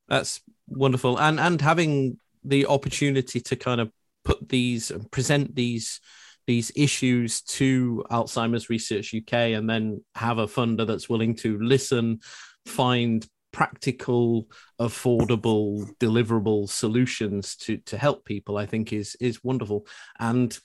That's 0.10 0.41
wonderful, 0.67 1.19
and 1.19 1.39
and 1.39 1.62
having 1.62 2.17
the 2.43 2.65
opportunity 2.65 3.39
to 3.39 3.56
kind 3.56 3.80
of 3.80 3.91
put 4.26 4.49
these 4.49 4.91
and 4.91 5.10
present 5.12 5.56
these 5.56 6.02
these 6.45 6.71
issues 6.75 7.41
to 7.41 8.03
Alzheimer's 8.12 8.69
Research 8.69 9.13
UK 9.15 9.34
and 9.34 9.69
then 9.69 10.03
have 10.15 10.38
a 10.38 10.47
funder 10.47 10.86
that's 10.86 11.10
willing 11.10 11.36
to 11.38 11.60
listen, 11.60 12.19
find 12.65 13.25
practical, 13.51 14.47
affordable, 14.79 15.88
deliverable 15.99 16.69
solutions 16.69 17.56
to 17.58 17.77
to 17.77 17.97
help 17.97 18.25
people, 18.25 18.58
I 18.58 18.65
think 18.65 18.93
is 18.93 19.15
is 19.19 19.43
wonderful 19.43 19.88
and 20.19 20.58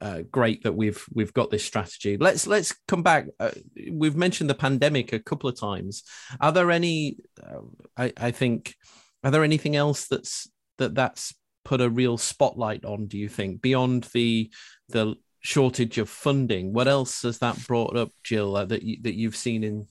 uh, 0.00 0.22
great 0.30 0.62
that 0.64 0.74
we've 0.74 1.04
we've 1.12 1.32
got 1.32 1.50
this 1.50 1.64
strategy. 1.64 2.16
Let's 2.16 2.46
let's 2.46 2.74
come 2.88 3.02
back. 3.02 3.26
Uh, 3.40 3.50
we've 3.90 4.16
mentioned 4.16 4.50
the 4.50 4.54
pandemic 4.54 5.12
a 5.12 5.18
couple 5.18 5.48
of 5.48 5.58
times. 5.58 6.02
Are 6.40 6.52
there 6.52 6.70
any? 6.70 7.18
Uh, 7.42 7.60
I, 7.96 8.12
I 8.16 8.30
think. 8.30 8.74
Are 9.22 9.30
there 9.30 9.44
anything 9.44 9.74
else 9.74 10.06
that's 10.06 10.50
that 10.76 10.94
that's 10.94 11.34
put 11.64 11.80
a 11.80 11.90
real 11.90 12.18
spotlight 12.18 12.84
on? 12.84 13.06
Do 13.06 13.18
you 13.18 13.28
think 13.28 13.62
beyond 13.62 14.08
the 14.14 14.50
the 14.88 15.16
shortage 15.40 15.98
of 15.98 16.08
funding? 16.08 16.72
What 16.72 16.88
else 16.88 17.22
has 17.22 17.38
that 17.38 17.64
brought 17.66 17.96
up, 17.96 18.10
Jill, 18.22 18.56
uh, 18.56 18.64
that 18.66 18.82
you, 18.82 18.98
that 19.02 19.14
you've 19.14 19.36
seen 19.36 19.62
in 19.62 19.86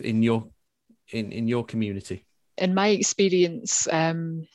in 0.00 0.22
your 0.22 0.48
in 1.10 1.32
in 1.32 1.48
your 1.48 1.64
community? 1.64 2.26
In 2.58 2.74
my 2.74 2.88
experience, 2.88 3.88
um, 3.90 4.46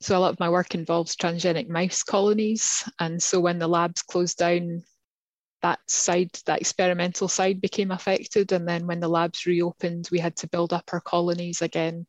so 0.00 0.16
a 0.16 0.20
lot 0.20 0.32
of 0.32 0.40
my 0.40 0.48
work 0.48 0.74
involves 0.74 1.16
transgenic 1.16 1.68
mouse 1.68 2.02
colonies, 2.02 2.88
and 3.00 3.22
so 3.22 3.40
when 3.40 3.58
the 3.58 3.68
labs 3.68 4.02
closed 4.02 4.38
down, 4.38 4.82
that 5.62 5.80
side, 5.88 6.30
that 6.46 6.60
experimental 6.60 7.26
side, 7.26 7.60
became 7.60 7.90
affected, 7.90 8.52
and 8.52 8.66
then 8.66 8.86
when 8.86 9.00
the 9.00 9.08
labs 9.08 9.46
reopened, 9.46 10.08
we 10.12 10.20
had 10.20 10.36
to 10.36 10.48
build 10.48 10.72
up 10.72 10.88
our 10.92 11.00
colonies 11.00 11.62
again, 11.62 12.06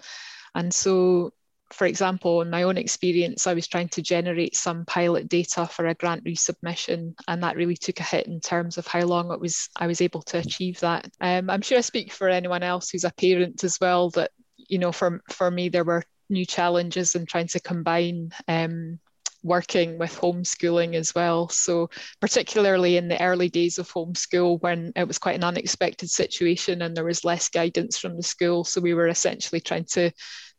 and 0.53 0.71
so 0.71 1.33
for 1.71 1.85
example, 1.85 2.41
in 2.41 2.49
my 2.49 2.63
own 2.63 2.77
experience, 2.77 3.45
I 3.45 3.53
was 3.53 3.67
trying 3.67 3.89
to 3.89 4.01
generate 4.01 4.55
some 4.55 4.85
pilot 4.85 5.29
data 5.29 5.67
for 5.67 5.87
a 5.87 5.93
grant 5.93 6.23
resubmission, 6.23 7.13
and 7.27 7.43
that 7.43 7.55
really 7.55 7.77
took 7.77 7.99
a 7.99 8.03
hit 8.03 8.27
in 8.27 8.39
terms 8.39 8.77
of 8.77 8.87
how 8.87 9.01
long 9.01 9.31
it 9.31 9.39
was 9.39 9.69
I 9.75 9.87
was 9.87 10.01
able 10.01 10.21
to 10.23 10.39
achieve 10.39 10.79
that. 10.79 11.09
Um, 11.21 11.49
I'm 11.49 11.61
sure 11.61 11.77
I 11.77 11.81
speak 11.81 12.11
for 12.11 12.29
anyone 12.29 12.63
else 12.63 12.89
who's 12.89 13.03
a 13.03 13.11
parent 13.11 13.63
as 13.63 13.79
well. 13.79 14.09
That 14.11 14.31
you 14.57 14.79
know, 14.79 14.91
for 14.91 15.21
for 15.29 15.49
me, 15.51 15.69
there 15.69 15.83
were 15.83 16.03
new 16.29 16.45
challenges 16.45 17.15
in 17.15 17.25
trying 17.25 17.47
to 17.47 17.59
combine 17.59 18.31
um, 18.47 18.99
working 19.43 19.97
with 19.97 20.15
homeschooling 20.15 20.95
as 20.95 21.13
well. 21.15 21.49
So, 21.49 21.89
particularly 22.19 22.97
in 22.97 23.07
the 23.07 23.21
early 23.21 23.49
days 23.49 23.77
of 23.77 23.91
homeschool, 23.91 24.61
when 24.61 24.91
it 24.95 25.07
was 25.07 25.17
quite 25.17 25.35
an 25.35 25.43
unexpected 25.43 26.09
situation 26.09 26.81
and 26.81 26.95
there 26.95 27.05
was 27.05 27.23
less 27.23 27.49
guidance 27.49 27.97
from 27.97 28.17
the 28.17 28.23
school, 28.23 28.63
so 28.63 28.81
we 28.81 28.93
were 28.93 29.07
essentially 29.07 29.61
trying 29.61 29.85
to 29.85 30.11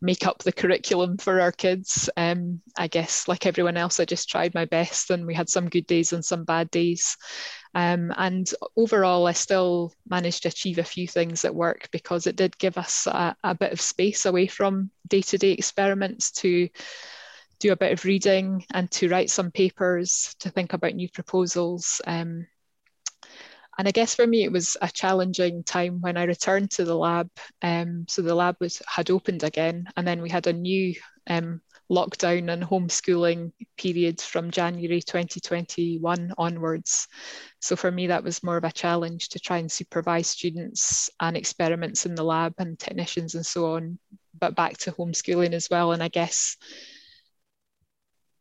make 0.03 0.27
up 0.27 0.39
the 0.39 0.53
curriculum 0.53 1.19
for 1.19 1.41
our 1.41 1.53
kids. 1.53 2.09
Um, 2.17 2.61
I 2.79 2.89
guess, 2.89 3.29
like 3.29 3.47
everyone 3.47 3.77
else, 3.77 4.01
I 4.01 4.05
just 4.05 4.29
tried 4.29 4.55
my 4.55 4.65
best, 4.65 5.11
and 5.11 5.27
we 5.27 5.35
had 5.35 5.49
some 5.49 5.69
good 5.69 5.87
days 5.87 6.13
and 6.13 6.25
some 6.25 6.45
bad 6.45 6.71
days. 6.71 7.17
Um, 7.75 8.13
and 8.17 8.51
overall, 8.77 9.27
I 9.27 9.33
still 9.33 9.93
managed 10.09 10.43
to 10.43 10.49
achieve 10.49 10.79
a 10.79 10.85
few 10.85 11.07
things 11.07 11.45
at 11.45 11.55
work 11.55 11.89
because 11.93 12.27
it 12.27 12.37
did 12.37 12.59
give 12.59 12.79
us 12.79 13.07
a, 13.07 13.37
a 13.45 13.55
bit 13.55 13.73
of 13.73 13.81
space 13.81 14.27
away 14.27 14.47
from 14.47 14.91
day 15.07 15.23
to 15.23 15.39
day 15.39 15.53
experiments 15.53 16.33
to 16.33 16.69
do 17.61 17.73
a 17.73 17.77
bit 17.77 17.93
of 17.93 18.05
reading 18.05 18.65
and 18.73 18.91
to 18.91 19.09
write 19.09 19.31
some 19.31 19.51
papers, 19.51 20.35
to 20.41 20.51
think 20.51 20.73
about 20.73 20.95
new 20.95 21.09
proposals. 21.09 22.01
Um, 22.07 22.47
and 23.79 23.87
I 23.87 23.93
guess 23.93 24.15
for 24.15 24.27
me, 24.27 24.45
it 24.45 24.53
was 24.53 24.77
a 24.83 24.89
challenging 24.89 25.63
time 25.63 26.01
when 26.01 26.17
I 26.17 26.25
returned 26.25 26.71
to 26.73 26.85
the 26.85 26.97
lab. 26.97 27.31
Um, 27.63 28.07
so 28.09 28.23
the 28.23 28.35
lab 28.35 28.57
was 28.61 28.83
had 28.87 29.11
opened 29.11 29.45
again, 29.45 29.87
and 29.97 30.07
then 30.07 30.21
we 30.21 30.29
had 30.29 30.47
a 30.47 30.53
new 30.53 30.95
um, 31.29 31.61
lockdown 31.91 32.53
and 32.53 32.63
homeschooling 32.63 33.53
period 33.77 34.21
from 34.21 34.51
January 34.51 35.01
2021 35.01 36.33
onwards. 36.39 37.09
So 37.61 37.77
for 37.77 37.91
me, 37.91 38.07
that 38.09 38.25
was 38.25 38.43
more 38.43 38.57
of 38.57 38.65
a 38.65 38.73
challenge 38.73 39.31
to 39.31 39.41
try 39.41 39.59
and 39.59 39.71
supervise 39.71 40.29
students 40.29 41.11
and 41.21 41.37
experiments 41.37 42.07
in 42.07 42.15
the 42.15 42.25
lab 42.25 42.55
and 42.59 42.79
technicians 42.79 43.35
and 43.35 43.45
so 43.45 43.75
on, 43.75 43.99
but 44.39 44.55
back 44.55 44.79
to 44.79 44.93
homeschooling 44.93 45.53
as 45.53 45.69
well. 45.71 45.93
And 45.93 46.03
I 46.03 46.09
guess 46.09 46.57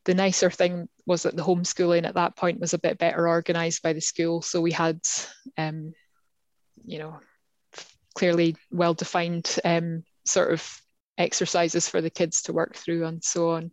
the 0.05 0.13
nicer 0.13 0.49
thing 0.49 0.87
was 1.05 1.23
that 1.23 1.35
the 1.35 1.43
homeschooling 1.43 2.05
at 2.05 2.15
that 2.15 2.35
point 2.35 2.59
was 2.59 2.73
a 2.73 2.79
bit 2.79 2.97
better 2.97 3.27
organised 3.27 3.83
by 3.83 3.93
the 3.93 4.01
school. 4.01 4.41
So 4.41 4.61
we 4.61 4.71
had, 4.71 4.99
um, 5.57 5.93
you 6.85 6.99
know, 6.99 7.19
clearly 8.15 8.55
well 8.71 8.93
defined 8.93 9.57
um, 9.63 10.03
sort 10.25 10.51
of 10.51 10.81
exercises 11.17 11.89
for 11.89 12.01
the 12.01 12.09
kids 12.09 12.43
to 12.43 12.53
work 12.53 12.75
through 12.75 13.05
and 13.05 13.23
so 13.23 13.51
on. 13.51 13.71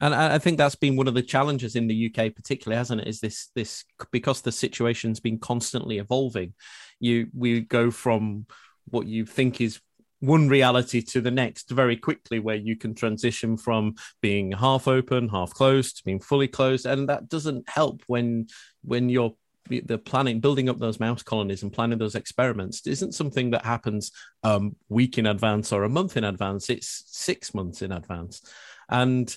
And 0.00 0.14
I 0.16 0.38
think 0.38 0.58
that's 0.58 0.74
been 0.74 0.96
one 0.96 1.06
of 1.06 1.14
the 1.14 1.22
challenges 1.22 1.76
in 1.76 1.86
the 1.86 2.06
UK, 2.06 2.34
particularly, 2.34 2.76
hasn't 2.76 3.02
it? 3.02 3.06
Is 3.06 3.20
this 3.20 3.50
this 3.54 3.84
because 4.10 4.42
the 4.42 4.50
situation's 4.50 5.20
been 5.20 5.38
constantly 5.38 5.98
evolving. 5.98 6.54
You 6.98 7.28
we 7.32 7.60
go 7.60 7.92
from 7.92 8.46
what 8.86 9.06
you 9.06 9.24
think 9.24 9.60
is 9.60 9.80
one 10.22 10.48
reality 10.48 11.02
to 11.02 11.20
the 11.20 11.32
next 11.32 11.68
very 11.68 11.96
quickly, 11.96 12.38
where 12.38 12.56
you 12.56 12.76
can 12.76 12.94
transition 12.94 13.56
from 13.56 13.96
being 14.20 14.52
half 14.52 14.86
open, 14.86 15.28
half 15.28 15.52
closed 15.52 15.96
to 15.96 16.04
being 16.04 16.20
fully 16.20 16.46
closed, 16.46 16.86
and 16.86 17.08
that 17.08 17.28
doesn't 17.28 17.68
help 17.68 18.02
when 18.06 18.46
when 18.84 19.08
you're 19.08 19.34
the 19.68 19.98
planning, 19.98 20.40
building 20.40 20.68
up 20.68 20.78
those 20.78 21.00
mouse 21.00 21.22
colonies 21.22 21.62
and 21.62 21.72
planning 21.72 21.98
those 21.98 22.14
experiments 22.14 22.86
isn't 22.86 23.14
something 23.14 23.50
that 23.50 23.64
happens 23.64 24.12
um, 24.42 24.76
week 24.88 25.18
in 25.18 25.26
advance 25.26 25.72
or 25.72 25.84
a 25.84 25.88
month 25.88 26.16
in 26.16 26.24
advance. 26.24 26.70
It's 26.70 27.04
six 27.06 27.52
months 27.52 27.82
in 27.82 27.90
advance, 27.90 28.42
and 28.88 29.36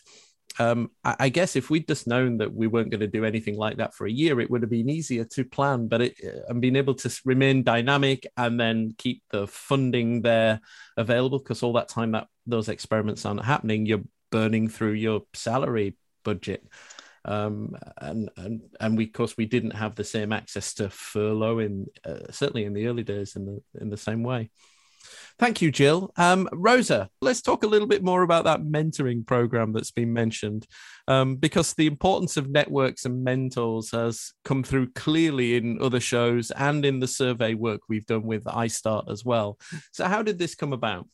um, 0.60 0.92
I, 1.04 1.16
I, 1.20 1.30
guess 1.30 1.56
if 1.56 1.70
we'd 1.70 1.88
just 1.88 2.08
known 2.08 2.38
that 2.38 2.54
we 2.54 2.68
weren't 2.68 2.90
going 2.90 3.02
to 3.02 3.08
do 3.08 3.26
anything 3.26 3.58
like 3.58 3.78
that 3.78 3.94
for 3.94 4.08
a 4.08 4.12
year, 4.12 4.40
it 4.40 4.50
would 4.50 4.62
have 4.62 4.70
been 4.70 4.90
easier 4.90 5.26
to 5.26 5.44
plan. 5.44 5.88
But 5.88 6.02
it, 6.02 6.16
uh, 6.24 6.42
and 6.50 6.62
being 6.62 6.76
able 6.76 6.96
to 6.96 7.22
remain 7.26 7.64
dynamic 7.64 8.26
and 8.38 8.60
then 8.60 8.96
keep 8.98 9.24
the 9.32 9.48
funding 9.48 10.22
there 10.22 10.62
available, 10.98 11.40
because 11.40 11.64
all 11.64 11.74
that 11.74 11.90
time 11.90 12.12
that 12.12 12.28
those 12.46 12.70
experiments 12.70 13.26
aren't 13.26 13.46
happening, 13.46 13.86
you're 13.86 14.04
burning 14.32 14.68
through 14.68 14.94
your 14.94 15.24
salary 15.34 15.98
budget. 16.24 16.66
Um, 17.26 17.76
and 17.98 18.30
and 18.38 18.62
and 18.80 18.98
we, 18.98 19.06
of 19.06 19.14
course, 19.14 19.36
we 19.36 19.48
didn't 19.48 19.72
have 19.72 19.96
the 19.96 20.04
same 20.04 20.32
access 20.32 20.76
to 20.76 20.90
furlough 20.90 21.60
in 21.60 21.88
uh, 22.06 22.32
certainly 22.32 22.66
in 22.66 22.74
the 22.74 22.88
early 22.88 23.04
days 23.04 23.36
in 23.36 23.46
the 23.46 23.82
in 23.82 23.90
the 23.90 23.98
same 23.98 24.24
way. 24.24 24.52
Thank 25.38 25.62
you, 25.62 25.72
Jill. 25.72 26.12
Um, 26.18 26.48
Rosa, 26.54 27.10
let's 27.22 27.42
talk 27.42 27.64
a 27.64 27.68
little 27.68 27.88
bit 27.88 28.04
more 28.04 28.24
about 28.24 28.46
that 28.46 28.62
mentoring 28.62 29.26
program 29.26 29.74
that's 29.74 29.92
been 29.92 30.14
mentioned, 30.14 30.66
um, 31.08 31.36
because 31.36 31.74
the 31.74 31.88
importance 31.88 32.38
of 32.38 32.50
networks 32.50 33.06
and 33.06 33.24
mentors 33.24 33.92
has 33.92 34.34
come 34.44 34.64
through 34.64 34.92
clearly 34.92 35.56
in 35.56 35.82
other 35.82 36.00
shows 36.00 36.52
and 36.52 36.86
in 36.86 37.00
the 37.00 37.08
survey 37.08 37.54
work 37.54 37.82
we've 37.90 38.06
done 38.06 38.24
with 38.24 38.46
iStart 38.46 39.12
as 39.12 39.26
well. 39.26 39.58
So, 39.92 40.06
how 40.06 40.22
did 40.24 40.40
this 40.40 40.56
come 40.56 40.74
about? 40.74 41.08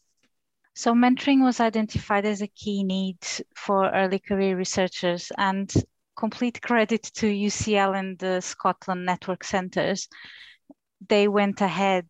So, 0.75 0.93
mentoring 0.93 1.43
was 1.43 1.59
identified 1.59 2.25
as 2.25 2.41
a 2.41 2.47
key 2.47 2.83
need 2.83 3.17
for 3.55 3.89
early 3.89 4.19
career 4.19 4.55
researchers, 4.55 5.31
and 5.37 5.73
complete 6.15 6.61
credit 6.61 7.03
to 7.03 7.25
UCL 7.25 7.97
and 7.97 8.17
the 8.19 8.41
Scotland 8.41 9.05
Network 9.05 9.43
Centres. 9.43 10.07
They 11.07 11.27
went 11.27 11.61
ahead 11.61 12.05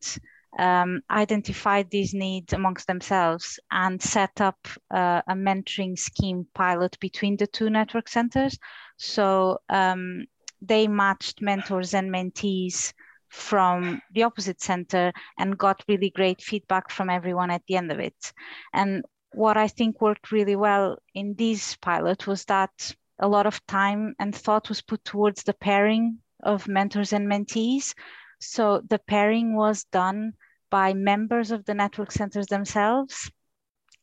um, 0.59 1.01
identified 1.09 1.89
these 1.89 2.13
needs 2.13 2.53
amongst 2.53 2.87
themselves 2.87 3.59
and 3.71 4.01
set 4.01 4.41
up 4.41 4.67
uh, 4.91 5.21
a 5.27 5.33
mentoring 5.33 5.97
scheme 5.97 6.45
pilot 6.53 6.99
between 6.99 7.37
the 7.37 7.47
two 7.47 7.69
network 7.69 8.07
centers. 8.07 8.57
So 8.97 9.59
um, 9.69 10.25
they 10.61 10.87
matched 10.87 11.41
mentors 11.41 11.93
and 11.93 12.11
mentees 12.11 12.93
from 13.29 14.01
the 14.13 14.23
opposite 14.23 14.61
center 14.61 15.13
and 15.39 15.57
got 15.57 15.83
really 15.87 16.09
great 16.09 16.41
feedback 16.41 16.91
from 16.91 17.09
everyone 17.09 17.49
at 17.49 17.61
the 17.67 17.77
end 17.77 17.91
of 17.91 17.99
it. 17.99 18.33
And 18.73 19.05
what 19.31 19.55
I 19.55 19.69
think 19.69 20.01
worked 20.01 20.31
really 20.31 20.57
well 20.57 20.97
in 21.15 21.35
this 21.35 21.77
pilot 21.77 22.27
was 22.27 22.43
that 22.45 22.93
a 23.19 23.27
lot 23.27 23.45
of 23.45 23.65
time 23.67 24.15
and 24.19 24.35
thought 24.35 24.67
was 24.67 24.81
put 24.81 25.03
towards 25.05 25.43
the 25.43 25.53
pairing 25.53 26.17
of 26.43 26.67
mentors 26.67 27.13
and 27.13 27.27
mentees. 27.27 27.93
So 28.39 28.81
the 28.89 28.99
pairing 28.99 29.55
was 29.55 29.85
done 29.85 30.33
by 30.71 30.93
members 30.93 31.51
of 31.51 31.65
the 31.65 31.75
network 31.75 32.11
centers 32.11 32.47
themselves, 32.47 33.29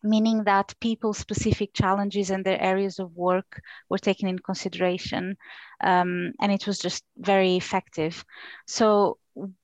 meaning 0.03 0.45
that 0.45 0.75
people's 0.81 1.19
specific 1.19 1.71
challenges 1.75 2.31
and 2.31 2.45
their 2.45 2.61
areas 2.63 3.01
of 3.01 3.13
work 3.17 3.61
were 3.89 3.99
taken 3.99 4.29
in 4.29 4.39
consideration. 4.39 5.37
Um, 5.83 6.33
and 6.41 6.53
it 6.53 6.67
was 6.67 6.79
just 6.79 7.05
very 7.17 7.57
effective. 7.57 8.25
So 8.67 9.19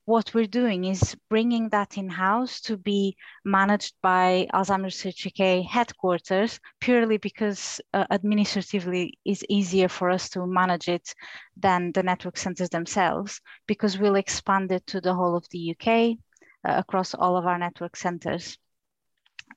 what 0.05 0.33
we're 0.33 0.47
doing 0.47 0.85
is 0.85 1.15
bringing 1.29 1.69
that 1.69 1.97
in-house 1.97 2.61
to 2.61 2.77
be 2.77 3.15
managed 3.43 3.93
by 4.01 4.47
Alzheimer's 4.53 5.05
Research 5.05 5.27
UK 5.27 5.65
headquarters, 5.65 6.59
purely 6.79 7.17
because 7.17 7.81
uh, 7.93 8.05
administratively 8.11 9.17
is 9.25 9.43
easier 9.49 9.89
for 9.89 10.09
us 10.09 10.29
to 10.29 10.45
manage 10.45 10.87
it 10.87 11.13
than 11.57 11.91
the 11.93 12.03
network 12.03 12.37
centers 12.37 12.69
themselves, 12.69 13.41
because 13.67 13.97
we'll 13.97 14.15
expand 14.15 14.71
it 14.71 14.85
to 14.87 15.01
the 15.01 15.13
whole 15.13 15.35
of 15.35 15.47
the 15.51 15.75
UK, 15.75 16.17
across 16.65 17.13
all 17.13 17.37
of 17.37 17.45
our 17.45 17.57
network 17.57 17.95
centers. 17.95 18.57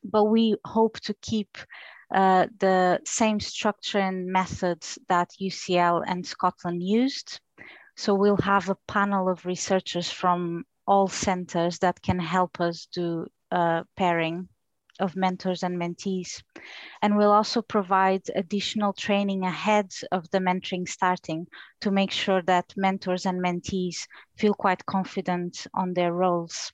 But 0.04 0.24
we 0.24 0.56
hope 0.64 1.00
to 1.00 1.14
keep 1.22 1.58
uh, 2.14 2.46
the 2.58 3.00
same 3.04 3.40
structure 3.40 3.98
and 3.98 4.26
methods 4.26 4.98
that 5.08 5.30
UCL 5.40 6.04
and 6.06 6.26
Scotland 6.26 6.82
used. 6.82 7.40
So 7.96 8.14
we'll 8.14 8.36
have 8.38 8.68
a 8.68 8.78
panel 8.86 9.28
of 9.28 9.44
researchers 9.44 10.10
from 10.10 10.64
all 10.86 11.08
centers 11.08 11.78
that 11.80 12.00
can 12.00 12.18
help 12.18 12.60
us 12.60 12.86
do 12.92 13.26
uh, 13.50 13.82
pairing 13.96 14.48
of 15.00 15.16
mentors 15.16 15.62
and 15.62 15.80
mentees. 15.80 16.42
And 17.02 17.16
we'll 17.16 17.32
also 17.32 17.62
provide 17.62 18.22
additional 18.34 18.92
training 18.92 19.44
ahead 19.44 19.92
of 20.10 20.28
the 20.30 20.38
mentoring 20.38 20.88
starting 20.88 21.46
to 21.80 21.90
make 21.90 22.10
sure 22.10 22.42
that 22.42 22.72
mentors 22.76 23.26
and 23.26 23.40
mentees 23.40 24.06
feel 24.36 24.54
quite 24.54 24.86
confident 24.86 25.66
on 25.74 25.94
their 25.94 26.12
roles. 26.12 26.72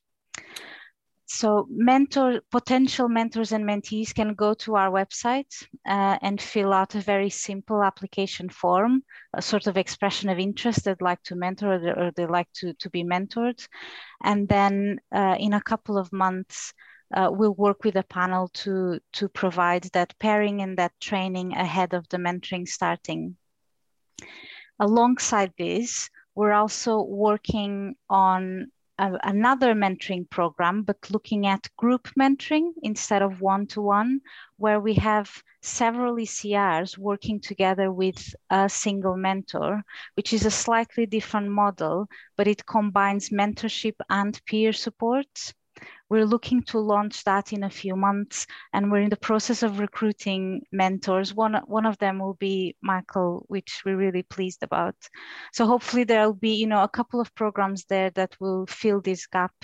So 1.27 1.67
mentor, 1.71 2.43
potential 2.51 3.09
mentors 3.09 3.53
and 3.53 3.65
mentees 3.65 4.15
can 4.15 4.35
go 4.35 4.55
to 4.55 4.77
our 4.77 4.91
website 4.91 5.67
uh, 5.87 6.19
and 6.21 6.41
fill 6.41 6.73
out 6.73 6.95
a 6.95 7.01
very 7.01 7.31
simple 7.31 7.83
application 7.83 8.51
form, 8.51 9.03
a 9.33 9.41
sort 9.41 9.67
of 9.67 9.77
expression 9.77 10.29
of 10.29 10.39
interest 10.39 10.85
they'd 10.85 11.01
like 11.01 11.23
to 11.25 11.35
mentor 11.35 11.75
or 11.97 12.13
they 12.15 12.27
like 12.27 12.53
to, 12.53 12.75
to 12.75 12.91
be 12.91 13.03
mentored. 13.03 13.67
And 14.23 14.47
then 14.49 15.01
uh, 15.13 15.37
in 15.39 15.55
a 15.55 15.63
couple 15.63 15.99
of 15.99 16.13
months, 16.13 16.75
uh, 17.15 17.31
we'll 17.33 17.55
work 17.55 17.85
with 17.85 17.97
a 17.97 18.05
panel 18.05 18.49
to, 18.49 19.01
to 19.15 19.29
provide 19.29 19.85
that 19.93 20.19
pairing 20.19 20.61
and 20.61 20.77
that 20.77 20.93
training 21.01 21.55
ahead 21.55 21.95
of 21.95 22.09
the 22.11 22.19
mentoring 22.19 22.69
starting. 22.69 23.37
Alongside 24.79 25.53
this, 25.59 26.11
we're 26.35 26.53
also 26.53 27.03
working 27.03 27.95
on 28.11 28.71
a, 28.99 29.19
another 29.25 29.75
mentoring 29.75 30.29
program, 30.31 30.83
but 30.83 31.11
looking 31.11 31.47
at 31.47 31.69
group 31.77 32.09
mentoring 32.19 32.73
instead 32.83 33.23
of 33.23 33.41
one 33.41 33.67
to 33.69 33.81
one, 33.81 34.21
where 34.57 34.81
we 34.81 34.95
have 34.95 35.43
several 35.63 36.17
ECRs 36.17 36.97
working 36.99 37.41
together 37.41 37.91
with 37.93 38.35
a 38.51 38.69
single 38.69 39.17
mentor, 39.17 39.83
which 40.15 40.33
is 40.33 40.47
a 40.47 40.51
slightly 40.51 41.07
different 41.07 41.49
model, 41.49 42.07
but 42.37 42.47
it 42.47 42.67
combines 42.67 43.31
mentorship 43.31 43.97
and 44.11 44.41
peer 44.47 44.73
support. 44.73 45.55
We're 46.11 46.27
looking 46.27 46.63
to 46.65 46.79
launch 46.79 47.25
that 47.25 47.53
in 47.53 47.65
a 47.65 47.71
few 47.71 47.97
months, 47.97 48.47
and 48.73 48.91
we're 48.91 49.01
in 49.01 49.11
the 49.11 49.17
process 49.17 49.63
of 49.63 49.79
recruiting 49.79 50.63
mentors. 50.71 51.35
One, 51.35 51.55
one 51.67 51.87
of 51.87 51.97
them 51.99 52.19
will 52.19 52.35
be 52.35 52.77
Michael, 52.83 53.45
which 53.49 53.83
we're 53.85 53.97
really 53.97 54.23
pleased 54.23 54.63
about. 54.63 54.97
So 55.53 55.67
hopefully 55.67 56.05
there'll 56.05 56.35
be, 56.35 56.55
you 56.57 56.67
know, 56.67 56.83
a 56.83 56.89
couple 56.89 57.21
of 57.21 57.35
programs 57.35 57.87
there 57.87 58.11
that 58.11 58.37
will 58.39 58.67
fill 58.67 59.01
this 59.01 59.27
gap, 59.27 59.55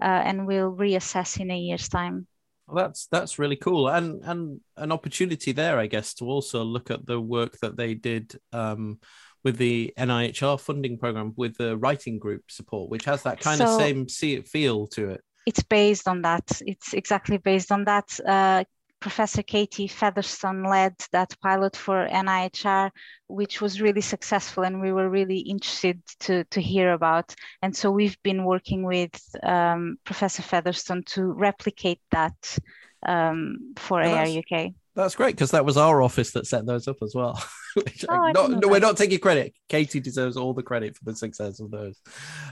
uh, 0.00 0.04
and 0.04 0.46
we'll 0.46 0.74
reassess 0.74 1.40
in 1.40 1.50
a 1.50 1.58
year's 1.58 1.88
time. 1.88 2.26
Well, 2.66 2.84
that's 2.84 3.06
that's 3.06 3.38
really 3.38 3.56
cool, 3.56 3.88
and 3.88 4.22
and 4.24 4.60
an 4.76 4.92
opportunity 4.92 5.52
there, 5.52 5.78
I 5.78 5.86
guess, 5.86 6.14
to 6.14 6.24
also 6.24 6.62
look 6.64 6.90
at 6.90 7.06
the 7.06 7.20
work 7.20 7.58
that 7.60 7.76
they 7.76 7.94
did 7.94 8.38
um, 8.52 8.98
with 9.44 9.56
the 9.56 9.94
NIHR 9.96 10.60
funding 10.60 10.98
program 10.98 11.32
with 11.36 11.56
the 11.56 11.76
writing 11.78 12.18
group 12.18 12.42
support, 12.48 12.90
which 12.90 13.04
has 13.04 13.22
that 13.22 13.40
kind 13.40 13.58
so, 13.58 13.66
of 13.66 13.80
same 13.80 14.08
see 14.08 14.34
it 14.34 14.48
feel 14.48 14.88
to 14.88 15.10
it 15.10 15.20
it's 15.46 15.62
based 15.62 16.08
on 16.08 16.22
that. 16.22 16.60
It's 16.66 16.92
exactly 16.92 17.38
based 17.38 17.72
on 17.72 17.84
that. 17.84 18.18
Uh, 18.26 18.64
Professor 19.00 19.42
Katie 19.42 19.86
Featherstone 19.86 20.64
led 20.64 20.94
that 21.12 21.34
pilot 21.40 21.76
for 21.76 22.08
NIHR, 22.08 22.90
which 23.28 23.60
was 23.60 23.80
really 23.80 24.00
successful, 24.00 24.64
and 24.64 24.80
we 24.80 24.92
were 24.92 25.08
really 25.08 25.38
interested 25.38 26.00
to, 26.20 26.44
to 26.44 26.60
hear 26.60 26.92
about. 26.92 27.34
And 27.62 27.76
so 27.76 27.90
we've 27.90 28.20
been 28.22 28.44
working 28.44 28.84
with 28.84 29.14
um, 29.42 29.98
Professor 30.04 30.42
Featherstone 30.42 31.04
to 31.08 31.24
replicate 31.24 32.00
that 32.10 32.58
um, 33.06 33.74
for 33.76 34.02
AR 34.02 34.26
UK. 34.26 34.72
That's 34.96 35.14
great 35.14 35.34
because 35.34 35.50
that 35.50 35.66
was 35.66 35.76
our 35.76 36.00
office 36.00 36.30
that 36.32 36.46
set 36.46 36.64
those 36.64 36.88
up 36.88 36.96
as 37.02 37.14
well. 37.14 37.40
oh, 38.08 38.30
not, 38.32 38.50
no, 38.50 38.68
we're 38.68 38.80
not 38.80 38.96
taking 38.96 39.18
credit. 39.18 39.54
Katie 39.68 40.00
deserves 40.00 40.38
all 40.38 40.54
the 40.54 40.62
credit 40.62 40.96
for 40.96 41.04
the 41.04 41.14
success 41.14 41.60
of 41.60 41.70
those. 41.70 42.00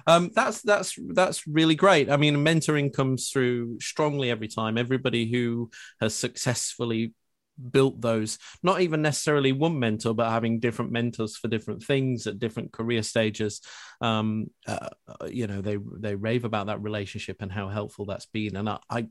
Um, 0.07 0.31
that's 0.35 0.61
that's 0.61 0.99
that's 1.15 1.47
really 1.47 1.75
great. 1.75 2.11
I 2.11 2.19
mean, 2.19 2.37
mentoring 2.37 2.93
comes 2.93 3.31
through 3.31 3.81
strongly 3.81 4.31
every 4.31 4.49
time. 4.49 4.77
Everybody 4.77 5.31
who 5.31 5.71
has 6.03 6.15
successfully 6.15 7.15
built 7.71 8.01
those 8.01 8.39
not 8.63 8.81
even 8.81 9.03
necessarily 9.03 9.53
one 9.53 9.79
mentor 9.79 10.15
but 10.15 10.31
having 10.31 10.61
different 10.61 10.91
mentors 10.91 11.37
for 11.37 11.49
different 11.49 11.83
things 11.83 12.27
at 12.27 12.39
different 12.39 12.73
career 12.73 13.03
stages. 13.03 13.61
Um 14.01 14.51
uh, 14.67 14.89
uh 15.09 15.27
you 15.27 15.47
know 15.47 15.61
they 15.61 15.79
they 15.99 16.15
rave 16.15 16.45
about 16.45 16.67
that 16.67 16.83
relationship 16.83 17.39
and 17.41 17.53
how 17.53 17.69
helpful 17.69 18.07
that's 18.07 18.27
been. 18.27 18.57
And 18.57 18.69
i 18.69 19.07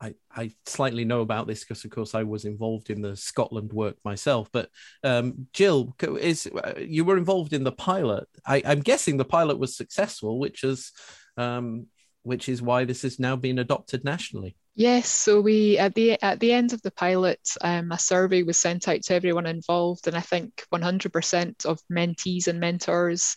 i 0.00 0.14
i 0.34 0.50
slightly 0.66 1.04
know 1.04 1.20
about 1.20 1.46
this 1.46 1.60
because 1.60 1.84
of 1.84 1.90
course 1.90 2.14
i 2.14 2.22
was 2.22 2.44
involved 2.44 2.90
in 2.90 3.02
the 3.02 3.16
scotland 3.16 3.72
work 3.72 3.96
myself. 4.04 4.48
But 4.52 4.68
um 5.04 5.48
jill 5.52 5.94
is 6.20 6.46
uh, 6.46 6.74
you 6.78 7.04
were 7.04 7.16
involved 7.16 7.52
in 7.52 7.64
the 7.64 7.72
pilot. 7.72 8.26
I, 8.46 8.62
i'm 8.64 8.80
guessing 8.80 9.16
the 9.16 9.24
pilot 9.24 9.58
was 9.58 9.76
successful 9.76 10.38
which 10.38 10.64
is 10.64 10.92
um 11.36 11.86
which 12.22 12.48
is 12.48 12.60
why 12.60 12.84
this 12.84 13.04
is 13.04 13.18
now 13.18 13.36
being 13.36 13.58
adopted 13.58 14.04
nationally 14.04 14.56
Yes, 14.80 15.10
so 15.10 15.42
we 15.42 15.76
at 15.76 15.94
the 15.94 16.12
at 16.22 16.40
the 16.40 16.54
end 16.54 16.72
of 16.72 16.80
the 16.80 16.90
pilot, 16.90 17.38
um, 17.60 17.92
a 17.92 17.98
survey 17.98 18.42
was 18.42 18.56
sent 18.56 18.88
out 18.88 19.02
to 19.02 19.14
everyone 19.14 19.44
involved, 19.44 20.06
and 20.06 20.16
I 20.16 20.22
think 20.22 20.64
100% 20.70 21.66
of 21.66 21.82
mentees 21.92 22.48
and 22.48 22.58
mentors 22.58 23.36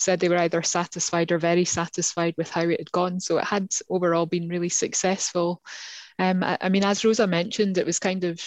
said 0.00 0.18
they 0.18 0.28
were 0.28 0.38
either 0.38 0.62
satisfied 0.64 1.30
or 1.30 1.38
very 1.38 1.64
satisfied 1.64 2.34
with 2.36 2.50
how 2.50 2.62
it 2.62 2.80
had 2.80 2.90
gone. 2.90 3.20
So 3.20 3.38
it 3.38 3.44
had 3.44 3.68
overall 3.88 4.26
been 4.26 4.48
really 4.48 4.68
successful. 4.68 5.62
Um, 6.18 6.42
I, 6.42 6.58
I 6.60 6.68
mean, 6.70 6.82
as 6.82 7.04
Rosa 7.04 7.28
mentioned, 7.28 7.78
it 7.78 7.86
was 7.86 8.00
kind 8.00 8.24
of 8.24 8.40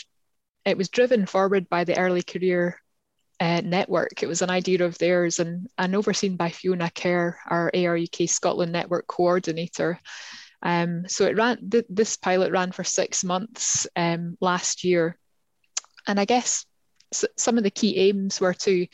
it 0.65 0.77
was 0.77 0.89
driven 0.89 1.25
forward 1.25 1.69
by 1.69 1.85
the 1.85 1.97
early 1.97 2.23
career 2.23 2.77
uh, 3.39 3.61
network. 3.63 4.21
It 4.21 4.27
was 4.27 4.41
an 4.41 4.49
idea 4.49 4.83
of 4.83 4.97
theirs 4.97 5.39
and, 5.39 5.67
and 5.77 5.95
overseen 5.95 6.35
by 6.35 6.49
Fiona 6.49 6.91
Kerr, 6.93 7.37
our 7.47 7.71
ARUK 7.73 8.27
Scotland 8.27 8.73
network 8.73 9.07
coordinator. 9.07 10.01
Um, 10.63 11.03
so 11.07 11.25
it 11.25 11.37
ran. 11.37 11.69
Th- 11.69 11.85
this 11.89 12.17
pilot 12.17 12.51
ran 12.51 12.71
for 12.71 12.83
six 12.83 13.23
months 13.23 13.85
um, 13.95 14.37
last 14.39 14.83
year, 14.83 15.17
and 16.07 16.19
I 16.19 16.25
guess 16.25 16.65
s- 17.13 17.25
some 17.37 17.57
of 17.57 17.63
the 17.63 17.69
key 17.71 17.97
aims 17.97 18.39
were 18.39 18.53
to 18.53 18.87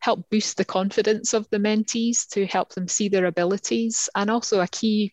help 0.00 0.30
boost 0.30 0.56
the 0.56 0.64
confidence 0.64 1.34
of 1.34 1.48
the 1.50 1.58
mentees, 1.58 2.26
to 2.30 2.46
help 2.46 2.74
them 2.74 2.88
see 2.88 3.08
their 3.08 3.26
abilities, 3.26 4.08
and 4.14 4.30
also 4.30 4.60
a 4.60 4.68
key 4.68 5.12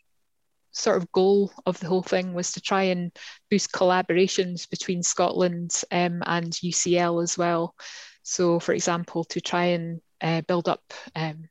sort 0.72 0.98
of 0.98 1.12
goal 1.12 1.52
of 1.66 1.80
the 1.80 1.88
whole 1.88 2.04
thing 2.04 2.34
was 2.34 2.52
to 2.54 2.62
try 2.62 2.84
and 2.84 3.12
boost 3.50 3.72
collaborations 3.72 4.70
between 4.70 5.04
Scotland 5.04 5.84
um, 5.92 6.22
and 6.26 6.58
UCL 6.64 7.22
as 7.22 7.38
well. 7.38 7.76
So, 8.24 8.60
for 8.60 8.74
example, 8.74 9.24
to 9.26 9.42
try 9.42 9.66
and 9.66 10.02
uh, 10.22 10.42
build 10.42 10.70
up 10.70 10.84
um, 11.16 11.50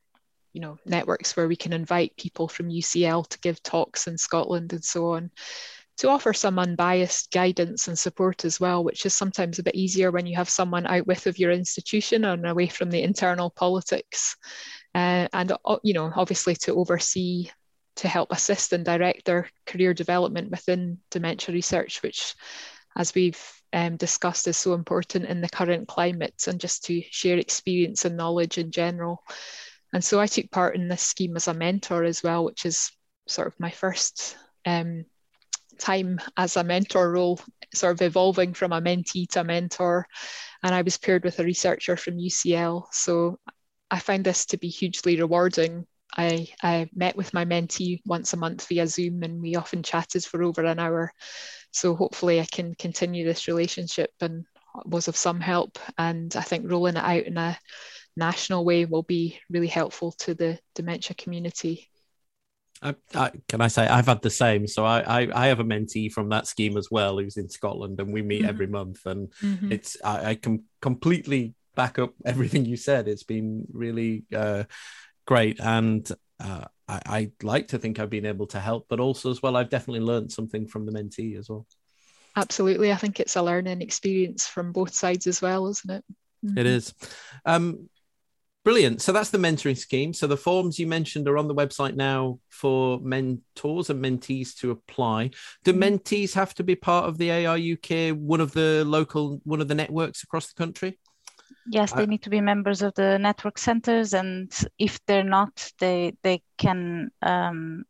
you 0.57 0.61
know 0.61 0.79
networks 0.87 1.37
where 1.37 1.47
we 1.47 1.55
can 1.55 1.71
invite 1.71 2.17
people 2.17 2.47
from 2.47 2.69
UCL 2.69 3.27
to 3.27 3.39
give 3.41 3.61
talks 3.61 4.07
in 4.07 4.17
Scotland 4.17 4.73
and 4.73 4.83
so 4.83 5.11
on 5.11 5.29
to 5.97 6.09
offer 6.09 6.33
some 6.33 6.57
unbiased 6.57 7.31
guidance 7.31 7.87
and 7.87 7.97
support 7.97 8.43
as 8.43 8.59
well, 8.59 8.83
which 8.83 9.05
is 9.05 9.13
sometimes 9.13 9.59
a 9.59 9.63
bit 9.63 9.75
easier 9.75 10.11
when 10.11 10.25
you 10.25 10.35
have 10.35 10.49
someone 10.49 10.87
out 10.87 11.05
with 11.05 11.27
of 11.27 11.37
your 11.37 11.51
institution 11.51 12.25
and 12.25 12.45
away 12.45 12.67
from 12.67 12.89
the 12.89 13.01
internal 13.01 13.51
politics. 13.51 14.35
Uh, 14.95 15.27
and 15.31 15.53
you 15.83 15.93
know, 15.93 16.11
obviously 16.15 16.55
to 16.55 16.73
oversee, 16.73 17.49
to 17.97 18.07
help 18.07 18.31
assist 18.31 18.73
and 18.73 18.83
direct 18.83 19.25
their 19.25 19.47
career 19.67 19.93
development 19.93 20.49
within 20.49 20.97
dementia 21.11 21.53
research, 21.53 22.01
which, 22.01 22.33
as 22.95 23.13
we've 23.13 23.43
um, 23.73 23.97
discussed, 23.97 24.47
is 24.47 24.57
so 24.57 24.73
important 24.73 25.25
in 25.25 25.41
the 25.41 25.49
current 25.49 25.87
climate, 25.87 26.43
and 26.47 26.59
just 26.59 26.85
to 26.85 27.01
share 27.09 27.37
experience 27.37 28.05
and 28.05 28.17
knowledge 28.17 28.59
in 28.59 28.71
general. 28.71 29.23
And 29.93 30.03
so 30.03 30.19
I 30.19 30.27
took 30.27 30.51
part 30.51 30.75
in 30.75 30.87
this 30.87 31.01
scheme 31.01 31.35
as 31.35 31.47
a 31.47 31.53
mentor 31.53 32.03
as 32.03 32.23
well, 32.23 32.43
which 32.45 32.65
is 32.65 32.91
sort 33.27 33.47
of 33.47 33.59
my 33.59 33.71
first 33.71 34.37
um, 34.65 35.05
time 35.79 36.19
as 36.35 36.57
a 36.57 36.63
mentor 36.63 37.11
role, 37.11 37.39
sort 37.73 37.93
of 37.93 38.01
evolving 38.01 38.53
from 38.53 38.73
a 38.73 38.81
mentee 38.81 39.27
to 39.29 39.41
a 39.41 39.43
mentor. 39.43 40.07
And 40.63 40.73
I 40.73 40.81
was 40.81 40.97
paired 40.97 41.23
with 41.23 41.39
a 41.39 41.43
researcher 41.43 41.95
from 41.95 42.17
UCL. 42.17 42.87
So 42.91 43.39
I 43.89 43.99
find 43.99 44.23
this 44.23 44.45
to 44.47 44.57
be 44.57 44.67
hugely 44.67 45.19
rewarding. 45.19 45.85
I, 46.15 46.47
I 46.63 46.89
met 46.95 47.15
with 47.15 47.33
my 47.33 47.45
mentee 47.45 48.01
once 48.05 48.33
a 48.33 48.37
month 48.37 48.67
via 48.67 48.87
Zoom 48.87 49.23
and 49.23 49.41
we 49.41 49.55
often 49.55 49.83
chatted 49.83 50.25
for 50.25 50.41
over 50.41 50.63
an 50.63 50.79
hour. 50.79 51.13
So 51.71 51.95
hopefully 51.95 52.41
I 52.41 52.45
can 52.45 52.73
continue 52.75 53.23
this 53.23 53.47
relationship 53.47 54.11
and 54.19 54.45
was 54.85 55.07
of 55.07 55.15
some 55.15 55.39
help. 55.39 55.77
And 55.97 56.35
I 56.35 56.41
think 56.41 56.69
rolling 56.69 56.97
it 56.97 57.03
out 57.03 57.23
in 57.23 57.37
a 57.37 57.57
national 58.17 58.65
way 58.65 58.85
will 58.85 59.03
be 59.03 59.39
really 59.49 59.67
helpful 59.67 60.11
to 60.19 60.33
the 60.33 60.59
dementia 60.75 61.15
community. 61.15 61.89
I, 62.81 62.95
I, 63.13 63.31
can 63.47 63.61
I 63.61 63.67
say 63.67 63.87
I've 63.87 64.07
had 64.07 64.21
the 64.21 64.29
same. 64.29 64.67
So 64.67 64.85
I, 64.85 64.99
I, 64.99 65.27
I 65.33 65.47
have 65.47 65.59
a 65.59 65.63
mentee 65.63 66.11
from 66.11 66.29
that 66.29 66.47
scheme 66.47 66.77
as 66.77 66.89
well, 66.91 67.17
who's 67.17 67.37
in 67.37 67.49
Scotland, 67.49 67.99
and 67.99 68.11
we 68.13 68.21
meet 68.21 68.41
mm-hmm. 68.41 68.49
every 68.49 68.67
month. 68.67 69.05
And 69.05 69.31
mm-hmm. 69.41 69.71
it's 69.71 69.97
I, 70.03 70.31
I, 70.31 70.35
can 70.35 70.63
completely 70.81 71.55
back 71.75 71.97
up 71.99 72.13
everything 72.25 72.65
you 72.65 72.77
said. 72.77 73.07
It's 73.07 73.23
been 73.23 73.65
really 73.71 74.25
uh, 74.35 74.65
great, 75.25 75.59
and 75.59 76.07
uh, 76.39 76.65
I, 76.87 77.01
I 77.05 77.31
like 77.41 77.69
to 77.69 77.79
think 77.79 77.99
I've 77.99 78.09
been 78.09 78.25
able 78.25 78.47
to 78.47 78.59
help, 78.59 78.85
but 78.89 78.99
also 78.99 79.31
as 79.31 79.41
well, 79.41 79.55
I've 79.55 79.69
definitely 79.69 80.05
learned 80.05 80.31
something 80.31 80.67
from 80.67 80.85
the 80.85 80.91
mentee 80.91 81.37
as 81.37 81.49
well. 81.49 81.65
Absolutely, 82.35 82.91
I 82.91 82.97
think 82.97 83.19
it's 83.19 83.35
a 83.35 83.41
learning 83.41 83.81
experience 83.81 84.45
from 84.45 84.71
both 84.71 84.93
sides 84.93 85.25
as 85.25 85.41
well, 85.41 85.67
isn't 85.67 85.89
it? 85.89 86.03
Mm-hmm. 86.45 86.57
it 86.59 86.65
is. 86.67 86.93
Um, 87.45 87.89
Brilliant. 88.67 89.01
So 89.01 89.13
that's 89.13 89.29
the 89.29 89.37
mentoring 89.37 89.77
scheme. 89.77 90.11
So 90.13 90.27
the 90.27 90.35
forms 90.35 90.77
you 90.77 90.87
mentioned 90.87 91.25
are 91.29 91.37
on 91.37 91.47
the 91.47 91.55
website 91.55 91.95
now 91.95 92.39
for 92.49 92.99
mentors 92.99 93.89
and 93.89 94.03
mentees 94.03 94.53
to 94.57 94.71
apply. 94.71 95.29
Do 95.63 95.71
mm-hmm. 95.71 95.83
mentees 95.83 96.33
have 96.33 96.53
to 96.55 96.65
be 96.65 96.75
part 96.75 97.05
of 97.05 97.17
the 97.17 97.29
ARUK, 97.29 98.11
one 98.11 98.41
of 98.41 98.51
the 98.51 98.83
local, 98.85 99.39
one 99.45 99.61
of 99.61 99.69
the 99.69 99.73
networks 99.73 100.21
across 100.21 100.47
the 100.47 100.61
country? 100.61 100.99
Yes, 101.65 101.93
they 101.93 102.03
uh, 102.03 102.07
need 102.07 102.23
to 102.23 102.29
be 102.29 102.41
members 102.41 102.81
of 102.81 102.93
the 102.95 103.17
network 103.17 103.57
centers, 103.57 104.13
and 104.13 104.51
if 104.77 104.99
they're 105.05 105.23
not, 105.23 105.71
they 105.79 106.17
they 106.21 106.43
can 106.57 107.09
um, 107.21 107.85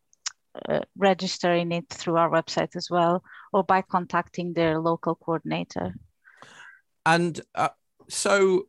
uh, 0.70 0.82
register 0.96 1.56
in 1.56 1.72
it 1.72 1.90
through 1.90 2.18
our 2.18 2.30
website 2.30 2.76
as 2.76 2.88
well, 2.88 3.24
or 3.52 3.64
by 3.64 3.82
contacting 3.82 4.54
their 4.54 4.78
local 4.78 5.16
coordinator. 5.16 5.96
And 7.04 7.42
uh, 7.56 7.70
so 8.10 8.68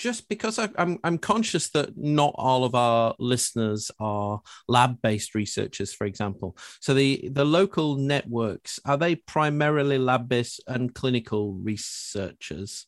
just 0.00 0.30
because 0.30 0.58
I, 0.58 0.64
am 0.64 0.72
I'm, 0.78 0.98
I'm 1.04 1.18
conscious 1.18 1.68
that 1.70 1.96
not 1.96 2.34
all 2.36 2.64
of 2.64 2.74
our 2.74 3.14
listeners 3.18 3.90
are 4.00 4.40
lab-based 4.66 5.34
researchers, 5.34 5.92
for 5.92 6.06
example. 6.06 6.56
So 6.80 6.94
the 6.94 7.28
the 7.30 7.44
local 7.44 7.96
networks 7.96 8.80
are 8.86 8.96
they 8.96 9.16
primarily 9.16 9.98
lab-based 9.98 10.62
and 10.66 10.94
clinical 10.94 11.52
researchers? 11.52 12.86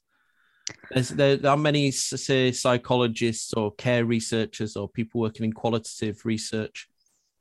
There's, 0.90 1.10
there 1.10 1.38
are 1.44 1.56
many 1.56 1.90
say 1.90 2.50
psychologists 2.50 3.52
or 3.52 3.74
care 3.74 4.06
researchers 4.06 4.74
or 4.74 4.88
people 4.88 5.20
working 5.20 5.44
in 5.44 5.52
qualitative 5.52 6.24
research. 6.24 6.88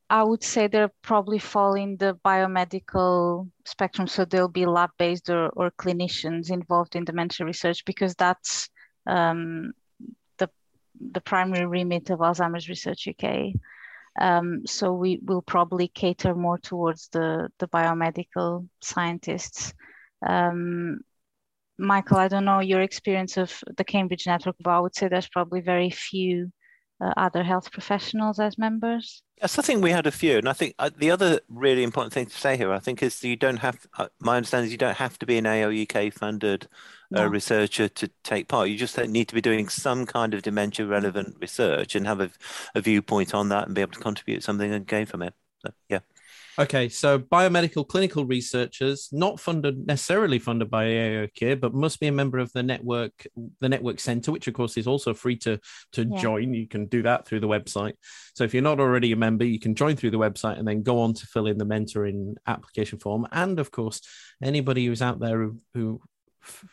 I 0.09 0.24
would 0.24 0.43
say 0.43 0.67
they're 0.67 0.91
probably 1.01 1.39
fall 1.39 1.76
in 1.76 1.95
the 1.95 2.19
biomedical 2.26 3.49
spectrum, 3.63 4.07
so 4.07 4.26
they'll 4.26 4.49
be 4.49 4.65
lab-based 4.65 5.30
or, 5.30 5.47
or 5.51 5.72
clinicians 5.72 6.51
involved 6.51 6.97
in 6.97 7.05
dementia 7.05 7.45
research 7.45 7.86
because 7.86 8.15
that's 8.15 8.67
um, 9.08 9.74
the 10.38 10.49
the 10.99 11.22
primary 11.22 11.66
remit 11.66 12.10
of 12.10 12.20
Alzheimer's 12.20 12.70
Research 12.70 13.08
UK. 13.08 13.54
Um, 14.20 14.68
so 14.68 14.93
we 14.93 15.20
will 15.24 15.41
probably 15.41 15.88
cater 15.88 16.36
more 16.36 16.58
towards 16.58 17.08
the 17.10 17.49
the 17.60 17.68
biomedical 17.68 18.68
scientists. 18.82 19.74
Um, 20.26 21.02
Michael, 21.78 22.18
I 22.18 22.28
don't 22.28 22.45
know 22.45 22.60
your 22.60 22.82
experience 22.82 23.38
of 23.38 23.54
the 23.78 23.84
Cambridge 23.84 24.28
network, 24.28 24.56
but 24.60 24.72
I 24.72 24.80
would 24.80 24.95
say 24.95 25.08
there's 25.08 25.30
probably 25.30 25.62
very 25.62 25.89
few 25.89 26.52
uh, 27.02 27.14
other 27.18 27.43
health 27.43 27.72
professionals 27.72 28.39
as 28.39 28.58
members. 28.58 29.24
Yes, 29.41 29.58
I 29.58 29.64
think 29.64 29.84
we 29.84 29.89
had 29.89 30.06
a 30.06 30.12
few, 30.12 30.38
and 30.38 30.47
I 30.47 30.54
think 30.54 30.76
uh, 30.78 30.91
the 30.95 31.10
other 31.10 31.39
really 31.49 31.84
important 31.84 32.14
thing 32.14 32.28
to 32.28 32.38
say 32.38 32.56
here, 32.58 32.72
I 32.72 32.80
think, 32.80 33.02
is 33.02 33.24
you 33.24 33.36
don't 33.36 33.58
have. 33.58 33.88
Uh, 33.97 34.08
my 34.20 34.38
understanding 34.38 34.68
is 34.68 34.72
you 34.72 34.78
don't 34.78 34.97
have 34.97 35.18
to 35.20 35.26
be 35.26 35.38
an 35.38 35.45
ARUK 35.45 36.14
funded 36.14 36.68
no. 37.10 37.26
researcher 37.26 37.89
to 37.89 38.10
take 38.24 38.47
part. 38.47 38.70
You 38.70 38.78
just 38.78 38.97
need 38.97 39.28
to 39.30 39.36
be 39.36 39.41
doing 39.41 39.68
some 39.68 40.06
kind 40.06 40.34
of 40.34 40.43
dementia 40.43 40.86
relevant 40.86 41.38
research 41.41 41.95
and 41.95 42.06
have 42.06 42.22
a, 42.22 42.30
a 42.76 42.82
viewpoint 42.82 43.34
on 43.34 43.49
that 43.49 43.66
and 43.66 43.76
be 43.76 43.82
able 43.82 43.93
to 43.93 43.99
contribute 43.99 44.43
something 44.43 44.72
and 44.72 44.86
gain 44.86 45.08
from 45.08 45.24
it. 45.24 45.34
So, 45.66 45.72
yeah. 45.89 45.99
Okay, 46.60 46.89
so 46.89 47.18
biomedical 47.18 47.88
clinical 47.88 48.26
researchers, 48.26 49.08
not 49.14 49.39
funded 49.39 49.88
necessarily 49.88 50.38
funded 50.38 50.70
by 50.70 50.86
AOK, 50.86 51.62
but 51.62 51.74
must 51.74 51.99
be 51.99 52.08
a 52.08 52.12
member 52.12 52.39
of 52.39 52.52
the 52.52 52.62
network, 52.62 53.26
the 53.62 53.70
network 53.70 53.99
center, 54.02 54.32
which 54.32 54.47
of 54.47 54.54
course 54.54 54.76
is 54.76 54.86
also 54.86 55.14
free 55.14 55.38
to 55.38 55.60
to 55.93 56.04
yeah. 56.04 56.18
join. 56.20 56.54
You 56.54 56.68
can 56.68 56.88
do 56.88 57.04
that 57.04 57.26
through 57.26 57.39
the 57.39 57.47
website. 57.47 57.93
So 58.36 58.43
if 58.43 58.54
you're 58.54 58.64
not 58.64 58.82
already 58.82 59.14
a 59.14 59.16
member, 59.16 59.45
you 59.45 59.60
can 59.60 59.76
join 59.76 59.95
through 59.95 60.12
the 60.12 60.20
website 60.20 60.60
and 60.60 60.68
then 60.68 60.84
go 60.84 60.99
on 60.99 61.14
to 61.14 61.26
fill 61.26 61.47
in 61.47 61.58
the 61.58 61.66
mentoring 61.66 62.36
application 62.45 62.99
form. 62.99 63.28
And 63.32 63.58
of 63.60 63.72
course, 63.72 64.02
anybody 64.43 64.86
who's 64.86 65.02
out 65.02 65.20
there 65.20 65.38
who, 65.38 65.58
who 65.74 66.02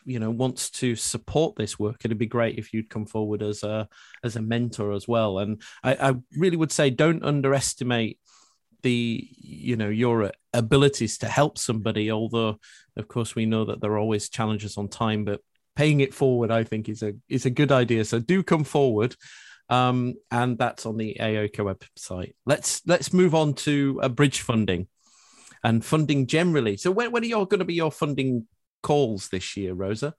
you 0.03 0.19
know 0.19 0.31
wants 0.31 0.71
to 0.71 0.95
support 0.95 1.55
this 1.55 1.77
work 1.77 1.97
it'd 2.03 2.17
be 2.17 2.25
great 2.25 2.57
if 2.57 2.73
you'd 2.73 2.89
come 2.89 3.05
forward 3.05 3.43
as 3.43 3.61
a 3.61 3.87
as 4.23 4.35
a 4.35 4.41
mentor 4.41 4.93
as 4.93 5.07
well 5.07 5.37
and 5.37 5.61
i, 5.83 6.09
I 6.09 6.15
really 6.35 6.57
would 6.57 6.71
say 6.71 6.89
don't 6.89 7.23
underestimate 7.23 8.17
the 8.81 9.27
you 9.37 9.75
know 9.75 9.89
your 9.89 10.31
abilities 10.53 11.17
to 11.17 11.27
help 11.27 11.57
somebody 11.57 12.11
although 12.11 12.57
of 12.97 13.07
course 13.07 13.35
we 13.35 13.45
know 13.45 13.65
that 13.65 13.81
there 13.81 13.91
are 13.91 13.99
always 13.99 14.29
challenges 14.29 14.77
on 14.77 14.87
time 14.87 15.25
but 15.25 15.41
paying 15.75 15.99
it 15.99 16.13
forward 16.13 16.51
i 16.51 16.63
think 16.63 16.89
is 16.89 17.03
a 17.03 17.13
is 17.27 17.45
a 17.45 17.49
good 17.49 17.71
idea 17.71 18.03
so 18.05 18.19
do 18.19 18.43
come 18.43 18.63
forward 18.63 19.15
um, 19.69 20.15
and 20.31 20.57
that's 20.57 20.85
on 20.85 20.97
the 20.97 21.17
AOCA 21.19 21.75
website. 21.75 22.33
Let's 22.45 22.81
let's 22.87 23.13
move 23.13 23.35
on 23.35 23.53
to 23.65 23.99
a 24.01 24.09
bridge 24.09 24.41
funding 24.41 24.87
and 25.63 25.85
funding 25.85 26.27
generally. 26.27 26.77
So 26.77 26.91
when, 26.91 27.11
when 27.11 27.23
are 27.23 27.27
you 27.27 27.45
going 27.45 27.59
to 27.59 27.65
be 27.65 27.75
your 27.75 27.91
funding 27.91 28.47
calls 28.81 29.29
this 29.29 29.55
year, 29.55 29.73
Rosa? 29.73 30.15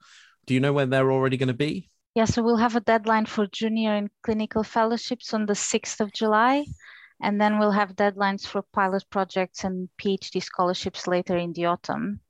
Do 0.46 0.54
you 0.54 0.60
know 0.60 0.72
when 0.72 0.90
they're 0.90 1.10
already 1.10 1.36
going 1.36 1.48
to 1.48 1.54
be? 1.54 1.90
Yeah, 2.14 2.24
so 2.24 2.42
we'll 2.42 2.56
have 2.56 2.76
a 2.76 2.80
deadline 2.80 3.26
for 3.26 3.46
junior 3.46 3.94
and 3.94 4.10
clinical 4.22 4.64
fellowships 4.64 5.32
on 5.32 5.46
the 5.46 5.52
6th 5.52 6.00
of 6.00 6.12
July. 6.12 6.64
And 7.22 7.40
then 7.40 7.58
we'll 7.58 7.72
have 7.72 7.96
deadlines 7.96 8.46
for 8.46 8.62
pilot 8.62 9.04
projects 9.10 9.64
and 9.64 9.88
PhD 10.00 10.42
scholarships 10.42 11.06
later 11.06 11.36
in 11.36 11.52
the 11.52 11.66
autumn. 11.66 12.20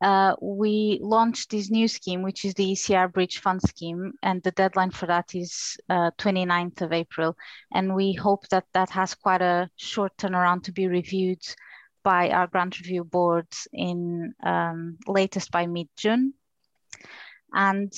Uh, 0.00 0.34
we 0.40 0.98
launched 1.00 1.50
this 1.50 1.70
new 1.70 1.88
scheme, 1.88 2.22
which 2.22 2.44
is 2.44 2.52
the 2.54 2.72
ECR 2.72 3.10
Bridge 3.12 3.38
Fund 3.38 3.62
Scheme, 3.62 4.12
and 4.22 4.42
the 4.42 4.50
deadline 4.50 4.90
for 4.90 5.06
that 5.06 5.34
is 5.34 5.76
uh, 5.88 6.10
29th 6.18 6.82
of 6.82 6.92
April. 6.92 7.36
And 7.72 7.94
we 7.94 8.12
hope 8.12 8.46
that 8.48 8.66
that 8.74 8.90
has 8.90 9.14
quite 9.14 9.40
a 9.40 9.70
short 9.76 10.16
turnaround 10.18 10.64
to 10.64 10.72
be 10.72 10.88
reviewed 10.88 11.42
by 12.02 12.28
our 12.30 12.46
grant 12.46 12.78
review 12.78 13.02
boards 13.02 13.66
in 13.72 14.34
um, 14.44 14.98
latest 15.06 15.50
by 15.50 15.66
mid-June. 15.66 16.34
And 17.54 17.90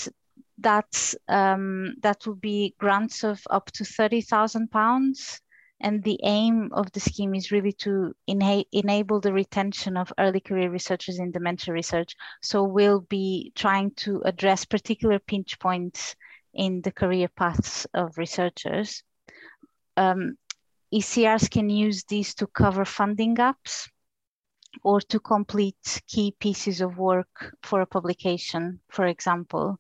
that, 0.59 1.15
um, 1.29 1.97
that 2.03 2.25
will 2.25 2.37
be 2.37 2.77
grants 2.79 3.25
of 3.25 3.43
up 3.51 3.71
to 3.73 3.85
£30,000 3.85 5.41
and 5.81 6.03
the 6.03 6.19
aim 6.23 6.71
of 6.73 6.91
the 6.93 7.01
scheme 7.01 7.35
is 7.35 7.53
really 7.53 7.73
to 7.73 8.15
ena 8.27 8.65
enable 8.73 9.21
the 9.21 9.33
retention 9.33 9.97
of 9.97 10.13
early 10.19 10.41
career 10.41 10.71
researchers 10.71 11.19
in 11.19 11.31
dementia 11.31 11.75
research. 11.75 12.17
So 12.43 12.65
we'll 12.65 13.01
be 13.01 13.53
trying 13.55 13.91
to 13.97 14.23
address 14.25 14.65
particular 14.65 15.19
pinch 15.19 15.59
points 15.59 16.17
in 16.55 16.81
the 16.81 16.93
career 16.93 17.29
paths 17.29 17.87
of 17.93 18.17
researchers. 18.17 19.03
Um, 19.97 20.39
ECRs 20.95 21.51
can 21.51 21.69
use 21.69 22.05
these 22.05 22.35
to 22.37 22.47
cover 22.47 22.85
funding 22.85 23.35
gaps 23.35 23.89
or 24.83 25.01
to 25.01 25.21
complete 25.21 26.03
key 26.07 26.35
pieces 26.39 26.81
of 26.81 26.99
work 26.99 27.55
for 27.63 27.81
a 27.83 27.87
publication, 27.87 28.81
for 28.89 29.07
example. 29.07 29.79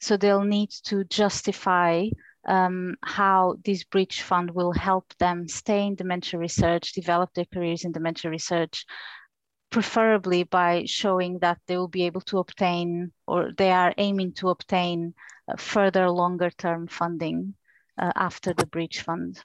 So 0.00 0.16
they'll 0.16 0.44
need 0.44 0.70
to 0.84 1.04
justify 1.04 2.08
um, 2.46 2.96
how 3.02 3.56
this 3.64 3.84
bridge 3.84 4.22
fund 4.22 4.50
will 4.50 4.72
help 4.72 5.12
them 5.18 5.48
stay 5.48 5.86
in 5.86 5.96
dementia 5.96 6.38
research, 6.38 6.92
develop 6.92 7.32
their 7.34 7.46
careers 7.52 7.84
in 7.84 7.92
dementia 7.92 8.30
research, 8.30 8.86
preferably 9.70 10.44
by 10.44 10.84
showing 10.86 11.38
that 11.40 11.58
they 11.66 11.76
will 11.76 11.88
be 11.88 12.04
able 12.04 12.20
to 12.20 12.38
obtain 12.38 13.12
or 13.26 13.50
they 13.58 13.70
are 13.72 13.92
aiming 13.98 14.32
to 14.32 14.48
obtain 14.48 15.12
further 15.58 16.08
longer 16.08 16.50
term 16.50 16.86
funding 16.86 17.54
uh, 17.98 18.12
after 18.14 18.54
the 18.54 18.66
bridge 18.66 19.00
fund. 19.00 19.42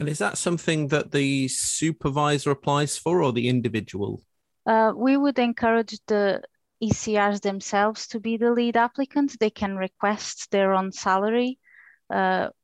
And 0.00 0.08
is 0.08 0.18
that 0.18 0.38
something 0.38 0.88
that 0.88 1.12
the 1.12 1.46
supervisor 1.48 2.50
applies 2.50 2.96
for 2.96 3.22
or 3.22 3.32
the 3.32 3.48
individual? 3.48 4.22
Uh, 4.66 4.92
we 4.96 5.16
would 5.16 5.38
encourage 5.38 5.98
the 6.06 6.42
ECRs 6.82 7.42
themselves 7.42 8.06
to 8.08 8.18
be 8.18 8.36
the 8.38 8.50
lead 8.50 8.76
applicants. 8.76 9.36
They 9.38 9.50
can 9.50 9.76
request 9.76 10.50
their 10.50 10.72
own 10.72 10.90
salary 10.90 11.58
uh, 11.58 11.69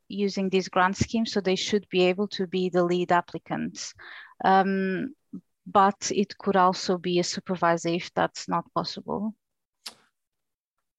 using 0.08 0.48
this 0.48 0.68
grant 0.68 0.96
scheme, 0.96 1.26
so 1.26 1.40
they 1.40 1.56
should 1.56 1.86
be 1.90 2.02
able 2.04 2.28
to 2.28 2.46
be 2.46 2.68
the 2.68 2.84
lead 2.84 3.12
applicants. 3.12 3.94
Um, 4.44 5.14
but 5.66 6.12
it 6.14 6.38
could 6.38 6.56
also 6.56 6.96
be 6.96 7.18
a 7.18 7.24
supervisor 7.24 7.88
if 7.88 8.12
that's 8.14 8.48
not 8.48 8.64
possible. 8.72 9.34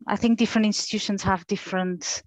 I 0.06 0.16
think 0.16 0.38
different 0.38 0.66
institutions 0.66 1.24
have 1.24 1.48
different 1.48 2.22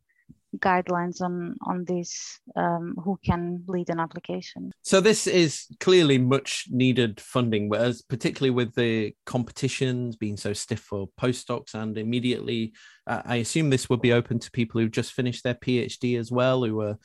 guidelines 0.58 1.20
on 1.20 1.56
on 1.62 1.84
this 1.84 2.40
um, 2.56 2.94
who 3.04 3.18
can 3.24 3.62
lead 3.68 3.88
an 3.88 4.00
application 4.00 4.72
so 4.82 5.00
this 5.00 5.26
is 5.26 5.66
clearly 5.78 6.18
much 6.18 6.66
needed 6.70 7.20
funding 7.20 7.68
whereas 7.68 8.02
particularly 8.02 8.50
with 8.50 8.74
the 8.74 9.14
competitions 9.26 10.16
being 10.16 10.36
so 10.36 10.52
stiff 10.52 10.80
for 10.80 11.08
postdocs 11.20 11.74
and 11.74 11.96
immediately 11.96 12.72
uh, 13.06 13.22
i 13.24 13.36
assume 13.36 13.70
this 13.70 13.88
would 13.88 14.00
be 14.00 14.12
open 14.12 14.38
to 14.38 14.50
people 14.50 14.80
who've 14.80 14.90
just 14.90 15.12
finished 15.12 15.44
their 15.44 15.54
phd 15.54 16.18
as 16.18 16.32
well 16.32 16.64
who 16.64 16.80
are 16.80 16.98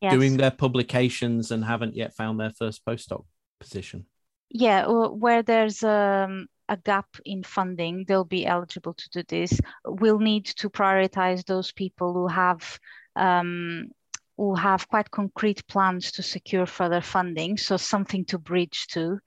yes. 0.00 0.12
doing 0.12 0.36
their 0.36 0.52
publications 0.52 1.50
and 1.50 1.64
haven't 1.64 1.96
yet 1.96 2.14
found 2.14 2.38
their 2.38 2.52
first 2.56 2.84
postdoc 2.86 3.24
position 3.58 4.06
yeah 4.50 4.86
where 4.86 5.42
there's 5.42 5.82
um, 5.82 6.46
a 6.68 6.76
gap 6.76 7.06
in 7.24 7.42
funding, 7.42 8.04
they'll 8.06 8.24
be 8.24 8.46
eligible 8.46 8.94
to 8.94 9.08
do 9.10 9.22
this. 9.28 9.60
We'll 9.84 10.18
need 10.18 10.46
to 10.46 10.70
prioritize 10.70 11.44
those 11.44 11.72
people 11.72 12.12
who 12.12 12.26
have 12.28 12.78
um, 13.16 13.90
who 14.36 14.54
have 14.54 14.88
quite 14.88 15.10
concrete 15.10 15.66
plans 15.68 16.10
to 16.12 16.22
secure 16.22 16.66
further 16.66 17.00
funding, 17.00 17.56
so 17.56 17.76
something 17.76 18.24
to 18.24 18.38
bridge 18.38 18.88
to, 18.88 19.18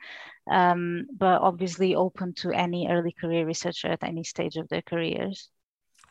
um, 0.51 1.05
but 1.17 1.41
obviously 1.41 1.95
open 1.95 2.33
to 2.33 2.51
any 2.51 2.89
early 2.89 3.13
career 3.13 3.45
researcher 3.45 3.87
at 3.87 4.03
any 4.03 4.23
stage 4.23 4.57
of 4.57 4.67
their 4.67 4.81
careers. 4.81 5.49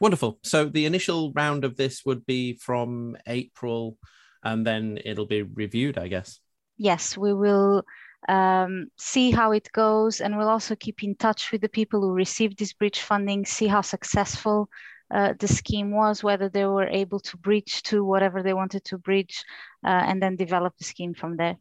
Wonderful. 0.01 0.39
So 0.43 0.67
the 0.67 0.87
initial 0.87 1.33
round 1.33 1.65
of 1.65 1.77
this 1.77 2.05
would 2.07 2.25
be 2.25 2.55
from 2.55 3.17
April, 3.27 3.99
and 4.43 4.67
then 4.67 4.99
it'll 5.05 5.27
be 5.27 5.43
reviewed, 5.43 5.99
I 5.99 6.09
guess. 6.09 6.41
Yes, 6.79 7.17
we 7.17 7.33
will 7.35 7.83
um, 8.29 8.89
see 8.97 9.31
how 9.31 9.53
it 9.53 9.71
goes. 9.73 10.21
And 10.21 10.37
we'll 10.37 10.49
also 10.49 10.75
keep 10.75 11.03
in 11.03 11.15
touch 11.17 11.53
with 11.53 11.61
the 11.61 11.69
people 11.69 12.01
who 12.01 12.13
received 12.13 12.59
this 12.59 12.73
bridge 12.73 13.01
funding, 13.01 13.45
see 13.45 13.67
how 13.67 13.81
successful 13.81 14.69
uh, 15.15 15.35
the 15.39 15.49
scheme 15.49 15.93
was, 15.93 16.25
whether 16.25 16.49
they 16.49 16.67
were 16.67 16.89
able 16.89 17.21
to 17.21 17.37
bridge 17.37 17.83
to 17.85 18.05
whatever 18.05 18.43
they 18.43 18.55
wanted 18.55 18.85
to 18.85 18.99
bridge, 18.99 19.45
uh, 19.85 19.89
and 19.91 20.21
then 20.21 20.37
develop 20.37 20.75
the 20.79 20.85
scheme 20.85 21.15
from 21.15 21.37
there. 21.37 21.57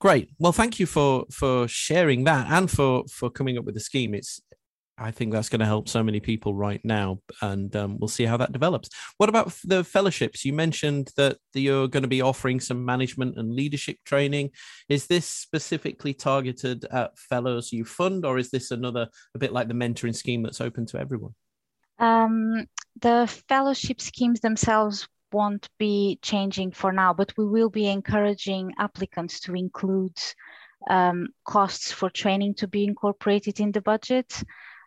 Great. 0.00 0.30
Well, 0.38 0.52
thank 0.52 0.78
you 0.78 0.86
for 0.86 1.26
for 1.30 1.66
sharing 1.66 2.24
that 2.24 2.46
and 2.50 2.70
for 2.70 3.04
for 3.10 3.30
coming 3.30 3.58
up 3.58 3.64
with 3.64 3.74
the 3.74 3.80
scheme. 3.80 4.14
It's 4.14 4.40
I 4.98 5.10
think 5.10 5.32
that's 5.32 5.48
going 5.48 5.60
to 5.60 5.66
help 5.66 5.88
so 5.88 6.02
many 6.02 6.20
people 6.20 6.54
right 6.54 6.80
now, 6.84 7.20
and 7.40 7.74
um, 7.76 7.98
we'll 7.98 8.08
see 8.08 8.24
how 8.24 8.36
that 8.38 8.52
develops. 8.52 8.88
What 9.16 9.28
about 9.28 9.54
the 9.64 9.84
fellowships? 9.84 10.44
You 10.44 10.52
mentioned 10.52 11.10
that 11.16 11.38
you're 11.54 11.88
going 11.88 12.02
to 12.02 12.08
be 12.08 12.22
offering 12.22 12.60
some 12.60 12.84
management 12.84 13.38
and 13.38 13.54
leadership 13.54 13.98
training. 14.04 14.50
Is 14.88 15.06
this 15.06 15.26
specifically 15.26 16.14
targeted 16.14 16.84
at 16.86 17.18
fellows 17.18 17.72
you 17.72 17.84
fund, 17.84 18.24
or 18.24 18.38
is 18.38 18.50
this 18.50 18.70
another 18.70 19.08
a 19.34 19.38
bit 19.38 19.52
like 19.52 19.68
the 19.68 19.74
mentoring 19.74 20.14
scheme 20.14 20.42
that's 20.42 20.60
open 20.60 20.86
to 20.86 20.98
everyone? 20.98 21.34
Um, 21.98 22.66
the 23.00 23.32
fellowship 23.48 24.00
schemes 24.00 24.40
themselves 24.40 25.08
won't 25.32 25.68
be 25.78 26.18
changing 26.22 26.72
for 26.72 26.92
now, 26.92 27.12
but 27.12 27.32
we 27.36 27.46
will 27.46 27.70
be 27.70 27.88
encouraging 27.88 28.72
applicants 28.78 29.40
to 29.40 29.54
include 29.54 30.16
um, 30.88 31.28
costs 31.44 31.92
for 31.92 32.08
training 32.10 32.54
to 32.54 32.66
be 32.68 32.84
incorporated 32.84 33.60
in 33.60 33.72
the 33.72 33.80
budget. 33.80 34.42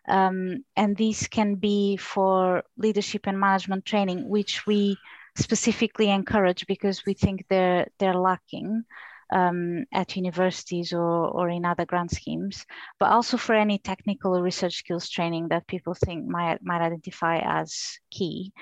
Um, 0.08 0.64
and 0.76 0.96
these 0.96 1.28
can 1.28 1.54
be 1.54 1.96
for 1.96 2.64
leadership 2.76 3.26
and 3.26 3.38
management 3.38 3.84
training, 3.84 4.28
which 4.28 4.66
we 4.66 4.96
specifically 5.36 6.10
encourage 6.10 6.66
because 6.66 7.06
we 7.06 7.14
think 7.14 7.44
they're, 7.48 7.86
they're 7.98 8.14
lacking. 8.14 8.84
Um, 9.34 9.86
at 9.94 10.14
universities 10.14 10.92
or, 10.92 11.00
or 11.00 11.48
in 11.48 11.64
other 11.64 11.86
grant 11.86 12.10
schemes, 12.10 12.66
but 13.00 13.08
also 13.10 13.38
for 13.38 13.54
any 13.54 13.78
technical 13.78 14.36
or 14.36 14.42
research 14.42 14.76
skills 14.76 15.08
training 15.08 15.48
that 15.48 15.66
people 15.66 15.94
think 15.94 16.26
might, 16.26 16.58
might 16.62 16.82
identify 16.82 17.38
as 17.38 17.98
key. 18.10 18.52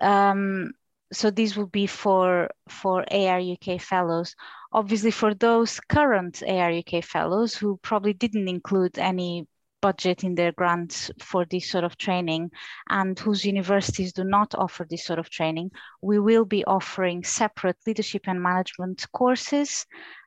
Um, 0.00 0.70
so 1.12 1.30
these 1.30 1.56
will 1.56 1.66
be 1.66 1.86
for, 1.86 2.50
for 2.68 3.04
AR 3.12 3.40
UK 3.40 3.80
fellows. 3.80 4.34
Obviously, 4.72 5.10
for 5.10 5.34
those 5.34 5.80
current 5.80 6.42
ARUK 6.46 7.04
fellows 7.04 7.56
who 7.56 7.76
probably 7.82 8.12
didn't 8.12 8.48
include 8.48 8.98
any 8.98 9.48
budget 9.80 10.24
in 10.24 10.34
their 10.34 10.52
grants 10.52 11.10
for 11.18 11.44
this 11.44 11.70
sort 11.70 11.84
of 11.84 11.96
training 11.96 12.50
and 12.88 13.18
whose 13.18 13.44
universities 13.44 14.12
do 14.12 14.24
not 14.24 14.54
offer 14.54 14.86
this 14.88 15.04
sort 15.04 15.18
of 15.18 15.30
training, 15.30 15.70
we 16.02 16.18
will 16.18 16.44
be 16.44 16.64
offering 16.64 17.24
separate 17.24 17.76
leadership 17.86 18.22
and 18.26 18.42
management 18.42 19.06
courses. 19.12 19.86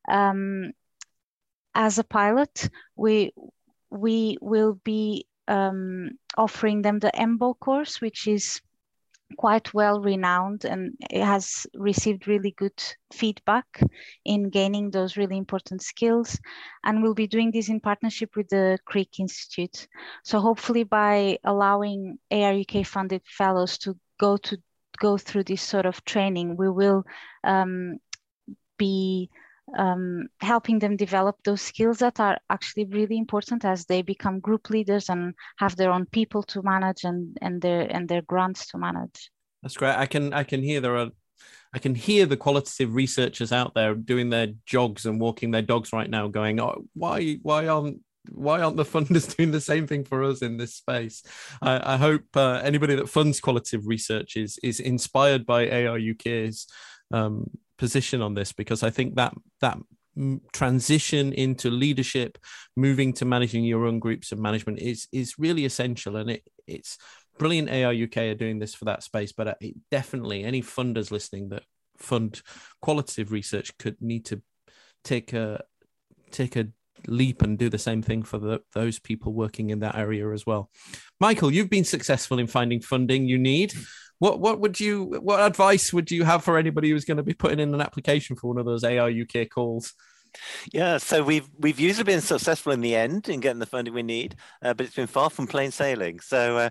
Um, 0.09 0.71
as 1.75 1.97
a 1.97 2.03
pilot, 2.03 2.69
we, 2.95 3.33
we 3.89 4.37
will 4.41 4.79
be 4.83 5.25
um, 5.47 6.11
offering 6.37 6.81
them 6.81 6.99
the 6.99 7.11
EMBO 7.15 7.59
course, 7.59 8.01
which 8.01 8.27
is 8.27 8.61
quite 9.37 9.73
well 9.73 9.99
renowned 10.01 10.65
and 10.65 10.93
it 11.09 11.23
has 11.23 11.65
received 11.73 12.27
really 12.27 12.51
good 12.51 12.81
feedback 13.11 13.65
in 14.25 14.49
gaining 14.49 14.91
those 14.91 15.17
really 15.17 15.37
important 15.37 15.81
skills. 15.81 16.39
And 16.83 17.01
we'll 17.01 17.13
be 17.13 17.27
doing 17.27 17.51
this 17.51 17.69
in 17.69 17.79
partnership 17.79 18.35
with 18.35 18.49
the 18.49 18.77
Crick 18.85 19.19
institute. 19.19 19.87
So 20.23 20.39
hopefully 20.39 20.83
by 20.83 21.39
allowing 21.43 22.17
ARUK 22.31 22.85
funded 22.85 23.21
fellows 23.25 23.77
to 23.79 23.97
go 24.19 24.37
to 24.37 24.57
go 24.99 25.17
through 25.17 25.43
this 25.43 25.61
sort 25.61 25.85
of 25.85 26.03
training 26.05 26.55
we 26.55 26.69
will 26.69 27.03
um, 27.43 27.97
be 28.77 29.29
um, 29.77 30.27
helping 30.39 30.79
them 30.79 30.95
develop 30.95 31.37
those 31.43 31.61
skills 31.61 31.99
that 31.99 32.19
are 32.19 32.37
actually 32.49 32.85
really 32.85 33.17
important 33.17 33.65
as 33.65 33.85
they 33.85 34.01
become 34.01 34.39
group 34.39 34.69
leaders 34.69 35.09
and 35.09 35.33
have 35.57 35.75
their 35.75 35.91
own 35.91 36.05
people 36.07 36.43
to 36.43 36.61
manage 36.61 37.03
and, 37.03 37.37
and 37.41 37.61
their 37.61 37.81
and 37.93 38.07
their 38.07 38.21
grants 38.21 38.67
to 38.67 38.77
manage. 38.77 39.31
That's 39.61 39.77
great. 39.77 39.95
I 39.95 40.05
can 40.05 40.33
I 40.33 40.43
can 40.43 40.61
hear 40.61 40.81
there 40.81 40.97
are 40.97 41.11
I 41.73 41.79
can 41.79 41.95
hear 41.95 42.25
the 42.25 42.37
qualitative 42.37 42.93
researchers 42.93 43.51
out 43.51 43.73
there 43.73 43.95
doing 43.95 44.29
their 44.29 44.47
jogs 44.65 45.05
and 45.05 45.19
walking 45.19 45.51
their 45.51 45.61
dogs 45.61 45.91
right 45.91 46.09
now, 46.09 46.27
going, 46.27 46.59
"Oh, 46.59 46.85
why 46.93 47.39
why 47.41 47.67
aren't 47.67 48.01
why 48.31 48.61
aren't 48.61 48.77
the 48.77 48.85
funders 48.95 49.35
doing 49.35 49.51
the 49.51 49.61
same 49.61 49.87
thing 49.87 50.03
for 50.03 50.23
us 50.23 50.41
in 50.41 50.57
this 50.57 50.75
space? 50.75 51.23
I, 51.61 51.95
I 51.95 51.97
hope 51.97 52.23
uh, 52.35 52.61
anybody 52.63 52.95
that 52.95 53.09
funds 53.09 53.39
qualitative 53.39 53.87
research 53.87 54.35
is 54.35 54.59
is 54.61 54.79
inspired 54.79 55.45
by 55.45 55.67
ARUK's 55.67 56.67
um, 57.11 57.49
position 57.77 58.21
on 58.21 58.33
this 58.33 58.53
because 58.53 58.83
I 58.83 58.89
think 58.89 59.15
that 59.15 59.33
that 59.61 59.77
transition 60.51 61.33
into 61.33 61.69
leadership, 61.71 62.37
moving 62.75 63.13
to 63.13 63.25
managing 63.25 63.63
your 63.63 63.85
own 63.85 63.99
groups 63.99 64.31
of 64.31 64.39
management 64.39 64.79
is 64.79 65.07
is 65.11 65.39
really 65.39 65.65
essential, 65.65 66.15
and 66.15 66.29
it 66.29 66.43
it's 66.67 66.97
brilliant. 67.37 67.69
ARUK 67.69 68.31
are 68.31 68.35
doing 68.35 68.59
this 68.59 68.75
for 68.75 68.85
that 68.85 69.03
space, 69.03 69.31
but 69.31 69.47
uh, 69.47 69.55
definitely 69.91 70.43
any 70.43 70.61
funders 70.61 71.11
listening 71.11 71.49
that 71.49 71.63
fund 71.97 72.41
qualitative 72.81 73.31
research 73.31 73.77
could 73.77 74.01
need 74.01 74.25
to 74.25 74.41
take 75.03 75.33
a 75.33 75.63
take 76.31 76.55
a 76.55 76.67
leap 77.07 77.41
and 77.41 77.57
do 77.57 77.69
the 77.69 77.77
same 77.77 78.01
thing 78.01 78.23
for 78.23 78.37
the, 78.37 78.61
those 78.73 78.99
people 78.99 79.33
working 79.33 79.69
in 79.69 79.79
that 79.79 79.95
area 79.95 80.29
as 80.31 80.45
well. 80.45 80.69
Michael, 81.19 81.51
you've 81.51 81.69
been 81.69 81.83
successful 81.83 82.39
in 82.39 82.47
finding 82.47 82.79
funding 82.79 83.27
you 83.27 83.37
need. 83.37 83.73
What 84.19 84.39
what 84.39 84.59
would 84.59 84.79
you 84.79 85.19
what 85.21 85.41
advice 85.41 85.91
would 85.91 86.11
you 86.11 86.23
have 86.23 86.43
for 86.43 86.57
anybody 86.57 86.89
who's 86.89 87.05
going 87.05 87.17
to 87.17 87.23
be 87.23 87.33
putting 87.33 87.59
in 87.59 87.73
an 87.73 87.81
application 87.81 88.35
for 88.35 88.47
one 88.47 88.57
of 88.57 88.65
those 88.65 88.83
ARUK 88.83 89.49
calls? 89.49 89.93
Yeah, 90.71 90.97
so 90.97 91.23
we've 91.23 91.49
we've 91.59 91.79
usually 91.79 92.03
been 92.03 92.21
successful 92.21 92.71
in 92.71 92.81
the 92.81 92.95
end 92.95 93.29
in 93.29 93.39
getting 93.39 93.59
the 93.59 93.65
funding 93.65 93.93
we 93.93 94.03
need, 94.03 94.35
uh, 94.61 94.73
but 94.73 94.85
it's 94.85 94.95
been 94.95 95.07
far 95.07 95.29
from 95.29 95.47
plain 95.47 95.71
sailing. 95.71 96.19
So 96.19 96.57
uh, 96.57 96.69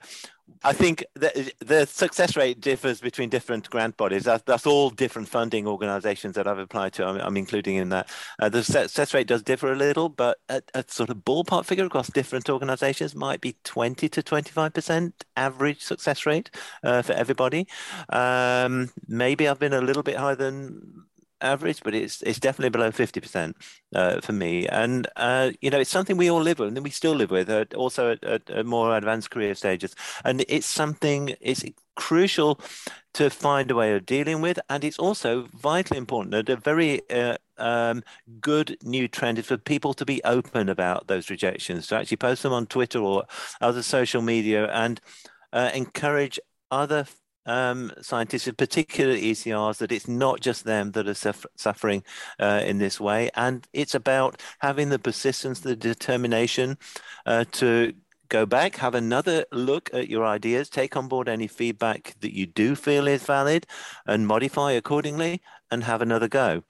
I 0.65 0.73
think 0.73 1.05
the, 1.15 1.53
the 1.61 1.87
success 1.87 2.37
rate 2.37 2.61
differs 2.61 3.01
between 3.01 3.29
different 3.29 3.69
grant 3.71 3.97
bodies. 3.97 4.25
That's, 4.25 4.67
all 4.67 4.91
different 4.91 5.29
funding 5.29 5.67
organizations 5.67 6.37
that 6.37 6.47
I've 6.47 6.59
applied 6.59 6.93
to. 6.95 7.07
I'm, 7.07 7.17
I'm 7.17 7.37
including 7.37 7.77
in 7.77 7.89
that. 7.89 8.09
Uh, 8.39 8.49
the 8.49 8.63
success 8.63 9.13
rate 9.13 9.27
does 9.27 9.43
differ 9.43 9.73
a 9.73 9.77
little, 9.77 10.09
but 10.09 10.39
a, 10.49 10.63
a, 10.75 10.85
sort 10.87 11.11
of 11.11 11.19
ballpark 11.19 11.65
figure 11.65 11.85
across 11.85 12.09
different 12.09 12.49
organizations 12.49 13.15
might 13.15 13.41
be 13.41 13.57
20 13.65 14.09
to 14.09 14.23
25% 14.23 15.13
average 15.37 15.83
success 15.83 16.27
rate 16.27 16.51
uh, 16.85 17.03
for 17.03 17.13
everybody. 17.15 17.67
Um, 18.09 18.91
maybe 19.09 19.49
I've 19.49 19.59
been 19.59 19.73
a 19.73 19.81
little 19.81 20.05
bit 20.05 20.17
higher 20.17 20.37
than 20.37 21.07
average, 21.43 21.82
but 21.82 21.95
it's 21.95 22.22
it's 22.22 22.38
definitely 22.38 22.70
below 22.70 22.90
fifty 22.90 23.20
percent 23.20 23.57
uh, 23.95 24.20
for 24.20 24.32
me. 24.32 24.66
And 24.68 25.07
uh, 25.16 25.51
you 25.61 25.70
know, 25.70 25.80
it's 25.80 25.90
something 25.90 26.16
we 26.16 26.30
all 26.30 26.40
live 26.40 26.59
with, 26.59 26.68
and 26.68 26.84
we 26.84 26.90
still 26.90 27.14
live 27.14 27.30
with, 27.30 27.51
uh, 27.51 27.64
also 27.76 28.12
at, 28.12 28.24
at, 28.24 28.51
at, 28.51 28.66
more 28.66 28.97
advanced 28.97 29.30
career 29.30 29.55
stages. 29.55 29.95
And 30.24 30.45
it's 30.49 30.66
something 30.66 31.34
it's 31.40 31.64
crucial 31.95 32.61
to 33.14 33.28
find 33.28 33.70
a 33.70 33.74
way 33.74 33.95
of 33.95 34.07
dealing 34.07 34.40
with, 34.40 34.59
and 34.70 34.84
it's 34.84 34.99
also 34.99 35.49
vitally 35.53 35.99
important. 35.99 36.32
That 36.32 36.49
a 36.49 36.57
very 36.57 37.09
uh, 37.11 37.36
um, 37.59 38.03
good 38.40 38.76
new 38.82 39.09
trend 39.09 39.38
is 39.38 39.47
for 39.47 39.57
people 39.57 39.95
to 39.95 40.05
be 40.05 40.22
open 40.24 40.68
about 40.68 41.09
those 41.09 41.30
rejections, 41.30 41.86
to 41.88 41.97
actually 41.97 42.16
post 42.16 42.43
them 42.43 42.53
on 42.53 42.66
Twitter 42.66 43.01
or 43.01 43.24
other 43.61 43.82
social 43.82 44.22
media, 44.22 44.70
and 44.72 45.01
uh, 45.53 45.70
encourage 45.74 46.40
other 46.70 47.07
um, 47.47 47.93
scientists, 48.01 48.47
in 48.47 48.55
particular 48.55 49.14
ECRs, 49.14 49.78
that 49.78 49.93
it's 49.93 50.09
not 50.09 50.40
just 50.40 50.64
them 50.64 50.93
that 50.93 51.09
are 51.09 51.34
suffering 51.57 52.05
uh, 52.40 52.62
in 52.64 52.78
this 52.78 53.01
way. 53.01 53.30
And 53.34 53.66
it's 53.72 53.95
about 53.95 54.40
having 54.61 54.88
the 54.88 54.99
persistence, 54.99 55.61
the 55.61 55.76
determination 55.76 56.78
uh, 57.26 57.45
to 57.53 57.93
go 58.28 58.47
back, 58.47 58.76
have 58.76 58.95
another 58.95 59.45
look 59.53 59.90
at 59.93 60.09
your 60.09 60.24
ideas, 60.24 60.70
take 60.70 60.97
on 60.97 61.09
board 61.09 61.28
any 61.28 61.47
feedback 61.47 62.14
that 62.20 62.34
you 62.34 62.47
do 62.47 62.74
feel 62.74 63.07
is 63.07 63.22
valid, 63.24 63.66
and 64.07 64.26
modify 64.26 64.72
accordingly, 64.72 65.43
and 65.70 65.84
have 65.84 66.01
another 66.01 66.28
go 66.28 66.62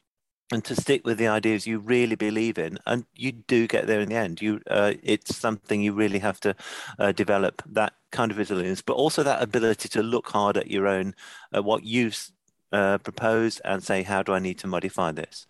and 0.52 0.64
to 0.64 0.76
stick 0.76 1.06
with 1.06 1.18
the 1.18 1.28
ideas 1.28 1.66
you 1.66 1.78
really 1.78 2.14
believe 2.14 2.58
in 2.58 2.78
and 2.86 3.04
you 3.14 3.32
do 3.32 3.66
get 3.66 3.86
there 3.86 4.00
in 4.00 4.08
the 4.08 4.14
end. 4.14 4.42
You 4.42 4.60
uh, 4.68 4.94
it's 5.02 5.36
something 5.36 5.80
you 5.80 5.92
really 5.92 6.18
have 6.18 6.40
to 6.40 6.54
uh, 6.98 7.12
develop 7.12 7.62
that 7.66 7.94
kind 8.10 8.30
of 8.30 8.38
resilience 8.38 8.82
but 8.82 8.94
also 8.94 9.22
that 9.22 9.42
ability 9.42 9.88
to 9.88 10.02
look 10.02 10.28
hard 10.28 10.56
at 10.56 10.70
your 10.70 10.86
own 10.86 11.14
uh, 11.56 11.62
what 11.62 11.84
you've 11.84 12.30
uh, 12.72 12.98
proposed 12.98 13.60
and 13.64 13.82
say 13.82 14.02
how 14.02 14.22
do 14.22 14.32
i 14.32 14.38
need 14.38 14.58
to 14.58 14.66
modify 14.66 15.10
this? 15.12 15.46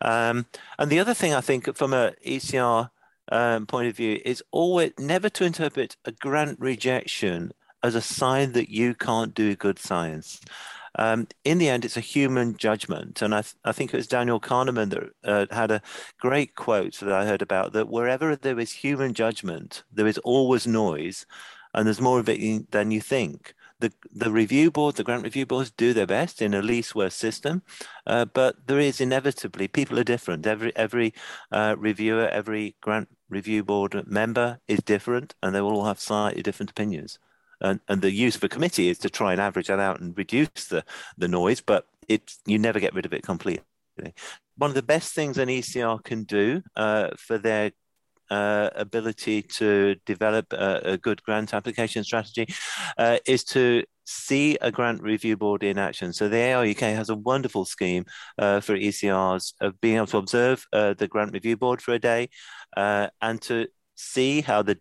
Um, 0.00 0.46
and 0.78 0.90
the 0.90 1.00
other 1.00 1.14
thing 1.14 1.34
i 1.34 1.40
think 1.40 1.76
from 1.76 1.92
a 1.92 2.12
ecr 2.26 2.90
um, 3.30 3.66
point 3.66 3.88
of 3.88 3.96
view 3.96 4.20
is 4.24 4.42
always 4.50 4.92
never 4.98 5.28
to 5.28 5.44
interpret 5.44 5.96
a 6.04 6.12
grant 6.12 6.58
rejection 6.58 7.52
as 7.82 7.94
a 7.94 8.00
sign 8.00 8.52
that 8.52 8.70
you 8.70 8.94
can't 8.94 9.34
do 9.34 9.54
good 9.54 9.78
science 9.78 10.40
um, 10.98 11.28
in 11.44 11.58
the 11.58 11.68
end, 11.68 11.84
it's 11.84 11.96
a 11.96 12.00
human 12.00 12.56
judgment. 12.56 13.22
And 13.22 13.34
I, 13.34 13.42
th- 13.42 13.54
I 13.64 13.72
think 13.72 13.94
it 13.94 13.96
was 13.96 14.08
Daniel 14.08 14.40
Kahneman 14.40 14.90
that 14.90 15.10
uh, 15.24 15.54
had 15.54 15.70
a 15.70 15.80
great 16.18 16.56
quote 16.56 16.98
that 16.98 17.12
I 17.12 17.24
heard 17.24 17.40
about 17.40 17.72
that 17.72 17.88
wherever 17.88 18.34
there 18.34 18.58
is 18.58 18.72
human 18.72 19.14
judgment, 19.14 19.84
there 19.92 20.08
is 20.08 20.18
always 20.18 20.66
noise, 20.66 21.24
and 21.72 21.86
there's 21.86 22.00
more 22.00 22.18
of 22.18 22.28
it 22.28 22.70
than 22.72 22.90
you 22.90 23.00
think. 23.00 23.54
The, 23.80 23.92
the 24.12 24.32
review 24.32 24.72
board, 24.72 24.96
the 24.96 25.04
grant 25.04 25.22
review 25.22 25.46
boards 25.46 25.70
do 25.70 25.92
their 25.92 26.06
best 26.06 26.42
in 26.42 26.52
a 26.52 26.60
least 26.60 26.96
worst 26.96 27.16
system, 27.16 27.62
uh, 28.08 28.24
but 28.24 28.66
there 28.66 28.80
is 28.80 29.00
inevitably 29.00 29.68
people 29.68 30.00
are 30.00 30.04
different. 30.04 30.48
Every 30.48 30.74
every 30.74 31.14
uh, 31.52 31.76
reviewer, 31.78 32.28
every 32.28 32.74
grant 32.80 33.08
review 33.28 33.62
board 33.62 34.04
member 34.04 34.58
is 34.66 34.80
different, 34.80 35.36
and 35.44 35.54
they 35.54 35.60
will 35.60 35.76
all 35.76 35.84
have 35.84 36.00
slightly 36.00 36.42
different 36.42 36.70
opinions 36.72 37.20
and, 37.60 37.80
and 37.88 38.02
the 38.02 38.12
use 38.12 38.36
of 38.36 38.44
a 38.44 38.48
committee 38.48 38.88
is 38.88 38.98
to 38.98 39.10
try 39.10 39.32
and 39.32 39.40
average 39.40 39.68
that 39.68 39.78
out 39.78 40.00
and 40.00 40.16
reduce 40.16 40.66
the, 40.68 40.84
the 41.16 41.28
noise, 41.28 41.60
but 41.60 41.86
it 42.08 42.32
you 42.46 42.58
never 42.58 42.80
get 42.80 42.94
rid 42.94 43.06
of 43.06 43.12
it 43.12 43.22
completely. 43.22 43.64
One 44.56 44.70
of 44.70 44.74
the 44.74 44.82
best 44.82 45.14
things 45.14 45.38
an 45.38 45.48
ECR 45.48 46.02
can 46.02 46.24
do 46.24 46.62
uh, 46.76 47.10
for 47.16 47.38
their 47.38 47.72
uh, 48.30 48.70
ability 48.74 49.42
to 49.42 49.96
develop 50.04 50.52
a, 50.52 50.80
a, 50.84 50.98
good 50.98 51.22
grant 51.22 51.54
application 51.54 52.04
strategy 52.04 52.46
uh, 52.98 53.18
is 53.26 53.42
to 53.42 53.82
see 54.04 54.58
a 54.60 54.70
grant 54.70 55.02
review 55.02 55.36
board 55.36 55.62
in 55.62 55.78
action. 55.78 56.12
So 56.12 56.28
the 56.28 56.36
ARUK 56.36 56.80
has 56.80 57.08
a 57.08 57.16
wonderful 57.16 57.64
scheme 57.64 58.04
uh, 58.38 58.60
for 58.60 58.76
ECRs 58.76 59.54
of 59.60 59.80
being 59.80 59.96
able 59.96 60.06
to 60.08 60.18
observe 60.18 60.66
uh, 60.72 60.94
the 60.94 61.08
grant 61.08 61.32
review 61.32 61.56
board 61.56 61.80
for 61.80 61.94
a 61.94 61.98
day 61.98 62.28
uh, 62.76 63.08
and 63.20 63.40
to 63.42 63.68
see 63.96 64.40
how 64.40 64.62
the 64.62 64.78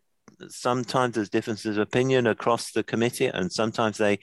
sometimes 0.49 1.15
there's 1.15 1.29
differences 1.29 1.77
of 1.77 1.83
opinion 1.83 2.27
across 2.27 2.71
the 2.71 2.83
committee, 2.83 3.27
and 3.27 3.51
sometimes 3.51 3.97
they 3.97 4.19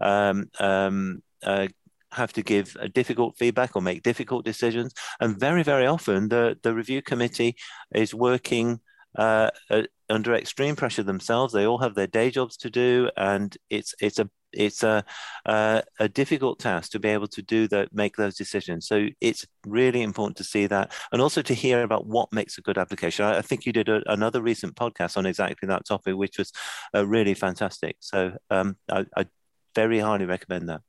um, 0.00 0.50
um, 0.58 1.22
uh, 1.42 1.68
have 2.12 2.32
to 2.32 2.42
give 2.42 2.76
difficult 2.94 3.36
feedback 3.38 3.76
or 3.76 3.82
make 3.82 4.02
difficult 4.02 4.44
decisions. 4.44 4.94
And 5.20 5.38
very, 5.38 5.62
very 5.62 5.86
often, 5.86 6.28
the, 6.28 6.58
the 6.62 6.74
review 6.74 7.02
committee 7.02 7.56
is 7.94 8.14
working 8.14 8.80
uh, 9.18 9.50
uh, 9.70 9.82
under 10.08 10.34
extreme 10.34 10.76
pressure 10.76 11.02
themselves. 11.02 11.52
They 11.52 11.66
all 11.66 11.78
have 11.78 11.94
their 11.94 12.06
day 12.06 12.30
jobs 12.30 12.56
to 12.58 12.70
do, 12.70 13.10
and 13.16 13.56
it's 13.70 13.94
it's 14.00 14.18
a 14.18 14.30
it's 14.52 14.82
a, 14.82 15.04
a, 15.44 15.82
a 15.98 16.08
difficult 16.08 16.58
task 16.58 16.92
to 16.92 16.98
be 16.98 17.08
able 17.08 17.26
to 17.28 17.42
do 17.42 17.68
that, 17.68 17.94
make 17.94 18.16
those 18.16 18.36
decisions. 18.36 18.86
So 18.86 19.08
it's 19.20 19.46
really 19.66 20.02
important 20.02 20.36
to 20.38 20.44
see 20.44 20.66
that, 20.66 20.92
and 21.12 21.20
also 21.20 21.42
to 21.42 21.54
hear 21.54 21.82
about 21.82 22.06
what 22.06 22.32
makes 22.32 22.58
a 22.58 22.62
good 22.62 22.78
application. 22.78 23.24
I, 23.24 23.38
I 23.38 23.42
think 23.42 23.66
you 23.66 23.72
did 23.72 23.88
a, 23.88 24.02
another 24.10 24.42
recent 24.42 24.74
podcast 24.74 25.16
on 25.16 25.26
exactly 25.26 25.66
that 25.68 25.86
topic, 25.86 26.16
which 26.16 26.38
was 26.38 26.52
uh, 26.94 27.06
really 27.06 27.34
fantastic. 27.34 27.96
So 28.00 28.32
um, 28.50 28.76
I, 28.90 29.06
I 29.16 29.26
very 29.74 29.98
highly 29.98 30.26
recommend 30.26 30.68
that. 30.68 30.80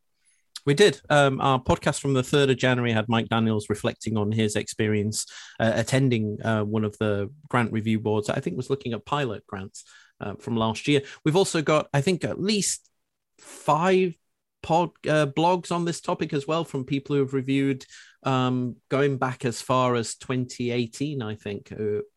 We 0.66 0.74
did. 0.74 1.00
Um, 1.10 1.40
our 1.40 1.64
podcast 1.64 2.02
from 2.02 2.14
the 2.14 2.22
3rd 2.22 2.52
of 2.52 2.58
January 2.58 2.92
had 2.92 3.08
Mike 3.08 3.30
Daniels 3.30 3.70
reflecting 3.70 4.18
on 4.18 4.34
his 4.34 4.58
experience 4.58 5.26
uh, 5.62 5.72
attending 5.74 6.42
uh, 6.44 6.64
one 6.64 6.84
of 6.84 6.98
the 6.98 7.32
grant 7.48 7.72
review 7.72 8.02
boards. 8.02 8.30
I 8.30 8.42
think 8.42 8.58
was 8.58 8.70
looking 8.70 8.92
at 8.92 9.06
pilot 9.06 9.48
grants 9.48 9.86
uh, 10.20 10.34
from 10.36 10.58
last 10.58 10.88
year. 10.90 11.04
We've 11.24 11.38
also 11.38 11.62
got, 11.62 11.88
I 11.94 12.02
think, 12.02 12.26
at 12.26 12.42
least 12.42 12.90
five 13.40 14.16
pod 14.64 14.90
uh, 15.08 15.28
blogs 15.28 15.72
on 15.72 15.86
this 15.86 16.02
topic 16.02 16.34
as 16.34 16.48
well 16.48 16.64
from 16.64 16.84
people 16.84 17.16
who 17.16 17.22
have 17.22 17.34
reviewed 17.34 17.86
um, 18.24 18.76
going 18.90 19.18
back 19.18 19.46
as 19.46 19.62
far 19.62 19.96
as 19.96 20.16
2018 20.16 21.22
i 21.22 21.36
think 21.36 21.72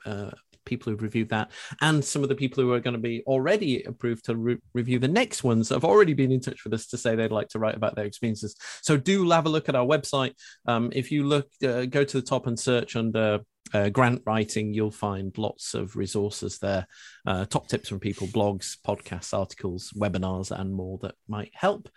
uh, 0.07 0.31
people 0.65 0.91
who've 0.91 1.03
reviewed 1.03 1.29
that 1.29 1.51
and 1.81 2.05
some 2.05 2.23
of 2.23 2.29
the 2.29 2.35
people 2.35 2.63
who 2.63 2.73
are 2.73 2.81
going 2.81 2.95
to 2.95 3.01
be 3.01 3.23
already 3.27 3.83
approved 3.85 4.25
to 4.25 4.37
re- 4.37 4.59
review 4.75 4.99
the 4.99 5.09
next 5.09 5.43
ones 5.43 5.69
have 5.69 5.85
already 5.85 6.15
been 6.15 6.33
in 6.33 6.41
touch 6.41 6.65
with 6.65 6.73
us 6.73 6.87
to 6.87 6.97
say 6.97 7.15
they'd 7.15 7.33
like 7.33 7.49
to 7.49 7.59
write 7.59 7.77
about 7.77 7.97
their 7.97 8.05
experiences. 8.05 8.57
So 8.83 8.97
do 8.97 9.29
have 9.31 9.47
a 9.47 9.49
look 9.49 9.69
at 9.69 9.75
our 9.75 9.87
website. 9.87 10.35
Um, 10.67 10.91
if 10.95 11.11
you 11.11 11.25
look 11.25 11.49
uh, 11.65 11.87
go 11.87 12.05
to 12.05 12.21
the 12.21 12.27
top 12.27 12.47
and 12.47 12.59
search 12.59 12.97
under 12.97 13.41
uh, 13.73 13.89
grant 13.89 14.23
writing, 14.27 14.75
you'll 14.75 14.91
find 14.91 15.37
lots 15.39 15.75
of 15.75 15.97
resources 15.97 16.59
there, 16.59 16.87
uh, 17.27 17.45
top 17.45 17.69
tips 17.69 17.89
from 17.89 18.01
people, 18.01 18.27
blogs, 18.29 18.77
podcasts, 18.87 19.37
articles, 19.37 19.93
webinars, 19.97 20.51
and 20.51 20.73
more 20.73 20.99
that 21.03 21.15
might 21.29 21.53
help. 21.55 21.89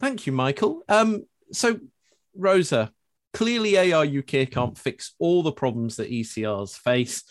Thank 0.00 0.26
you, 0.26 0.32
Michael. 0.32 0.82
Um, 0.88 1.24
so, 1.52 1.78
Rosa, 2.34 2.92
clearly 3.34 3.92
AR 3.92 4.04
UK 4.04 4.50
can't 4.50 4.78
fix 4.78 5.14
all 5.18 5.42
the 5.42 5.52
problems 5.52 5.96
that 5.96 6.10
ECRs 6.10 6.76
face. 6.78 7.24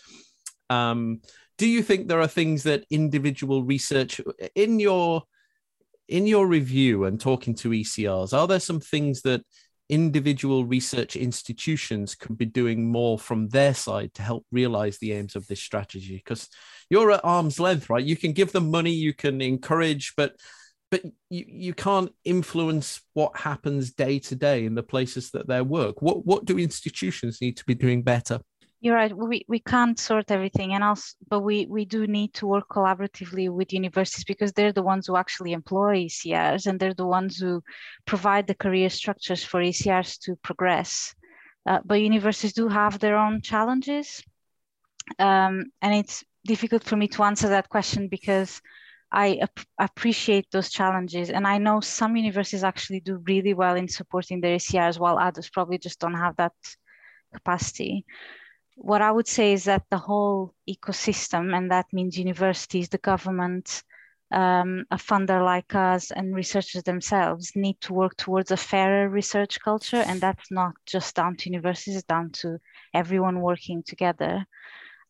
Um, 0.68 1.20
do 1.58 1.66
you 1.66 1.82
think 1.82 2.06
there 2.06 2.20
are 2.20 2.28
things 2.28 2.62
that 2.62 2.84
individual 2.90 3.64
research 3.64 4.20
in 4.54 4.78
your 4.78 5.24
in 6.10 6.26
your 6.26 6.46
review 6.46 7.04
and 7.04 7.20
talking 7.20 7.54
to 7.54 7.70
ECRs, 7.70 8.36
are 8.36 8.48
there 8.48 8.60
some 8.60 8.80
things 8.80 9.22
that 9.22 9.42
individual 9.90 10.64
research 10.64 11.16
institutions 11.16 12.14
could 12.14 12.38
be 12.38 12.46
doing 12.46 12.90
more 12.90 13.18
from 13.18 13.48
their 13.48 13.74
side 13.74 14.14
to 14.14 14.22
help 14.22 14.46
realize 14.52 14.98
the 14.98 15.12
aims 15.12 15.36
of 15.36 15.46
this 15.48 15.60
strategy 15.60 16.16
because 16.16 16.48
you're 16.88 17.10
at 17.10 17.24
arm's 17.24 17.58
length 17.58 17.90
right? 17.90 18.04
You 18.04 18.16
can 18.16 18.32
give 18.32 18.52
them 18.52 18.70
money 18.70 18.92
you 18.92 19.12
can 19.12 19.40
encourage 19.40 20.14
but 20.16 20.36
but 20.90 21.04
you, 21.28 21.44
you 21.46 21.74
can't 21.74 22.12
influence 22.24 23.00
what 23.14 23.36
happens 23.36 23.92
day 23.92 24.18
to 24.18 24.34
day 24.34 24.64
in 24.64 24.74
the 24.74 24.82
places 24.82 25.30
that 25.30 25.46
they 25.46 25.62
work. 25.62 26.02
What 26.02 26.26
what 26.26 26.44
do 26.44 26.58
institutions 26.58 27.40
need 27.40 27.56
to 27.58 27.64
be 27.64 27.74
doing 27.74 28.02
better 28.02 28.40
you're 28.80 28.94
right. 28.94 29.14
We, 29.14 29.44
we 29.46 29.58
can't 29.58 29.98
sort 29.98 30.30
everything, 30.30 30.72
and 30.72 30.82
also, 30.82 31.14
but 31.28 31.40
we, 31.40 31.66
we 31.66 31.84
do 31.84 32.06
need 32.06 32.32
to 32.34 32.46
work 32.46 32.68
collaboratively 32.70 33.50
with 33.50 33.74
universities 33.74 34.24
because 34.24 34.52
they're 34.52 34.72
the 34.72 34.82
ones 34.82 35.06
who 35.06 35.16
actually 35.16 35.52
employ 35.52 36.06
ECRs 36.06 36.66
and 36.66 36.80
they're 36.80 36.94
the 36.94 37.06
ones 37.06 37.36
who 37.36 37.62
provide 38.06 38.46
the 38.46 38.54
career 38.54 38.88
structures 38.88 39.44
for 39.44 39.60
ECRs 39.60 40.18
to 40.20 40.34
progress. 40.36 41.14
Uh, 41.66 41.80
but 41.84 42.00
universities 42.00 42.54
do 42.54 42.68
have 42.68 42.98
their 42.98 43.18
own 43.18 43.42
challenges, 43.42 44.22
um, 45.18 45.66
and 45.82 45.94
it's 45.94 46.24
difficult 46.46 46.82
for 46.82 46.96
me 46.96 47.06
to 47.06 47.22
answer 47.22 47.50
that 47.50 47.68
question 47.68 48.08
because 48.08 48.62
I 49.12 49.40
ap- 49.42 49.66
appreciate 49.78 50.50
those 50.50 50.70
challenges, 50.70 51.28
and 51.28 51.46
I 51.46 51.58
know 51.58 51.80
some 51.80 52.16
universities 52.16 52.64
actually 52.64 53.00
do 53.00 53.22
really 53.26 53.52
well 53.52 53.74
in 53.74 53.88
supporting 53.88 54.40
their 54.40 54.56
ECRs, 54.56 54.98
while 54.98 55.18
others 55.18 55.50
probably 55.50 55.76
just 55.76 56.00
don't 56.00 56.14
have 56.14 56.36
that 56.36 56.54
capacity 57.34 58.06
what 58.82 59.02
I 59.02 59.12
would 59.12 59.28
say 59.28 59.52
is 59.52 59.64
that 59.64 59.84
the 59.90 59.98
whole 59.98 60.54
ecosystem, 60.68 61.54
and 61.54 61.70
that 61.70 61.86
means 61.92 62.18
universities, 62.18 62.88
the 62.88 62.96
government, 62.96 63.82
um, 64.32 64.86
a 64.90 64.96
funder 64.96 65.44
like 65.44 65.74
us, 65.74 66.10
and 66.10 66.34
researchers 66.34 66.82
themselves 66.84 67.52
need 67.54 67.78
to 67.82 67.92
work 67.92 68.16
towards 68.16 68.50
a 68.50 68.56
fairer 68.56 69.10
research 69.10 69.60
culture. 69.60 70.02
And 70.06 70.18
that's 70.18 70.50
not 70.50 70.72
just 70.86 71.14
down 71.14 71.36
to 71.36 71.50
universities, 71.50 71.96
it's 71.96 72.04
down 72.04 72.30
to 72.40 72.58
everyone 72.94 73.42
working 73.42 73.82
together, 73.82 74.46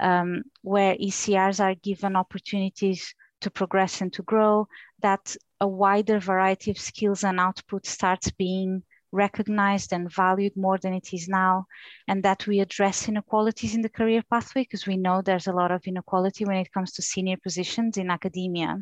um, 0.00 0.42
where 0.62 0.96
ECRs 0.96 1.60
are 1.60 1.76
given 1.76 2.16
opportunities 2.16 3.14
to 3.40 3.50
progress 3.50 4.00
and 4.00 4.12
to 4.14 4.22
grow, 4.24 4.66
that 5.00 5.36
a 5.60 5.68
wider 5.68 6.18
variety 6.18 6.72
of 6.72 6.78
skills 6.78 7.22
and 7.22 7.38
output 7.38 7.86
starts 7.86 8.32
being 8.32 8.82
recognized 9.12 9.92
and 9.92 10.12
valued 10.12 10.56
more 10.56 10.78
than 10.78 10.92
it 10.92 11.12
is 11.12 11.28
now, 11.28 11.66
and 12.08 12.22
that 12.22 12.46
we 12.46 12.60
address 12.60 13.08
inequalities 13.08 13.74
in 13.74 13.82
the 13.82 13.88
career 13.88 14.22
pathway 14.30 14.62
because 14.62 14.86
we 14.86 14.96
know 14.96 15.22
there's 15.22 15.46
a 15.46 15.52
lot 15.52 15.70
of 15.70 15.86
inequality 15.86 16.44
when 16.44 16.56
it 16.56 16.72
comes 16.72 16.92
to 16.92 17.02
senior 17.02 17.36
positions 17.42 17.96
in 17.96 18.10
academia. 18.10 18.76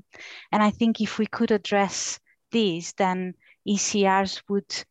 And 0.53 0.63
I 0.63 0.71
think 0.71 1.01
if 1.01 1.19
we 1.19 1.27
could 1.27 1.51
address 1.51 2.19
these, 2.51 2.93
then 2.95 3.35
ECRs 3.67 4.43
would 4.49 4.85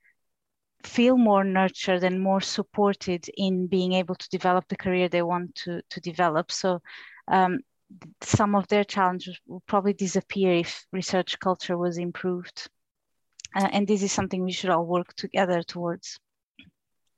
feel 0.84 1.18
more 1.18 1.44
nurtured 1.44 2.04
and 2.04 2.22
more 2.22 2.42
supported 2.42 3.30
in 3.36 3.68
being 3.68 3.94
able 3.94 4.16
to 4.16 4.30
develop 4.30 4.68
the 4.68 4.78
career 4.78 5.10
they 5.10 5.22
want 5.22 5.56
to, 5.56 5.82
to 5.90 6.00
develop. 6.00 6.52
So 6.52 6.82
um, 7.28 7.60
some 8.22 8.56
of 8.56 8.68
their 8.68 8.84
challenges 8.84 9.40
will 9.48 9.64
probably 9.68 9.94
disappear 9.94 10.54
if 10.54 10.86
research 10.92 11.40
culture 11.40 11.78
was 11.78 11.98
improved 11.98 12.70
uh, 13.56 13.70
and 13.72 13.88
this 13.88 14.04
is 14.04 14.12
something 14.12 14.44
we 14.44 14.52
should 14.52 14.70
all 14.70 14.86
work 14.86 15.14
together 15.16 15.64
towards. 15.64 16.20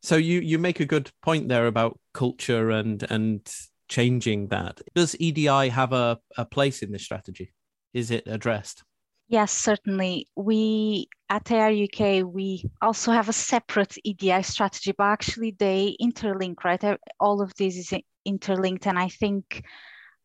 So 0.02 0.16
you 0.16 0.40
you 0.40 0.58
make 0.58 0.80
a 0.80 0.86
good 0.86 1.12
point 1.22 1.50
there 1.50 1.68
about 1.68 2.00
culture 2.14 2.70
and 2.70 3.04
and 3.10 3.42
changing 3.90 4.48
that. 4.48 4.82
Does 4.96 5.16
edi 5.20 5.46
have 5.70 5.94
a, 5.94 6.20
a 6.38 6.46
place 6.46 6.82
in 6.82 6.92
this 6.92 7.04
strategy? 7.04 7.54
Is 7.94 8.12
it 8.12 8.28
addressed? 8.28 8.84
Yes 9.28 9.52
certainly. 9.52 10.28
We 10.36 11.10
at 11.30 11.52
AR 11.52 11.72
UK 11.72 12.24
we 12.24 12.64
also 12.82 13.12
have 13.12 13.30
a 13.30 13.34
separate 13.34 13.98
edi 14.04 14.42
strategy 14.44 14.94
but 14.98 15.06
actually 15.06 15.56
they 15.60 15.96
interlink 16.02 16.64
right? 16.64 16.98
All 17.20 17.42
of 17.42 17.54
this 17.56 17.76
is 17.76 17.94
interlinked 18.26 18.88
and 18.88 19.00
i 19.00 19.10
think 19.10 19.64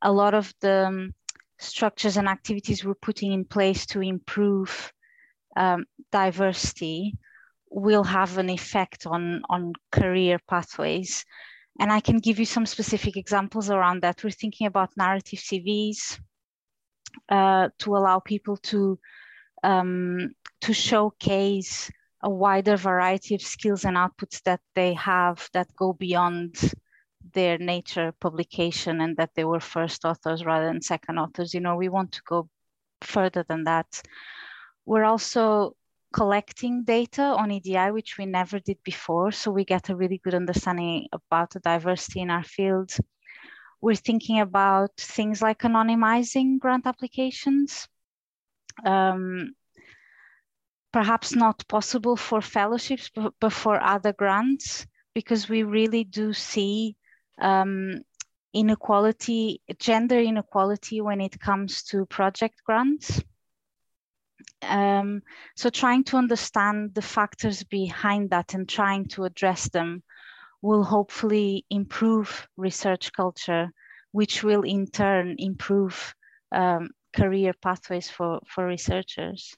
a 0.03 0.13
lot 0.13 0.35
of 0.35 0.53
the 0.61 0.87
um, 0.87 1.15
structures 1.59 2.17
and 2.17 2.29
activities 2.29 2.85
we're 2.85 2.95
putting 2.95 3.33
in 3.33 3.45
place 3.45 3.87
to 3.87 4.01
improve 4.03 4.93
um, 5.57 5.85
diversity 6.13 7.17
will 7.71 8.05
have 8.05 8.39
an 8.39 8.51
effect 8.51 9.07
on, 9.07 9.43
on 9.49 9.73
career 9.91 10.39
pathways. 10.49 11.25
And 11.81 11.93
I 11.93 12.01
can 12.01 12.19
give 12.19 12.39
you 12.39 12.47
some 12.47 12.67
specific 12.67 13.17
examples 13.17 13.69
around 13.69 14.03
that. 14.03 14.23
We're 14.23 14.31
thinking 14.31 14.69
about 14.69 14.97
narrative 14.97 15.41
CVs 15.41 16.21
uh, 17.29 17.69
to 17.79 17.97
allow 17.97 18.21
people 18.21 18.57
to, 18.59 18.99
um, 19.65 20.35
to 20.61 20.73
showcase 20.73 21.91
a 22.23 22.31
wider 22.31 22.77
variety 22.77 23.35
of 23.35 23.43
skills 23.43 23.85
and 23.85 23.97
outputs 23.97 24.41
that 24.45 24.61
they 24.75 24.95
have 24.95 25.49
that 25.53 25.69
go 25.77 25.93
beyond 25.93 26.57
their 27.33 27.59
nature 27.59 28.13
publication 28.21 29.01
and 29.01 29.17
that 29.17 29.31
they 29.35 29.45
were 29.45 29.61
first 29.61 30.05
authors 30.05 30.45
rather 30.45 30.67
than 30.67 30.81
second 30.81 31.19
authors. 31.19 31.53
You 31.53 31.61
know, 31.61 31.77
we 31.77 31.89
want 31.89 32.13
to 32.13 32.23
go 32.27 32.49
further 33.03 33.45
than 33.49 33.65
that. 33.65 34.03
We're 34.87 35.05
also 35.05 35.77
collecting 36.13 36.85
data 36.85 37.23
on 37.23 37.51
EDI, 37.51 37.91
which 37.91 38.19
we 38.19 38.27
never 38.27 38.61
did 38.61 38.79
before. 38.85 39.33
So 39.33 39.51
we 39.51 39.65
get 39.65 39.89
a 39.91 39.97
really 39.97 40.19
good 40.19 40.35
understanding 40.35 41.09
about 41.13 41.51
the 41.51 41.61
diversity 41.61 42.21
in 42.21 42.31
our 42.31 42.45
field. 42.45 42.93
We're 43.81 43.97
thinking 43.97 44.41
about 44.41 44.93
things 44.97 45.43
like 45.43 45.63
anonymizing 45.63 46.59
grant 46.59 46.87
applications. 46.87 47.89
Um, 48.85 49.55
perhaps 50.93 51.35
not 51.35 51.67
possible 51.67 52.17
for 52.17 52.41
fellowships, 52.41 53.11
but, 53.41 53.53
for 53.53 53.83
other 53.83 54.13
grants, 54.13 54.87
because 55.13 55.49
we 55.49 55.65
really 55.65 56.05
do 56.05 56.33
see 56.33 56.97
um, 57.41 58.01
inequality, 58.53 59.61
gender 59.81 60.21
inequality 60.21 61.01
when 61.01 61.21
it 61.21 61.41
comes 61.41 61.83
to 61.83 62.07
project 62.07 62.63
grants. 62.65 63.21
Um, 64.69 65.23
so 65.57 65.71
trying 65.71 66.05
to 66.05 66.17
understand 66.17 66.95
the 66.95 67.03
factors 67.03 67.63
behind 67.65 68.31
that 68.31 68.55
and 68.55 68.69
trying 68.69 69.07
to 69.09 69.25
address 69.25 69.69
them 69.69 70.03
will 70.63 70.83
hopefully 70.83 71.65
improve 71.71 72.49
research 72.57 73.13
culture, 73.13 73.71
which 74.13 74.43
will 74.43 74.63
in 74.63 74.87
turn 74.87 75.37
improve 75.39 76.15
um, 76.53 76.89
career 77.15 77.53
pathways 77.63 78.09
for, 78.09 78.41
for 78.47 78.67
researchers. 78.67 79.55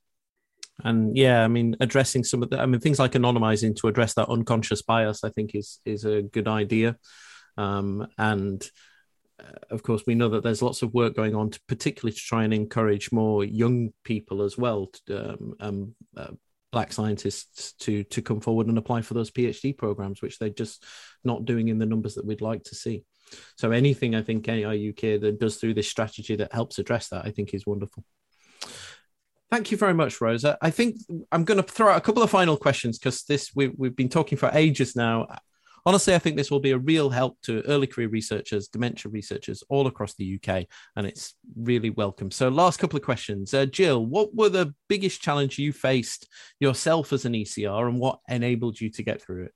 And 0.84 1.16
yeah, 1.16 1.42
I 1.42 1.48
mean, 1.48 1.76
addressing 1.80 2.24
some 2.24 2.42
of 2.42 2.50
the, 2.50 2.59
I 2.61 2.66
mean, 2.66 2.80
things 2.80 2.98
like 2.98 3.12
anonymizing 3.12 3.76
to 3.76 3.88
address 3.88 4.14
that 4.14 4.28
unconscious 4.28 4.82
bias, 4.82 5.24
I 5.24 5.30
think 5.30 5.54
is 5.54 5.80
is 5.84 6.04
a 6.04 6.22
good 6.22 6.48
idea. 6.48 6.96
Um, 7.57 8.07
and 8.18 8.62
of 9.70 9.82
course, 9.82 10.03
we 10.07 10.14
know 10.14 10.28
that 10.30 10.43
there's 10.43 10.62
lots 10.62 10.82
of 10.82 10.95
work 10.95 11.14
going 11.14 11.34
on, 11.34 11.51
to, 11.51 11.61
particularly 11.68 12.12
to 12.12 12.20
try 12.20 12.45
and 12.45 12.55
encourage 12.55 13.12
more 13.12 13.45
young 13.45 13.93
people 14.05 14.43
as 14.43 14.57
well, 14.57 14.91
to, 15.07 15.32
um, 15.32 15.55
um, 15.61 15.95
uh, 16.16 16.30
black 16.72 16.93
scientists, 16.93 17.72
to 17.72 18.05
to 18.05 18.22
come 18.22 18.41
forward 18.41 18.66
and 18.66 18.78
apply 18.78 19.03
for 19.03 19.14
those 19.14 19.30
PhD 19.30 19.76
programs, 19.76 20.22
which 20.22 20.39
they're 20.39 20.49
just 20.51 20.84
not 21.24 21.45
doing 21.45 21.68
in 21.68 21.78
the 21.78 21.87
numbers 21.87 22.14
that 22.14 22.26
we'd 22.26 22.41
like 22.41 22.64
to 22.64 22.74
see. 22.74 23.05
So 23.57 23.72
anything 23.72 24.14
I 24.14 24.22
think 24.22 24.49
AR 24.49 24.72
UK 24.72 25.20
that 25.20 25.39
does 25.41 25.57
through 25.57 25.74
this 25.74 25.89
strategy 25.89 26.37
that 26.37 26.53
helps 26.53 26.78
address 26.78 27.09
that, 27.09 27.24
I 27.24 27.30
think 27.30 27.55
is 27.55 27.66
wonderful. 27.66 28.05
Thank 29.51 29.70
you 29.70 29.76
very 29.76 29.95
much, 29.95 30.20
Rosa. 30.20 30.59
I 30.61 30.70
think 30.70 30.97
I'm 31.30 31.45
going 31.45 31.62
to 31.62 31.62
throw 31.62 31.91
out 31.91 31.99
a 31.99 32.01
couple 32.01 32.22
of 32.22 32.30
final 32.30 32.57
questions 32.57 32.99
because 32.99 33.22
this 33.24 33.53
we, 33.55 33.68
we've 33.68 33.95
been 33.95 34.09
talking 34.09 34.39
for 34.39 34.51
ages 34.53 34.97
now 34.97 35.28
honestly, 35.87 36.14
I 36.14 36.18
think 36.18 36.37
this 36.37 36.51
will 36.51 36.61
be 36.61 36.72
a 36.72 36.78
real 36.78 37.09
help 37.09 37.41
to 37.43 37.62
early 37.62 37.87
career 37.87 38.09
researchers, 38.09 38.68
dementia 38.68 39.11
researchers 39.11 39.62
all 39.70 39.87
across 39.87 40.14
the 40.14 40.39
UK, 40.39 40.66
and 40.97 41.07
it's 41.07 41.34
really 41.57 41.91
welcome. 41.91 42.30
So, 42.30 42.49
last 42.49 42.78
couple 42.78 42.99
of 42.99 43.05
questions. 43.05 43.55
Uh, 43.55 43.64
Jill, 43.64 44.05
what 44.05 44.34
were 44.34 44.51
the 44.51 44.74
biggest 44.89 45.22
challenge 45.22 45.59
you 45.59 45.72
faced 45.72 46.28
yourself 46.61 47.12
as 47.12 47.24
an 47.24 47.32
ECR, 47.32 47.89
and 47.89 47.99
what 47.99 48.18
enabled 48.28 48.80
you 48.80 48.91
to 48.91 49.03
get 49.03 49.22
through 49.22 49.45
it? 49.45 49.53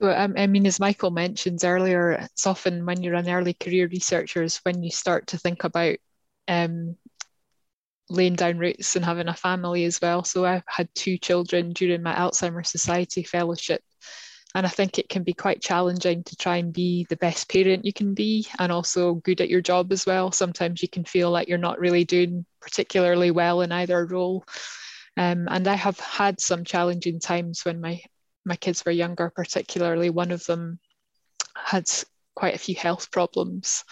Well, 0.00 0.20
um, 0.20 0.34
I 0.36 0.48
mean, 0.48 0.66
as 0.66 0.80
Michael 0.80 1.12
mentions 1.12 1.62
earlier, 1.62 2.10
it's 2.10 2.46
often 2.46 2.84
when 2.84 3.02
you're 3.02 3.14
an 3.14 3.30
early 3.30 3.54
career 3.54 3.86
researcher 3.86 4.42
is 4.42 4.56
when 4.64 4.82
you 4.82 4.90
start 4.90 5.28
to 5.28 5.38
think 5.38 5.62
about 5.62 5.96
um, 6.48 6.96
laying 8.08 8.34
down 8.34 8.58
roots 8.58 8.96
and 8.96 9.04
having 9.04 9.28
a 9.28 9.34
family 9.34 9.84
as 9.84 10.00
well. 10.00 10.24
So 10.24 10.44
I've 10.44 10.64
had 10.66 10.88
two 10.96 11.18
children 11.18 11.72
during 11.72 12.02
my 12.02 12.14
Alzheimer's 12.14 12.70
Society 12.70 13.22
fellowship, 13.22 13.80
and 14.54 14.66
I 14.66 14.68
think 14.68 14.98
it 14.98 15.08
can 15.08 15.22
be 15.22 15.32
quite 15.32 15.62
challenging 15.62 16.24
to 16.24 16.36
try 16.36 16.56
and 16.56 16.72
be 16.72 17.06
the 17.08 17.16
best 17.16 17.48
parent 17.48 17.84
you 17.84 17.92
can 17.92 18.14
be 18.14 18.46
and 18.58 18.70
also 18.70 19.14
good 19.14 19.40
at 19.40 19.48
your 19.48 19.62
job 19.62 19.92
as 19.92 20.04
well. 20.04 20.30
Sometimes 20.30 20.82
you 20.82 20.88
can 20.88 21.04
feel 21.04 21.30
like 21.30 21.48
you're 21.48 21.58
not 21.58 21.80
really 21.80 22.04
doing 22.04 22.44
particularly 22.60 23.30
well 23.30 23.62
in 23.62 23.72
either 23.72 24.04
role. 24.04 24.44
Um, 25.16 25.48
and 25.50 25.66
I 25.66 25.74
have 25.74 25.98
had 25.98 26.40
some 26.40 26.64
challenging 26.64 27.18
times 27.20 27.64
when 27.64 27.80
my 27.80 28.02
my 28.44 28.56
kids 28.56 28.84
were 28.84 28.92
younger, 28.92 29.30
particularly, 29.30 30.10
one 30.10 30.32
of 30.32 30.44
them 30.46 30.80
had 31.54 31.88
quite 32.34 32.54
a 32.54 32.58
few 32.58 32.74
health 32.74 33.10
problems 33.10 33.84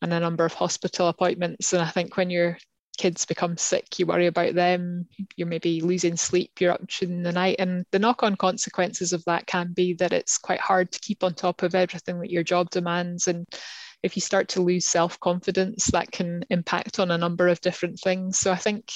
and 0.00 0.12
a 0.12 0.20
number 0.20 0.44
of 0.44 0.52
hospital 0.52 1.08
appointments. 1.08 1.72
And 1.72 1.82
I 1.82 1.88
think 1.88 2.16
when 2.16 2.30
your 2.30 2.58
kids 2.98 3.24
become 3.24 3.56
sick, 3.56 3.98
you 3.98 4.06
worry 4.06 4.26
about 4.26 4.54
them, 4.54 5.06
you're 5.36 5.48
maybe 5.48 5.80
losing 5.80 6.16
sleep, 6.16 6.60
you're 6.60 6.72
up 6.72 6.82
in 7.00 7.22
the 7.22 7.32
night. 7.32 7.56
And 7.58 7.86
the 7.92 7.98
knock 7.98 8.22
on 8.22 8.36
consequences 8.36 9.12
of 9.12 9.24
that 9.24 9.46
can 9.46 9.72
be 9.72 9.94
that 9.94 10.12
it's 10.12 10.36
quite 10.36 10.60
hard 10.60 10.92
to 10.92 11.00
keep 11.00 11.24
on 11.24 11.34
top 11.34 11.62
of 11.62 11.74
everything 11.74 12.20
that 12.20 12.30
your 12.30 12.42
job 12.42 12.70
demands. 12.70 13.28
And 13.28 13.46
if 14.02 14.16
you 14.16 14.20
start 14.20 14.48
to 14.50 14.62
lose 14.62 14.84
self 14.84 15.18
confidence, 15.20 15.86
that 15.86 16.10
can 16.10 16.44
impact 16.50 16.98
on 16.98 17.10
a 17.10 17.18
number 17.18 17.48
of 17.48 17.60
different 17.60 18.00
things. 18.00 18.38
So 18.38 18.52
I 18.52 18.56
think 18.56 18.90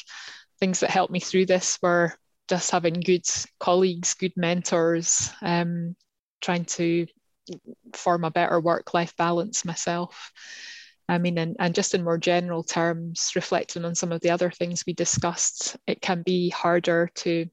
things 0.61 0.81
that 0.81 0.91
helped 0.91 1.13
me 1.13 1.21
through 1.21 1.47
this 1.47 1.79
were 1.81 2.15
just 2.49 2.71
having 2.71 2.95
good 2.95 3.27
colleagues, 3.59 4.15
good 4.15 4.33
mentors, 4.37 5.31
um, 5.41 5.97
trying 6.41 6.65
to 6.65 7.07
form 7.95 8.25
a 8.25 8.31
better 8.31 8.61
work 8.61 8.95
life 8.95 9.17
balance 9.17 9.65
myself. 9.65 10.33
I 11.09 11.19
mean, 11.19 11.39
and, 11.39 11.57
and 11.59 11.75
just 11.75 11.95
in 11.95 12.05
more 12.05 12.19
general 12.19 12.63
terms, 12.63 13.33
reflecting 13.35 13.85
on 13.85 13.95
some 13.95 14.13
of 14.13 14.21
the 14.21 14.31
other 14.31 14.51
things 14.51 14.85
we 14.87 14.93
discussed, 14.93 15.77
it 15.87 16.01
can 16.01 16.23
be 16.23 16.49
harder 16.51 17.11
to, 17.17 17.47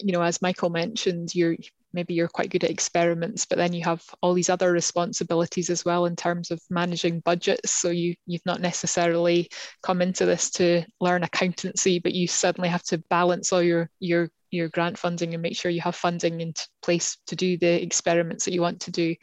you 0.00 0.12
know, 0.12 0.22
as 0.22 0.42
Michael 0.42 0.70
mentioned, 0.70 1.34
you're 1.34 1.56
maybe 1.92 2.14
you're 2.14 2.28
quite 2.28 2.50
good 2.50 2.64
at 2.64 2.70
experiments, 2.70 3.44
but 3.44 3.58
then 3.58 3.72
you 3.72 3.84
have 3.84 4.02
all 4.20 4.34
these 4.34 4.50
other 4.50 4.72
responsibilities 4.72 5.70
as 5.70 5.84
well 5.84 6.06
in 6.06 6.16
terms 6.16 6.50
of 6.50 6.60
managing 6.70 7.20
budgets. 7.20 7.72
So 7.72 7.90
you 7.90 8.14
you've 8.26 8.46
not 8.46 8.60
necessarily 8.60 9.48
come 9.82 10.02
into 10.02 10.26
this 10.26 10.50
to 10.52 10.84
learn 11.00 11.22
accountancy, 11.22 11.98
but 11.98 12.14
you 12.14 12.26
suddenly 12.26 12.68
have 12.68 12.82
to 12.84 12.98
balance 13.10 13.52
all 13.52 13.62
your 13.62 13.90
your 14.00 14.30
your 14.52 14.68
grant 14.68 14.98
funding 14.98 15.32
and 15.32 15.42
make 15.42 15.56
sure 15.56 15.70
you 15.70 15.80
have 15.80 15.96
funding 15.96 16.40
in 16.40 16.52
place 16.82 17.16
to 17.26 17.34
do 17.34 17.56
the 17.56 17.82
experiments 17.82 18.44
that 18.44 18.52
you 18.52 18.60
want 18.60 18.80
to 18.80 18.90
do 18.90 19.14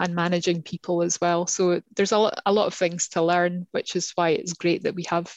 and 0.00 0.14
managing 0.14 0.62
people 0.62 1.02
as 1.02 1.20
well 1.20 1.46
so 1.46 1.80
there's 1.94 2.12
a 2.12 2.18
lot, 2.18 2.40
a 2.46 2.52
lot 2.52 2.66
of 2.66 2.74
things 2.74 3.08
to 3.08 3.22
learn 3.22 3.66
which 3.72 3.94
is 3.94 4.12
why 4.14 4.30
it's 4.30 4.54
great 4.54 4.82
that 4.82 4.94
we 4.94 5.04
have 5.04 5.32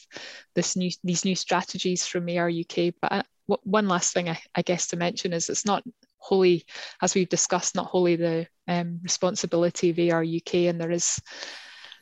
this 0.55 0.75
new 0.75 0.89
these 1.03 1.25
new 1.25 1.35
strategies 1.35 2.07
from 2.07 2.29
AR 2.29 2.49
UK 2.49 2.93
but 3.01 3.11
uh, 3.11 3.23
one 3.63 3.87
last 3.87 4.13
thing 4.13 4.29
I, 4.29 4.39
I 4.55 4.61
guess 4.61 4.87
to 4.87 4.97
mention 4.97 5.33
is 5.33 5.49
it's 5.49 5.65
not 5.65 5.83
wholly 6.22 6.65
as 7.01 7.15
we've 7.15 7.30
discussed 7.30 7.76
not 7.76 7.88
wholly 7.88 8.15
the 8.15 8.47
um, 8.67 8.99
responsibility 9.03 9.89
of 9.89 10.13
AR 10.13 10.24
UK 10.24 10.53
and 10.69 10.80
there 10.80 10.91
is 10.91 11.19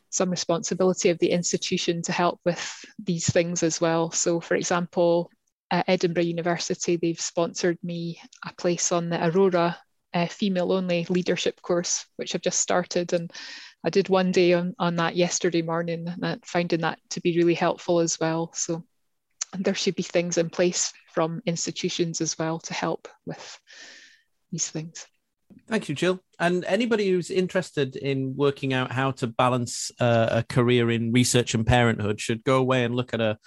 some 0.09 0.30
responsibility 0.30 1.09
of 1.09 1.20
the 1.20 1.32
institution 1.32 2.01
to 2.03 2.11
help 2.11 2.39
with 2.43 2.86
these 3.03 3.30
things 3.30 3.63
as 3.63 3.80
well. 3.80 4.11
So, 4.11 4.39
for 4.39 4.55
example, 4.55 5.32
at 5.72 5.88
Edinburgh 5.88 6.24
University, 6.24 6.97
they've 6.97 7.20
sponsored 7.20 7.78
me 7.84 8.20
a 8.45 8.53
place 8.53 8.91
on 8.91 9.09
the 9.09 9.28
Aurora 9.28 9.78
uh, 10.13 10.26
female 10.26 10.72
only 10.72 11.05
leadership 11.09 11.61
course, 11.61 12.05
which 12.15 12.34
I've 12.34 12.41
just 12.41 12.59
started. 12.59 13.13
And 13.13 13.32
I 13.84 13.91
did 13.91 14.09
one 14.09 14.32
day 14.32 14.53
on, 14.53 14.74
on 14.80 14.95
that 14.95 15.15
yesterday 15.15 15.61
morning, 15.61 16.07
and 16.07 16.26
I, 16.26 16.38
finding 16.43 16.82
that 16.82 16.99
to 17.11 17.22
be 17.22 17.38
really 17.38 17.53
helpful 17.53 17.99
as 17.99 18.20
well. 18.20 18.51
So 18.53 18.84
there 19.57 19.76
should 19.76 19.95
be 19.95 20.03
things 20.03 20.38
in 20.38 20.49
place 20.49 20.91
from 21.13 21.41
institutions 21.45 22.22
as 22.22 22.38
well 22.38 22.59
to 22.59 22.74
help 22.74 23.07
with 23.26 23.59
these 24.52 24.70
things. 24.70 25.06
Thank 25.68 25.89
you, 25.89 25.95
Jill. 25.95 26.20
And 26.39 26.64
anybody 26.66 27.10
who's 27.10 27.30
interested 27.32 27.95
in 27.95 28.36
working 28.36 28.74
out 28.74 28.91
how 28.91 29.12
to 29.12 29.28
balance 29.28 29.91
uh, 30.00 30.28
a 30.32 30.43
career 30.43 30.91
in 30.91 31.12
research 31.12 31.54
and 31.54 31.66
parenthood 31.66 32.20
should 32.20 32.43
go 32.43 32.58
away 32.58 32.84
and 32.84 32.95
look 32.95 33.14
at 33.14 33.22
a 33.22 33.38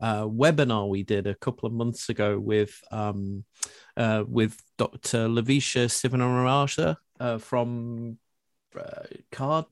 uh, 0.00 0.24
webinar 0.24 0.88
we 0.88 1.04
did 1.04 1.28
a 1.28 1.34
couple 1.36 1.66
of 1.66 1.72
months 1.72 2.08
ago 2.08 2.36
with 2.38 2.80
um, 2.90 3.44
uh, 3.96 4.24
with 4.26 4.60
Dr. 4.76 5.28
Lavisha 5.28 5.86
Sivanaraja 5.86 6.96
uh, 7.20 7.38
from 7.38 8.18
uh, 8.78 9.04
Card. 9.30 9.66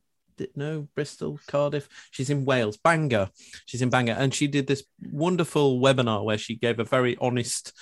No, 0.57 0.89
Bristol, 0.95 1.39
Cardiff. 1.47 1.87
She's 2.13 2.31
in 2.31 2.47
Wales, 2.47 2.79
Bangor. 2.79 3.29
She's 3.67 3.83
in 3.83 3.91
Bangor, 3.91 4.13
and 4.13 4.33
she 4.33 4.47
did 4.47 4.67
this 4.67 4.85
wonderful 5.03 5.81
webinar 5.81 6.25
where 6.25 6.39
she 6.39 6.57
gave 6.57 6.79
a 6.79 6.85
very 6.85 7.15
honest 7.21 7.75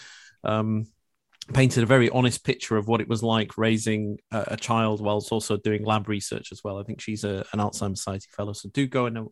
um, 0.43 0.87
painted 1.53 1.83
a 1.83 1.87
very 1.87 2.11
honest 2.11 2.45
picture 2.45 2.77
of 2.77 2.89
what 2.89 3.01
it 3.01 3.09
was 3.09 3.23
like 3.23 3.57
raising 3.57 4.19
a, 4.31 4.45
a, 4.49 4.57
child 4.57 5.01
whilst 5.01 5.33
also 5.33 5.57
doing 5.57 5.85
lab 5.85 6.09
research 6.09 6.53
as 6.53 6.63
well. 6.63 6.79
I 6.79 6.83
think 6.83 7.01
she's 7.01 7.25
a, 7.25 7.45
an 7.53 7.59
Alzheimer's 7.59 8.01
Society 8.01 8.29
fellow. 8.37 8.53
So 8.53 8.69
do 8.69 8.87
go 8.87 9.07
and 9.07 9.19
uh, 9.19 9.25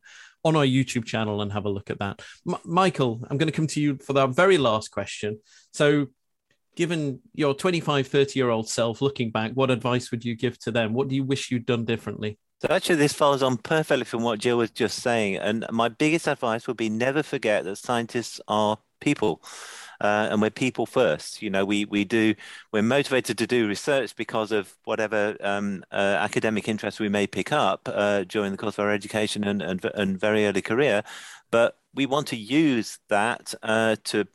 on 0.45 0.57
our 0.57 0.65
YouTube 0.65 1.05
channel 1.05 1.43
and 1.43 1.53
have 1.53 1.65
a 1.65 1.71
look 1.71 1.91
at 1.91 1.99
that. 1.99 2.23
M- 2.49 2.59
Michael, 2.65 3.21
I'm 3.29 3.37
going 3.37 3.49
to 3.49 3.57
come 3.57 3.67
to 3.69 3.81
you 3.81 3.99
for 3.99 4.13
that 4.15 4.31
very 4.31 4.59
last 4.59 4.91
question. 4.91 5.41
So, 5.73 6.07
given 6.77 7.21
your 7.35 7.55
25, 7.55 8.07
30 8.07 8.39
year 8.39 8.51
old 8.51 8.69
self 8.69 9.01
looking 9.01 9.31
back, 9.31 9.53
what 9.53 9.71
advice 9.71 10.11
would 10.11 10.25
you 10.25 10.37
give 10.37 10.59
to 10.61 10.71
them? 10.71 10.93
What 10.93 11.09
do 11.09 11.17
you 11.17 11.25
wish 11.25 11.51
you'd 11.51 11.67
done 11.67 11.85
differently? 11.85 12.39
So 12.63 12.69
actually, 12.71 12.97
this 12.97 13.13
follows 13.13 13.43
on 13.43 13.59
perfectly 13.59 14.05
from 14.05 14.23
what 14.23 14.39
Jill 14.39 14.59
was 14.59 14.71
just 14.71 15.03
saying. 15.03 15.37
And 15.37 15.67
my 15.71 15.89
biggest 15.89 16.27
advice 16.27 16.67
would 16.67 16.79
be 16.79 16.89
never 16.89 17.23
forget 17.23 17.65
that 17.65 17.77
scientists 17.77 18.41
are 18.49 18.79
people 19.01 19.43
uh, 20.01 20.29
and 20.31 20.41
we're 20.43 20.51
people 20.51 20.87
first. 20.87 21.43
You 21.43 21.51
know, 21.51 21.65
we 21.65 21.85
we 21.85 22.05
do 22.05 22.35
we're 22.73 22.83
motivated 22.83 23.39
to 23.39 23.47
do 23.47 23.69
research 23.69 24.17
because 24.17 24.53
of 24.53 24.75
whatever 24.85 25.37
um, 25.41 25.85
uh, 25.93 25.95
academic 26.21 26.69
interest 26.69 27.01
we 27.01 27.09
may 27.09 27.27
pick 27.27 27.53
up 27.53 27.89
uh, 27.93 28.25
during 28.25 28.53
the 28.53 28.59
course 28.59 28.79
of 28.79 28.85
our 28.85 28.93
education 28.93 29.45
and, 29.45 29.63
and 29.63 29.85
and 29.95 30.21
very 30.21 30.47
early 30.47 30.63
career, 30.63 31.03
but 31.51 31.79
we 31.95 32.07
want 32.07 32.27
to 32.29 32.37
use 32.37 32.99
that 33.09 33.55
uh, 33.63 33.97
to 34.05 34.27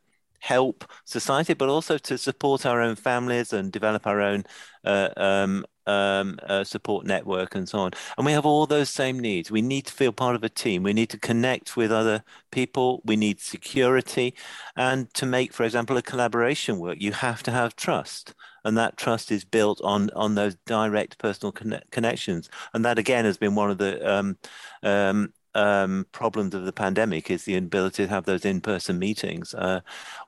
help 0.41 0.83
society, 1.05 1.53
but 1.53 1.69
also 1.69 1.97
to 1.97 2.17
support 2.17 2.65
our 2.65 2.81
own 2.81 2.95
families 2.95 3.53
and 3.53 3.71
develop 3.71 4.05
our 4.07 4.19
own 4.19 4.43
uh, 4.83 5.09
um, 5.15 5.63
um, 5.85 6.39
uh, 6.47 6.63
support 6.63 7.05
network 7.05 7.55
and 7.55 7.69
so 7.69 7.79
on. 7.79 7.91
And 8.17 8.25
we 8.25 8.31
have 8.31 8.45
all 8.45 8.65
those 8.65 8.89
same 8.89 9.19
needs. 9.19 9.51
We 9.51 9.61
need 9.61 9.85
to 9.85 9.93
feel 9.93 10.11
part 10.11 10.35
of 10.35 10.43
a 10.43 10.49
team. 10.49 10.83
We 10.83 10.93
need 10.93 11.09
to 11.11 11.19
connect 11.19 11.77
with 11.77 11.91
other 11.91 12.23
people. 12.51 13.01
We 13.05 13.15
need 13.15 13.39
security. 13.39 14.35
And 14.75 15.13
to 15.13 15.25
make, 15.25 15.53
for 15.53 15.63
example, 15.63 15.95
a 15.97 16.01
collaboration 16.01 16.79
work, 16.79 16.97
you 16.99 17.11
have 17.11 17.43
to 17.43 17.51
have 17.51 17.75
trust. 17.75 18.33
And 18.63 18.77
that 18.77 18.97
trust 18.97 19.31
is 19.31 19.45
built 19.45 19.79
on, 19.83 20.09
on 20.15 20.35
those 20.35 20.55
direct 20.65 21.17
personal 21.19 21.51
conne- 21.51 21.83
connections. 21.91 22.49
And 22.73 22.83
that, 22.85 22.99
again, 22.99 23.25
has 23.25 23.37
been 23.37 23.55
one 23.55 23.71
of 23.71 23.77
the 23.77 24.11
um, 24.11 24.37
um, 24.83 25.33
um, 25.55 26.05
problems 26.11 26.53
of 26.53 26.65
the 26.65 26.73
pandemic 26.73 27.29
is 27.29 27.43
the 27.43 27.55
inability 27.55 28.03
to 28.03 28.09
have 28.09 28.25
those 28.25 28.45
in-person 28.45 28.97
meetings. 28.97 29.53
Uh, 29.53 29.81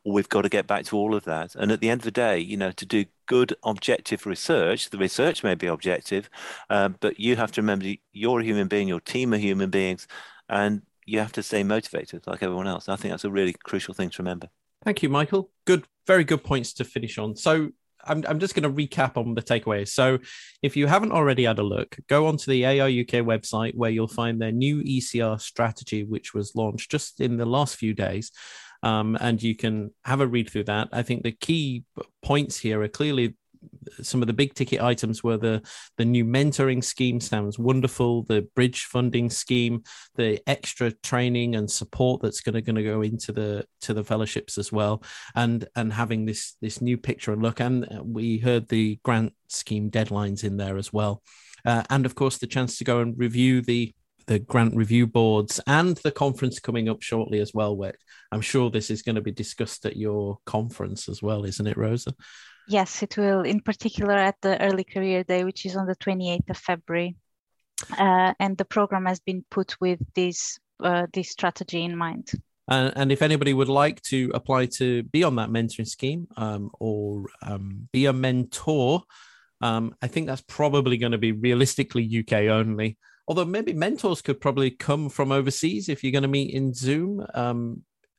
we've 0.05 0.30
got 0.30 0.41
to 0.41 0.49
get 0.49 0.67
back 0.67 0.86
to 0.86 0.97
all 0.97 1.15
of 1.15 1.24
that. 1.26 1.55
And 1.55 1.71
at 1.71 1.80
the 1.80 1.89
end 1.89 2.01
of 2.01 2.05
the 2.05 2.11
day, 2.11 2.39
you 2.39 2.57
know, 2.57 2.71
to 2.71 2.86
do 2.86 3.05
good 3.26 3.55
objective 3.63 4.26
research, 4.26 4.89
the 4.89 4.97
research 4.97 5.43
may 5.43 5.55
be 5.55 5.67
objective, 5.67 6.30
uh, 6.69 6.89
but 6.89 7.19
you 7.19 7.36
have 7.36 7.51
to 7.53 7.61
remember 7.61 7.88
you're 8.11 8.39
a 8.39 8.43
human 8.43 8.67
being, 8.67 8.88
your 8.88 8.99
team 8.99 9.34
are 9.34 9.38
human 9.38 9.69
beings, 9.69 10.07
and 10.49 10.82
you 11.05 11.19
have 11.19 11.32
to 11.34 11.43
stay 11.43 11.63
motivated 11.63 12.26
like 12.28 12.43
everyone 12.43 12.67
else. 12.67 12.89
I 12.89 12.95
think 12.95 13.11
that's 13.11 13.26
a 13.26 13.32
really 13.32 13.53
crucial 13.63 13.93
thing 13.93 14.09
to 14.09 14.21
remember. 14.21 14.49
Thank 14.84 15.01
you, 15.03 15.09
Michael. 15.09 15.49
Good, 15.65 15.86
very 16.07 16.24
good 16.24 16.43
points 16.43 16.74
to 16.74 16.84
finish 16.84 17.17
on. 17.17 17.36
So 17.36 17.71
I'm, 18.05 18.23
I'm 18.27 18.39
just 18.39 18.55
going 18.55 18.63
to 18.63 18.87
recap 18.87 19.17
on 19.17 19.33
the 19.33 19.41
takeaways. 19.41 19.89
So, 19.89 20.19
if 20.61 20.75
you 20.75 20.87
haven't 20.87 21.11
already 21.11 21.45
had 21.45 21.59
a 21.59 21.63
look, 21.63 21.97
go 22.07 22.27
onto 22.27 22.51
the 22.51 22.65
AR 22.65 22.87
UK 22.87 23.25
website 23.25 23.75
where 23.75 23.89
you'll 23.89 24.07
find 24.07 24.41
their 24.41 24.51
new 24.51 24.83
ECR 24.83 25.39
strategy, 25.39 26.03
which 26.03 26.33
was 26.33 26.55
launched 26.55 26.91
just 26.91 27.21
in 27.21 27.37
the 27.37 27.45
last 27.45 27.75
few 27.75 27.93
days. 27.93 28.31
Um, 28.83 29.17
and 29.21 29.41
you 29.41 29.55
can 29.55 29.91
have 30.03 30.19
a 30.19 30.27
read 30.27 30.49
through 30.49 30.65
that. 30.65 30.89
I 30.91 31.03
think 31.03 31.23
the 31.23 31.31
key 31.31 31.85
points 32.21 32.59
here 32.59 32.81
are 32.81 32.89
clearly 32.89 33.37
some 34.01 34.22
of 34.22 34.28
the 34.28 34.34
big 34.34 34.53
ticket 34.53 34.82
items 34.82 35.24
were 35.24 35.38
the 35.38 35.61
the 35.97 36.05
new 36.05 36.26
mentoring 36.26 36.84
scheme 36.84 37.20
sounds 37.20 37.59
wonderful 37.59 38.24
the 38.24 38.47
bridge 38.55 38.86
funding 38.86 39.30
scheme 39.30 39.84
the 40.16 40.41
extra 40.47 40.91
training 40.91 41.55
and 41.55 41.70
support 41.70 42.22
that's 42.22 42.41
going 42.41 42.53
to 42.53 42.61
going 42.61 42.76
to 42.76 42.84
go 42.84 43.01
into 43.01 43.32
the 43.32 43.66
to 43.82 43.93
the 43.93 44.03
fellowships 44.03 44.57
as 44.57 44.72
well 44.72 45.03
and 45.36 45.68
and 45.76 45.93
having 45.93 46.26
this 46.26 46.55
this 46.61 46.82
new 46.82 46.97
picture 46.97 47.34
and 47.34 47.41
look 47.41 47.59
and 47.59 47.88
we 48.03 48.38
heard 48.38 48.68
the 48.70 48.99
grant 49.03 49.34
scheme 49.47 49.89
deadlines 49.89 50.43
in 50.43 50.57
there 50.57 50.78
as 50.78 50.91
well. 50.91 51.22
Uh, 51.66 51.84
and 51.89 52.05
of 52.05 52.16
course 52.16 52.38
the 52.38 52.47
chance 52.47 52.78
to 52.78 52.84
go 52.84 52.99
and 52.99 53.18
review 53.18 53.61
the 53.61 53.93
the 54.26 54.39
grant 54.39 54.74
review 54.74 55.05
boards 55.05 55.59
and 55.68 55.97
the 55.97 56.11
conference 56.11 56.57
coming 56.57 56.88
up 56.88 57.01
shortly 57.01 57.39
as 57.39 57.53
well 57.53 57.76
which 57.76 57.95
i'm 58.32 58.39
sure 58.39 58.70
this 58.70 58.89
is 58.89 59.01
going 59.01 59.16
to 59.18 59.22
be 59.22 59.34
discussed 59.34 59.86
at 59.86 59.97
your 59.97 60.38
conference 60.45 61.09
as 61.09 61.22
well 61.22 61.43
isn't 61.43 61.68
it 61.68 61.76
rosa 61.76 62.14
Yes, 62.68 63.03
it 63.03 63.18
will, 63.18 63.41
in 63.41 63.59
particular 63.59 64.14
at 64.14 64.36
the 64.41 64.61
early 64.61 64.84
career 64.84 65.24
day, 65.24 65.43
which 65.43 65.66
is 65.66 65.76
on 65.76 65.86
the 65.86 65.95
28th 65.95 66.49
of 66.49 66.57
February. 66.57 67.16
Uh, 67.97 68.34
and 68.39 68.57
the 68.57 68.66
program 68.66 69.05
has 69.05 69.20
been 69.20 69.43
put 69.49 69.80
with 69.82 69.99
this, 70.14 70.57
uh, 70.82 71.07
this 71.14 71.30
strategy 71.30 71.84
in 71.84 71.97
mind. 71.97 72.32
And, 72.70 72.93
and, 72.95 73.11
if 73.11 73.22
anybody 73.22 73.53
would 73.53 73.68
like 73.68 74.01
to 74.03 74.32
apply 74.34 74.68
to 74.78 75.03
be 75.03 75.24
on 75.24 75.36
that 75.36 75.49
mentoring 75.49 75.88
scheme 75.88 76.28
um, 76.38 76.72
or 76.80 77.26
um, 77.41 77.89
be 77.91 78.05
a 78.05 78.14
mentor, 78.14 79.03
um, 79.59 79.95
I 80.01 80.07
think 80.07 80.28
that's 80.28 80.43
probably 80.47 80.95
going 80.95 81.11
to 81.11 81.18
be 81.18 81.34
realistically 81.34 82.26
UK 82.26 82.43
only. 82.43 82.97
Although 83.28 83.45
maybe 83.45 83.74
mentors 83.74 84.22
could 84.22 84.39
probably 84.39 84.72
come 84.72 85.09
from 85.09 85.32
overseas 85.32 85.89
if 85.89 86.03
you're 86.03 86.11
going 86.14 86.24
to 86.24 86.30
meet 86.30 86.53
in 86.53 86.74
Zoom. 86.74 87.26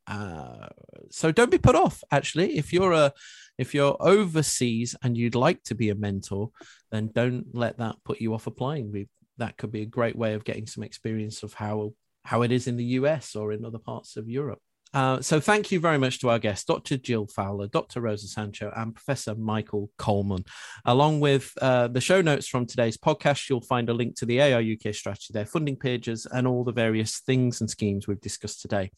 Uh, 0.07 0.69
so 1.11 1.33
don't 1.33 1.51
be 1.51 1.59
put 1.59 1.75
off. 1.75 2.03
Actually, 2.11 2.57
if 2.57 2.73
you're 2.73 2.93
a 2.93 3.13
if 3.57 3.73
you're 3.75 3.97
overseas 4.01 4.97
and 5.03 5.17
you'd 5.17 5.35
like 5.35 5.63
to 5.65 5.75
be 5.75 5.91
a 5.91 5.95
mentor, 5.95 6.51
then 6.91 7.11
don't 7.15 7.47
let 7.53 7.79
that 7.79 7.97
put 8.05 8.21
you 8.21 8.35
off 8.35 8.47
applying. 8.47 8.91
We, 8.91 9.09
that 9.39 9.57
could 9.57 9.71
be 9.71 9.83
a 9.83 9.87
great 9.87 10.17
way 10.17 10.35
of 10.35 10.45
getting 10.45 10.67
some 10.67 10.83
experience 10.83 11.43
of 11.43 11.55
how 11.55 11.93
how 12.25 12.43
it 12.43 12.53
is 12.53 12.67
in 12.67 12.77
the 12.77 12.85
US 12.85 13.37
or 13.37 13.53
in 13.53 13.65
other 13.65 13.79
parts 13.79 14.17
of 14.17 14.29
Europe. 14.29 14.61
Uh, 14.95 15.21
so 15.21 15.41
thank 15.41 15.73
you 15.73 15.81
very 15.81 15.99
much 15.99 16.21
to 16.21 16.31
our 16.31 16.39
guests, 16.39 16.65
Dr. 16.65 16.97
Jill 16.97 17.27
Fowler, 17.27 17.67
Dr. 17.67 18.01
Rosa 18.01 18.29
Sancho, 18.29 18.73
and 18.77 18.95
Professor 18.95 19.35
Michael 19.35 19.91
Coleman. 19.99 20.45
Along 20.85 21.19
with 21.19 21.53
uh, 21.61 21.89
the 21.89 22.01
show 22.01 22.23
notes 22.23 22.47
from 22.47 22.65
today's 22.65 22.97
podcast, 22.97 23.51
you'll 23.51 23.61
find 23.61 23.89
a 23.89 23.93
link 23.93 24.15
to 24.17 24.27
the 24.27 24.41
AR 24.41 24.63
UK 24.63 24.95
strategy, 24.95 25.33
their 25.33 25.47
funding 25.47 25.75
pages, 25.75 26.29
and 26.31 26.47
all 26.47 26.63
the 26.63 26.73
various 26.73 27.19
things 27.19 27.61
and 27.61 27.69
schemes 27.69 28.07
we've 28.07 28.21
discussed 28.21 28.63
today. 28.63 28.93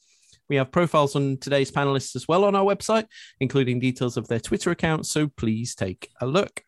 We 0.48 0.56
have 0.56 0.70
profiles 0.70 1.16
on 1.16 1.38
today's 1.38 1.70
panelists 1.70 2.14
as 2.16 2.28
well 2.28 2.44
on 2.44 2.54
our 2.54 2.64
website, 2.64 3.06
including 3.40 3.80
details 3.80 4.16
of 4.16 4.28
their 4.28 4.40
Twitter 4.40 4.70
accounts, 4.70 5.10
so 5.10 5.28
please 5.28 5.74
take 5.74 6.10
a 6.20 6.26
look. 6.26 6.62